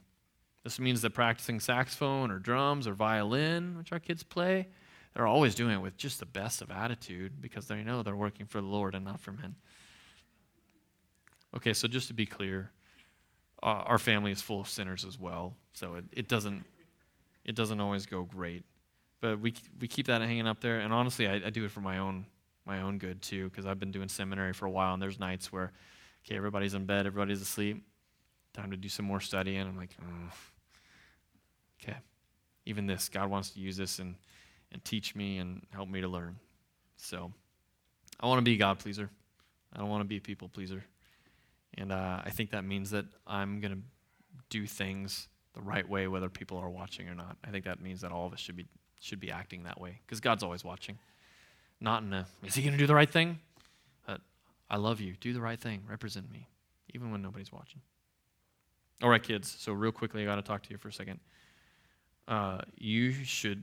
This 0.62 0.78
means 0.78 1.02
that 1.02 1.10
practicing 1.10 1.58
saxophone 1.58 2.30
or 2.30 2.38
drums 2.38 2.86
or 2.86 2.94
violin, 2.94 3.76
which 3.76 3.90
our 3.90 3.98
kids 3.98 4.22
play, 4.22 4.68
they're 5.14 5.26
always 5.26 5.56
doing 5.56 5.74
it 5.74 5.82
with 5.82 5.96
just 5.96 6.20
the 6.20 6.24
best 6.24 6.62
of 6.62 6.70
attitude 6.70 7.40
because 7.40 7.66
they 7.66 7.82
know 7.82 8.04
they're 8.04 8.14
working 8.14 8.46
for 8.46 8.60
the 8.60 8.68
Lord 8.68 8.94
and 8.94 9.04
not 9.04 9.18
for 9.18 9.32
men. 9.32 9.56
Okay, 11.56 11.72
so 11.72 11.88
just 11.88 12.06
to 12.06 12.14
be 12.14 12.26
clear, 12.26 12.70
Uh, 13.66 13.82
our 13.84 13.98
family 13.98 14.30
is 14.30 14.40
full 14.40 14.60
of 14.60 14.68
sinners 14.68 15.04
as 15.04 15.18
well. 15.18 15.54
So 15.74 15.96
it, 15.96 16.04
it 16.12 16.28
doesn't 16.28 16.64
it 17.44 17.54
doesn't 17.54 17.80
always 17.80 18.06
go 18.06 18.22
great. 18.22 18.64
But 19.20 19.40
we, 19.40 19.54
we 19.80 19.88
keep 19.88 20.06
that 20.06 20.20
hanging 20.20 20.46
up 20.46 20.60
there. 20.60 20.80
And 20.80 20.92
honestly, 20.92 21.26
I, 21.26 21.34
I 21.46 21.50
do 21.50 21.64
it 21.64 21.70
for 21.70 21.80
my 21.80 21.98
own, 21.98 22.26
my 22.64 22.82
own 22.82 22.98
good 22.98 23.22
too, 23.22 23.48
because 23.48 23.66
I've 23.66 23.78
been 23.78 23.92
doing 23.92 24.08
seminary 24.08 24.52
for 24.52 24.66
a 24.66 24.70
while, 24.70 24.92
and 24.94 25.02
there's 25.02 25.18
nights 25.18 25.52
where, 25.52 25.72
okay, 26.24 26.36
everybody's 26.36 26.74
in 26.74 26.86
bed, 26.86 27.06
everybody's 27.06 27.40
asleep, 27.40 27.84
time 28.52 28.70
to 28.72 28.76
do 28.76 28.88
some 28.88 29.06
more 29.06 29.20
studying. 29.20 29.60
I'm 29.60 29.76
like, 29.76 29.96
oh, 30.02 30.32
okay. 31.82 31.96
Even 32.66 32.86
this, 32.86 33.08
God 33.08 33.30
wants 33.30 33.50
to 33.50 33.60
use 33.60 33.76
this 33.76 34.00
and, 34.00 34.16
and 34.72 34.84
teach 34.84 35.14
me 35.14 35.38
and 35.38 35.62
help 35.70 35.88
me 35.88 36.00
to 36.00 36.08
learn. 36.08 36.36
So 36.96 37.32
I 38.20 38.26
want 38.26 38.38
to 38.38 38.42
be 38.42 38.54
a 38.54 38.58
God 38.58 38.78
pleaser. 38.80 39.08
I 39.72 39.78
don't 39.78 39.88
want 39.88 40.02
to 40.02 40.08
be 40.08 40.16
a 40.16 40.20
people 40.20 40.48
pleaser. 40.48 40.84
And 41.78 41.92
uh, 41.92 42.20
I 42.24 42.30
think 42.30 42.50
that 42.50 42.64
means 42.64 42.90
that 42.90 43.04
I'm 43.26 43.60
going 43.60 43.72
to 43.72 43.80
do 44.48 44.66
things 44.66 45.28
the 45.54 45.60
right 45.60 45.88
way, 45.88 46.06
whether 46.06 46.28
people 46.28 46.58
are 46.58 46.70
watching 46.70 47.08
or 47.08 47.14
not. 47.14 47.36
I 47.44 47.50
think 47.50 47.64
that 47.64 47.80
means 47.80 48.00
that 48.02 48.12
all 48.12 48.26
of 48.26 48.32
us 48.32 48.40
should 48.40 48.56
be, 48.56 48.66
should 49.00 49.20
be 49.20 49.30
acting 49.30 49.64
that 49.64 49.80
way 49.80 50.00
because 50.06 50.20
God's 50.20 50.42
always 50.42 50.64
watching. 50.64 50.98
Not 51.80 52.02
in 52.02 52.12
a, 52.12 52.26
is 52.42 52.54
he 52.54 52.62
going 52.62 52.72
to 52.72 52.78
do 52.78 52.86
the 52.86 52.94
right 52.94 53.10
thing? 53.10 53.38
But 54.06 54.20
I 54.70 54.76
love 54.76 55.00
you. 55.00 55.14
Do 55.20 55.32
the 55.32 55.40
right 55.40 55.60
thing. 55.60 55.82
Represent 55.88 56.30
me, 56.30 56.48
even 56.94 57.10
when 57.10 57.20
nobody's 57.22 57.52
watching. 57.52 57.80
All 59.02 59.10
right, 59.10 59.22
kids. 59.22 59.54
So, 59.58 59.72
real 59.72 59.92
quickly, 59.92 60.22
I 60.22 60.24
got 60.24 60.36
to 60.36 60.42
talk 60.42 60.62
to 60.62 60.70
you 60.70 60.78
for 60.78 60.88
a 60.88 60.92
second. 60.92 61.20
Uh, 62.26 62.60
you 62.76 63.12
should 63.12 63.62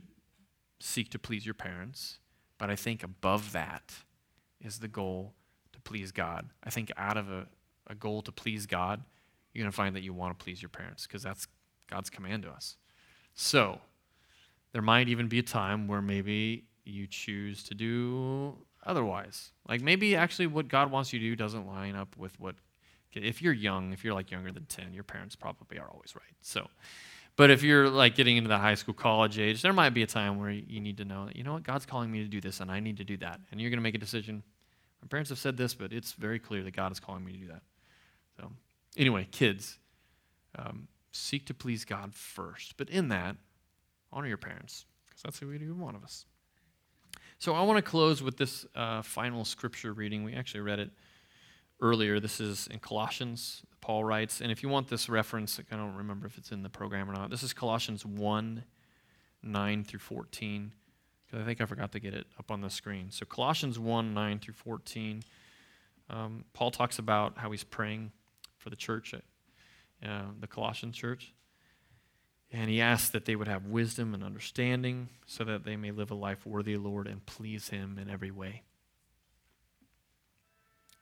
seek 0.78 1.10
to 1.10 1.18
please 1.18 1.44
your 1.44 1.54
parents, 1.54 2.18
but 2.58 2.70
I 2.70 2.76
think 2.76 3.02
above 3.02 3.52
that 3.52 3.92
is 4.60 4.78
the 4.78 4.88
goal 4.88 5.34
to 5.72 5.80
please 5.80 6.12
God. 6.12 6.50
I 6.62 6.70
think 6.70 6.92
out 6.96 7.16
of 7.16 7.30
a, 7.30 7.46
a 7.86 7.94
goal 7.94 8.22
to 8.22 8.32
please 8.32 8.66
God, 8.66 9.02
you're 9.52 9.62
going 9.62 9.70
to 9.70 9.76
find 9.76 9.94
that 9.96 10.02
you 10.02 10.12
want 10.12 10.38
to 10.38 10.42
please 10.42 10.60
your 10.60 10.68
parents 10.68 11.06
because 11.06 11.22
that's 11.22 11.46
God's 11.88 12.10
command 12.10 12.42
to 12.44 12.50
us. 12.50 12.76
So, 13.34 13.80
there 14.72 14.82
might 14.82 15.08
even 15.08 15.28
be 15.28 15.38
a 15.38 15.42
time 15.42 15.86
where 15.86 16.02
maybe 16.02 16.64
you 16.84 17.06
choose 17.06 17.62
to 17.64 17.74
do 17.74 18.56
otherwise. 18.84 19.52
Like 19.68 19.80
maybe 19.80 20.16
actually 20.16 20.46
what 20.48 20.68
God 20.68 20.90
wants 20.90 21.12
you 21.12 21.18
to 21.18 21.24
do 21.24 21.36
doesn't 21.36 21.66
line 21.66 21.96
up 21.96 22.16
with 22.16 22.38
what 22.38 22.56
if 23.12 23.40
you're 23.40 23.52
young, 23.52 23.92
if 23.92 24.02
you're 24.04 24.12
like 24.12 24.32
younger 24.32 24.50
than 24.50 24.64
10, 24.66 24.92
your 24.92 25.04
parents 25.04 25.36
probably 25.36 25.78
are 25.78 25.88
always 25.88 26.16
right. 26.16 26.34
So, 26.40 26.66
but 27.36 27.50
if 27.50 27.62
you're 27.62 27.88
like 27.88 28.16
getting 28.16 28.36
into 28.36 28.48
the 28.48 28.58
high 28.58 28.74
school, 28.74 28.94
college 28.94 29.38
age, 29.38 29.62
there 29.62 29.72
might 29.72 29.90
be 29.90 30.02
a 30.02 30.06
time 30.06 30.40
where 30.40 30.50
you 30.50 30.80
need 30.80 30.96
to 30.96 31.04
know, 31.04 31.28
you 31.32 31.44
know 31.44 31.54
what, 31.54 31.62
God's 31.62 31.86
calling 31.86 32.10
me 32.10 32.22
to 32.24 32.28
do 32.28 32.40
this 32.40 32.58
and 32.58 32.70
I 32.70 32.80
need 32.80 32.96
to 32.96 33.04
do 33.04 33.16
that. 33.18 33.40
And 33.52 33.60
you're 33.60 33.70
going 33.70 33.78
to 33.78 33.82
make 33.84 33.94
a 33.94 33.98
decision. 33.98 34.42
My 35.00 35.06
parents 35.06 35.30
have 35.30 35.38
said 35.38 35.56
this, 35.56 35.74
but 35.74 35.92
it's 35.92 36.12
very 36.12 36.40
clear 36.40 36.62
that 36.64 36.74
God 36.74 36.90
is 36.90 36.98
calling 36.98 37.24
me 37.24 37.32
to 37.32 37.38
do 37.38 37.46
that. 37.48 37.62
So, 38.36 38.50
anyway, 38.96 39.28
kids, 39.30 39.78
um, 40.58 40.88
seek 41.12 41.46
to 41.46 41.54
please 41.54 41.84
God 41.84 42.14
first. 42.14 42.76
But 42.76 42.90
in 42.90 43.08
that, 43.08 43.36
honor 44.12 44.28
your 44.28 44.36
parents, 44.36 44.86
because 45.06 45.22
that's 45.22 45.38
who 45.38 45.48
we 45.48 45.58
do, 45.58 45.74
one 45.74 45.94
of 45.94 46.04
us. 46.04 46.26
So 47.38 47.54
I 47.54 47.62
want 47.62 47.76
to 47.76 47.82
close 47.82 48.22
with 48.22 48.36
this 48.36 48.64
uh, 48.74 49.02
final 49.02 49.44
scripture 49.44 49.92
reading. 49.92 50.24
We 50.24 50.34
actually 50.34 50.60
read 50.60 50.78
it 50.78 50.90
earlier. 51.80 52.20
This 52.20 52.40
is 52.40 52.68
in 52.68 52.78
Colossians, 52.78 53.62
Paul 53.80 54.04
writes. 54.04 54.40
And 54.40 54.50
if 54.50 54.62
you 54.62 54.68
want 54.68 54.88
this 54.88 55.08
reference, 55.08 55.60
I 55.70 55.76
don't 55.76 55.94
remember 55.94 56.26
if 56.26 56.38
it's 56.38 56.52
in 56.52 56.62
the 56.62 56.70
program 56.70 57.10
or 57.10 57.12
not. 57.12 57.30
This 57.30 57.42
is 57.42 57.52
Colossians 57.52 58.06
1 58.06 58.64
9 59.42 59.84
through 59.84 59.98
14. 59.98 60.72
Because 61.26 61.42
I 61.42 61.46
think 61.46 61.60
I 61.60 61.66
forgot 61.66 61.92
to 61.92 62.00
get 62.00 62.14
it 62.14 62.26
up 62.38 62.50
on 62.50 62.60
the 62.62 62.70
screen. 62.70 63.10
So 63.10 63.26
Colossians 63.26 63.78
1 63.78 64.14
9 64.14 64.38
through 64.38 64.54
14. 64.54 65.22
Um, 66.08 66.44
Paul 66.54 66.70
talks 66.70 66.98
about 66.98 67.38
how 67.38 67.50
he's 67.50 67.64
praying 67.64 68.12
for 68.64 68.70
the 68.70 68.76
church, 68.76 69.14
uh, 69.14 70.22
the 70.40 70.46
Colossian 70.46 70.90
church. 70.90 71.34
And 72.50 72.70
he 72.70 72.80
asks 72.80 73.10
that 73.10 73.26
they 73.26 73.36
would 73.36 73.46
have 73.46 73.66
wisdom 73.66 74.14
and 74.14 74.24
understanding 74.24 75.10
so 75.26 75.44
that 75.44 75.64
they 75.64 75.76
may 75.76 75.90
live 75.90 76.10
a 76.10 76.14
life 76.14 76.46
worthy 76.46 76.72
of 76.72 76.82
the 76.82 76.88
Lord 76.88 77.06
and 77.06 77.24
please 77.26 77.68
him 77.68 77.98
in 78.00 78.08
every 78.08 78.30
way. 78.30 78.62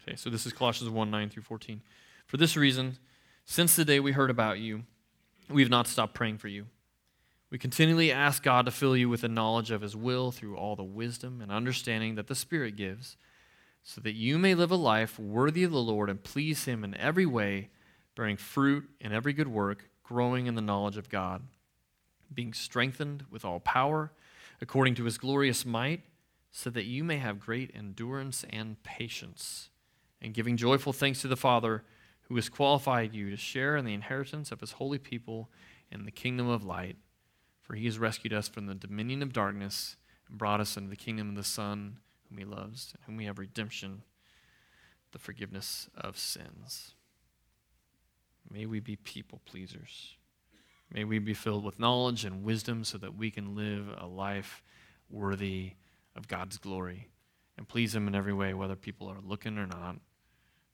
Okay, 0.03 0.17
so 0.17 0.29
this 0.29 0.45
is 0.45 0.53
Colossians 0.53 0.91
1 0.91 1.11
9 1.11 1.31
through 1.31 1.45
14. 1.45 1.81
For 2.27 2.37
this 2.37 2.57
reason, 2.57 2.99
since 3.45 3.77
the 3.77 3.85
day 3.85 4.01
we 4.01 4.11
heard 4.11 4.31
about 4.31 4.59
you, 4.59 4.83
we 5.49 5.63
have 5.63 5.71
not 5.71 5.87
stopped 5.87 6.15
praying 6.15 6.39
for 6.39 6.49
you. 6.49 6.67
We 7.51 7.59
continually 7.59 8.11
ask 8.11 8.43
God 8.43 8.65
to 8.65 8.73
fill 8.73 8.97
you 8.97 9.09
with 9.09 9.21
the 9.21 9.29
knowledge 9.29 9.71
of 9.71 9.83
his 9.83 9.95
will 9.95 10.33
through 10.33 10.57
all 10.57 10.75
the 10.75 10.83
wisdom 10.83 11.41
and 11.41 11.53
understanding 11.53 12.17
that 12.17 12.27
the 12.27 12.35
Spirit 12.35 12.75
gives, 12.75 13.17
so 13.83 14.01
that 14.01 14.15
you 14.15 14.39
may 14.39 14.55
live 14.55 14.71
a 14.71 14.77
life 14.77 15.19
worthy 15.19 15.65
of 15.65 15.73
the 15.73 15.83
Lord 15.83 16.09
and 16.09 16.23
please 16.23 16.65
him 16.65 16.85
in 16.85 16.97
every 16.97 17.27
way, 17.27 17.71
bearing 18.15 18.37
fruit 18.37 18.89
in 19.01 19.13
every 19.13 19.33
good 19.33 19.49
work 19.49 19.89
growing 20.03 20.47
in 20.47 20.55
the 20.55 20.61
knowledge 20.61 20.97
of 20.97 21.09
God, 21.09 21.43
being 22.33 22.53
strengthened 22.53 23.25
with 23.31 23.45
all 23.45 23.61
power 23.61 24.13
according 24.61 24.95
to 24.95 25.05
his 25.05 25.19
glorious 25.19 25.67
might, 25.67 26.03
so 26.53 26.71
that 26.71 26.85
you 26.85 27.03
may 27.03 27.17
have 27.17 27.41
great 27.41 27.71
endurance 27.75 28.45
and 28.51 28.81
patience, 28.85 29.71
and 30.21 30.35
giving 30.35 30.57
joyful 30.57 30.93
thanks 30.93 31.21
to 31.21 31.29
the 31.29 31.37
Father 31.37 31.83
who 32.29 32.37
has 32.37 32.49
qualified 32.49 33.13
you 33.13 33.31
to 33.31 33.37
share 33.37 33.77
in 33.77 33.85
the 33.85 33.95
inheritance 33.95 34.53
of 34.53 34.61
his 34.61 34.73
holy 34.73 34.99
people 34.99 35.51
in 35.91 36.05
the 36.05 36.11
kingdom 36.11 36.49
of 36.49 36.65
light. 36.65 36.97
For 37.61 37.75
he 37.75 37.87
has 37.87 37.99
rescued 37.99 38.33
us 38.33 38.49
from 38.49 38.67
the 38.67 38.75
dominion 38.75 39.23
of 39.23 39.33
darkness 39.33 39.97
and 40.29 40.39
brought 40.39 40.61
us 40.61 40.77
into 40.77 40.91
the 40.91 40.97
kingdom 40.97 41.31
of 41.31 41.35
the 41.35 41.45
Son, 41.45 41.99
whom 42.33 42.39
he 42.39 42.45
loves, 42.45 42.93
and 42.95 43.05
whom 43.05 43.17
we 43.17 43.27
have 43.27 43.39
redemption, 43.39 44.03
the 45.13 45.19
forgiveness 45.19 45.89
of 45.95 46.19
sins. 46.19 46.95
May 48.51 48.67
we 48.67 48.81
be 48.81 48.97
people 48.97 49.41
pleasers. 49.45 50.17
May 50.93 51.05
we 51.05 51.19
be 51.19 51.35
filled 51.35 51.65
with 51.65 51.79
knowledge 51.79 52.25
and 52.25 52.43
wisdom 52.43 52.85
so 52.85 52.99
that 52.99 53.17
we 53.17 53.31
can 53.31 53.55
live 53.55 53.87
a 53.99 54.07
life 54.07 54.63
worthy 55.11 55.73
of 56.17 56.29
God's 56.29 56.59
glory 56.59 57.09
and 57.57 57.69
please 57.69 57.95
Him 57.95 58.09
in 58.09 58.15
every 58.15 58.33
way, 58.33 58.55
whether 58.55 58.77
people 58.77 59.09
are 59.09 59.21
looking 59.25 59.59
or 59.59 59.67
not, 59.67 59.97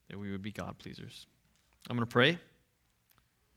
that 0.09 0.17
we 0.17 0.31
would 0.31 0.41
be 0.41 0.51
God 0.51 0.77
pleasers. 0.77 1.27
I'm 1.89 1.95
going 1.95 2.07
to 2.07 2.11
pray. 2.11 2.39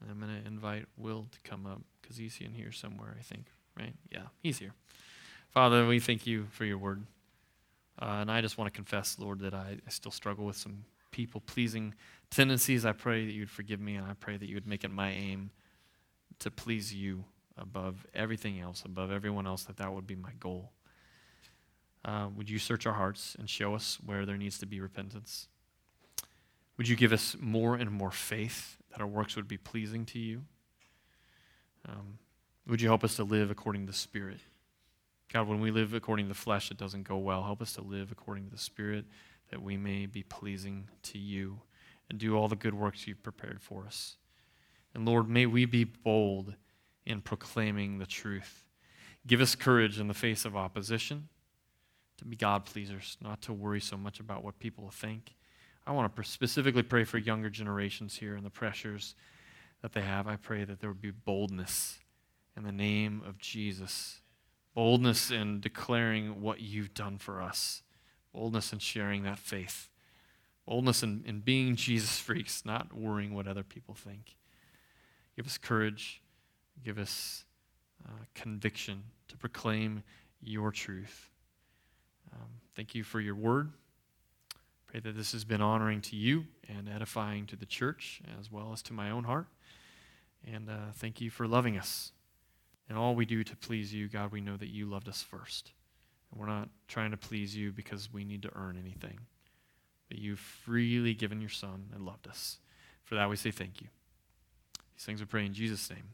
And 0.00 0.10
I'm 0.10 0.18
going 0.18 0.42
to 0.42 0.46
invite 0.46 0.86
Will 0.96 1.26
to 1.30 1.48
come 1.48 1.66
up 1.66 1.80
because 2.00 2.16
he's 2.16 2.38
in 2.40 2.52
here 2.52 2.72
somewhere, 2.72 3.14
I 3.18 3.22
think, 3.22 3.46
right? 3.78 3.94
Yeah, 4.10 4.26
he's 4.40 4.58
here. 4.58 4.74
Father, 5.50 5.86
we 5.86 6.00
thank 6.00 6.26
you 6.26 6.46
for 6.50 6.64
your 6.64 6.78
word. 6.78 7.04
Uh, 8.00 8.18
and 8.20 8.30
I 8.30 8.40
just 8.40 8.58
want 8.58 8.72
to 8.72 8.76
confess, 8.76 9.18
Lord, 9.18 9.40
that 9.40 9.54
I, 9.54 9.76
I 9.86 9.90
still 9.90 10.12
struggle 10.12 10.46
with 10.46 10.56
some 10.56 10.84
people 11.10 11.42
pleasing 11.42 11.94
tendencies. 12.30 12.84
I 12.86 12.92
pray 12.92 13.26
that 13.26 13.32
you 13.32 13.42
would 13.42 13.50
forgive 13.50 13.80
me, 13.80 13.96
and 13.96 14.06
I 14.06 14.14
pray 14.14 14.36
that 14.36 14.48
you 14.48 14.54
would 14.54 14.66
make 14.66 14.84
it 14.84 14.90
my 14.90 15.10
aim 15.10 15.50
to 16.38 16.50
please 16.50 16.92
you 16.92 17.24
above 17.58 18.06
everything 18.14 18.60
else, 18.60 18.82
above 18.84 19.12
everyone 19.12 19.46
else, 19.46 19.64
that 19.64 19.76
that 19.76 19.92
would 19.92 20.06
be 20.06 20.16
my 20.16 20.32
goal. 20.40 20.72
Uh, 22.04 22.28
would 22.34 22.50
you 22.50 22.58
search 22.58 22.86
our 22.86 22.94
hearts 22.94 23.36
and 23.38 23.48
show 23.48 23.74
us 23.74 23.98
where 24.04 24.26
there 24.26 24.36
needs 24.36 24.58
to 24.58 24.66
be 24.66 24.80
repentance? 24.80 25.48
Would 26.78 26.88
you 26.88 26.96
give 26.96 27.12
us 27.12 27.36
more 27.38 27.76
and 27.76 27.90
more 27.90 28.10
faith 28.10 28.76
that 28.90 29.00
our 29.00 29.06
works 29.06 29.36
would 29.36 29.46
be 29.46 29.58
pleasing 29.58 30.04
to 30.06 30.18
you? 30.18 30.42
Um, 31.88 32.18
would 32.66 32.80
you 32.80 32.88
help 32.88 33.04
us 33.04 33.16
to 33.16 33.24
live 33.24 33.50
according 33.50 33.86
to 33.86 33.92
the 33.92 33.96
Spirit? 33.96 34.38
God, 35.32 35.48
when 35.48 35.60
we 35.60 35.70
live 35.70 35.94
according 35.94 36.26
to 36.26 36.28
the 36.28 36.34
flesh, 36.34 36.70
it 36.70 36.76
doesn't 36.76 37.08
go 37.08 37.16
well. 37.16 37.42
Help 37.42 37.62
us 37.62 37.72
to 37.74 37.82
live 37.82 38.12
according 38.12 38.44
to 38.44 38.50
the 38.50 38.58
Spirit 38.58 39.06
that 39.50 39.62
we 39.62 39.76
may 39.76 40.06
be 40.06 40.22
pleasing 40.22 40.88
to 41.04 41.18
you 41.18 41.60
and 42.10 42.18
do 42.18 42.36
all 42.36 42.48
the 42.48 42.56
good 42.56 42.74
works 42.74 43.06
you've 43.06 43.22
prepared 43.22 43.62
for 43.62 43.86
us. 43.86 44.16
And 44.94 45.06
Lord, 45.06 45.30
may 45.30 45.46
we 45.46 45.64
be 45.64 45.84
bold 45.84 46.54
in 47.06 47.22
proclaiming 47.22 47.98
the 47.98 48.06
truth. 48.06 48.64
Give 49.26 49.40
us 49.40 49.54
courage 49.54 49.98
in 49.98 50.08
the 50.08 50.14
face 50.14 50.44
of 50.44 50.56
opposition 50.56 51.28
to 52.18 52.24
be 52.26 52.36
God 52.36 52.64
pleasers, 52.66 53.16
not 53.22 53.40
to 53.42 53.52
worry 53.52 53.80
so 53.80 53.96
much 53.96 54.20
about 54.20 54.44
what 54.44 54.58
people 54.58 54.90
think. 54.90 55.34
I 55.86 55.92
want 55.92 56.14
to 56.14 56.24
specifically 56.24 56.82
pray 56.82 57.04
for 57.04 57.18
younger 57.18 57.50
generations 57.50 58.16
here 58.16 58.36
and 58.36 58.44
the 58.44 58.50
pressures 58.50 59.14
that 59.80 59.92
they 59.92 60.02
have. 60.02 60.28
I 60.28 60.36
pray 60.36 60.64
that 60.64 60.80
there 60.80 60.90
would 60.90 61.00
be 61.00 61.10
boldness 61.10 61.98
in 62.56 62.64
the 62.64 62.72
name 62.72 63.22
of 63.26 63.38
Jesus, 63.38 64.20
boldness 64.74 65.30
in 65.30 65.60
declaring 65.60 66.40
what 66.40 66.60
you've 66.60 66.94
done 66.94 67.18
for 67.18 67.42
us 67.42 67.82
boldness 68.32 68.72
in 68.72 68.78
sharing 68.78 69.22
that 69.24 69.38
faith, 69.38 69.90
boldness 70.66 71.02
in, 71.02 71.22
in 71.26 71.40
being 71.40 71.76
Jesus 71.76 72.18
freaks, 72.18 72.64
not 72.64 72.94
worrying 72.94 73.34
what 73.34 73.46
other 73.46 73.62
people 73.62 73.94
think. 73.94 74.36
Give 75.36 75.46
us 75.46 75.58
courage, 75.58 76.22
give 76.84 76.98
us 76.98 77.44
uh, 78.06 78.24
conviction 78.34 79.02
to 79.28 79.36
proclaim 79.36 80.02
your 80.40 80.70
truth. 80.70 81.30
Um, 82.32 82.48
thank 82.74 82.94
you 82.94 83.04
for 83.04 83.20
your 83.20 83.34
word. 83.34 83.72
Pray 84.86 85.00
that 85.00 85.16
this 85.16 85.32
has 85.32 85.44
been 85.44 85.62
honoring 85.62 86.00
to 86.02 86.16
you 86.16 86.44
and 86.68 86.88
edifying 86.88 87.46
to 87.46 87.56
the 87.56 87.66
church 87.66 88.20
as 88.38 88.50
well 88.50 88.72
as 88.72 88.82
to 88.82 88.92
my 88.92 89.10
own 89.10 89.24
heart. 89.24 89.46
And 90.50 90.68
uh, 90.68 90.92
thank 90.94 91.20
you 91.20 91.30
for 91.30 91.46
loving 91.46 91.78
us. 91.78 92.12
And 92.88 92.98
all 92.98 93.14
we 93.14 93.24
do 93.24 93.44
to 93.44 93.56
please 93.56 93.92
you, 93.92 94.08
God, 94.08 94.32
we 94.32 94.40
know 94.40 94.56
that 94.56 94.68
you 94.68 94.86
loved 94.86 95.08
us 95.08 95.22
first. 95.22 95.72
And 96.30 96.40
we're 96.40 96.46
not 96.46 96.68
trying 96.88 97.10
to 97.12 97.16
please 97.16 97.56
you 97.56 97.72
because 97.72 98.12
we 98.12 98.24
need 98.24 98.42
to 98.42 98.50
earn 98.54 98.76
anything. 98.78 99.20
But 100.08 100.18
you've 100.18 100.38
freely 100.38 101.14
given 101.14 101.40
your 101.40 101.50
Son 101.50 101.86
and 101.94 102.04
loved 102.04 102.26
us. 102.26 102.58
For 103.04 103.14
that 103.14 103.30
we 103.30 103.36
say 103.36 103.50
thank 103.50 103.80
you. 103.80 103.88
These 104.94 105.04
things 105.04 105.20
we 105.20 105.26
pray 105.26 105.46
in 105.46 105.54
Jesus' 105.54 105.88
name. 105.90 106.10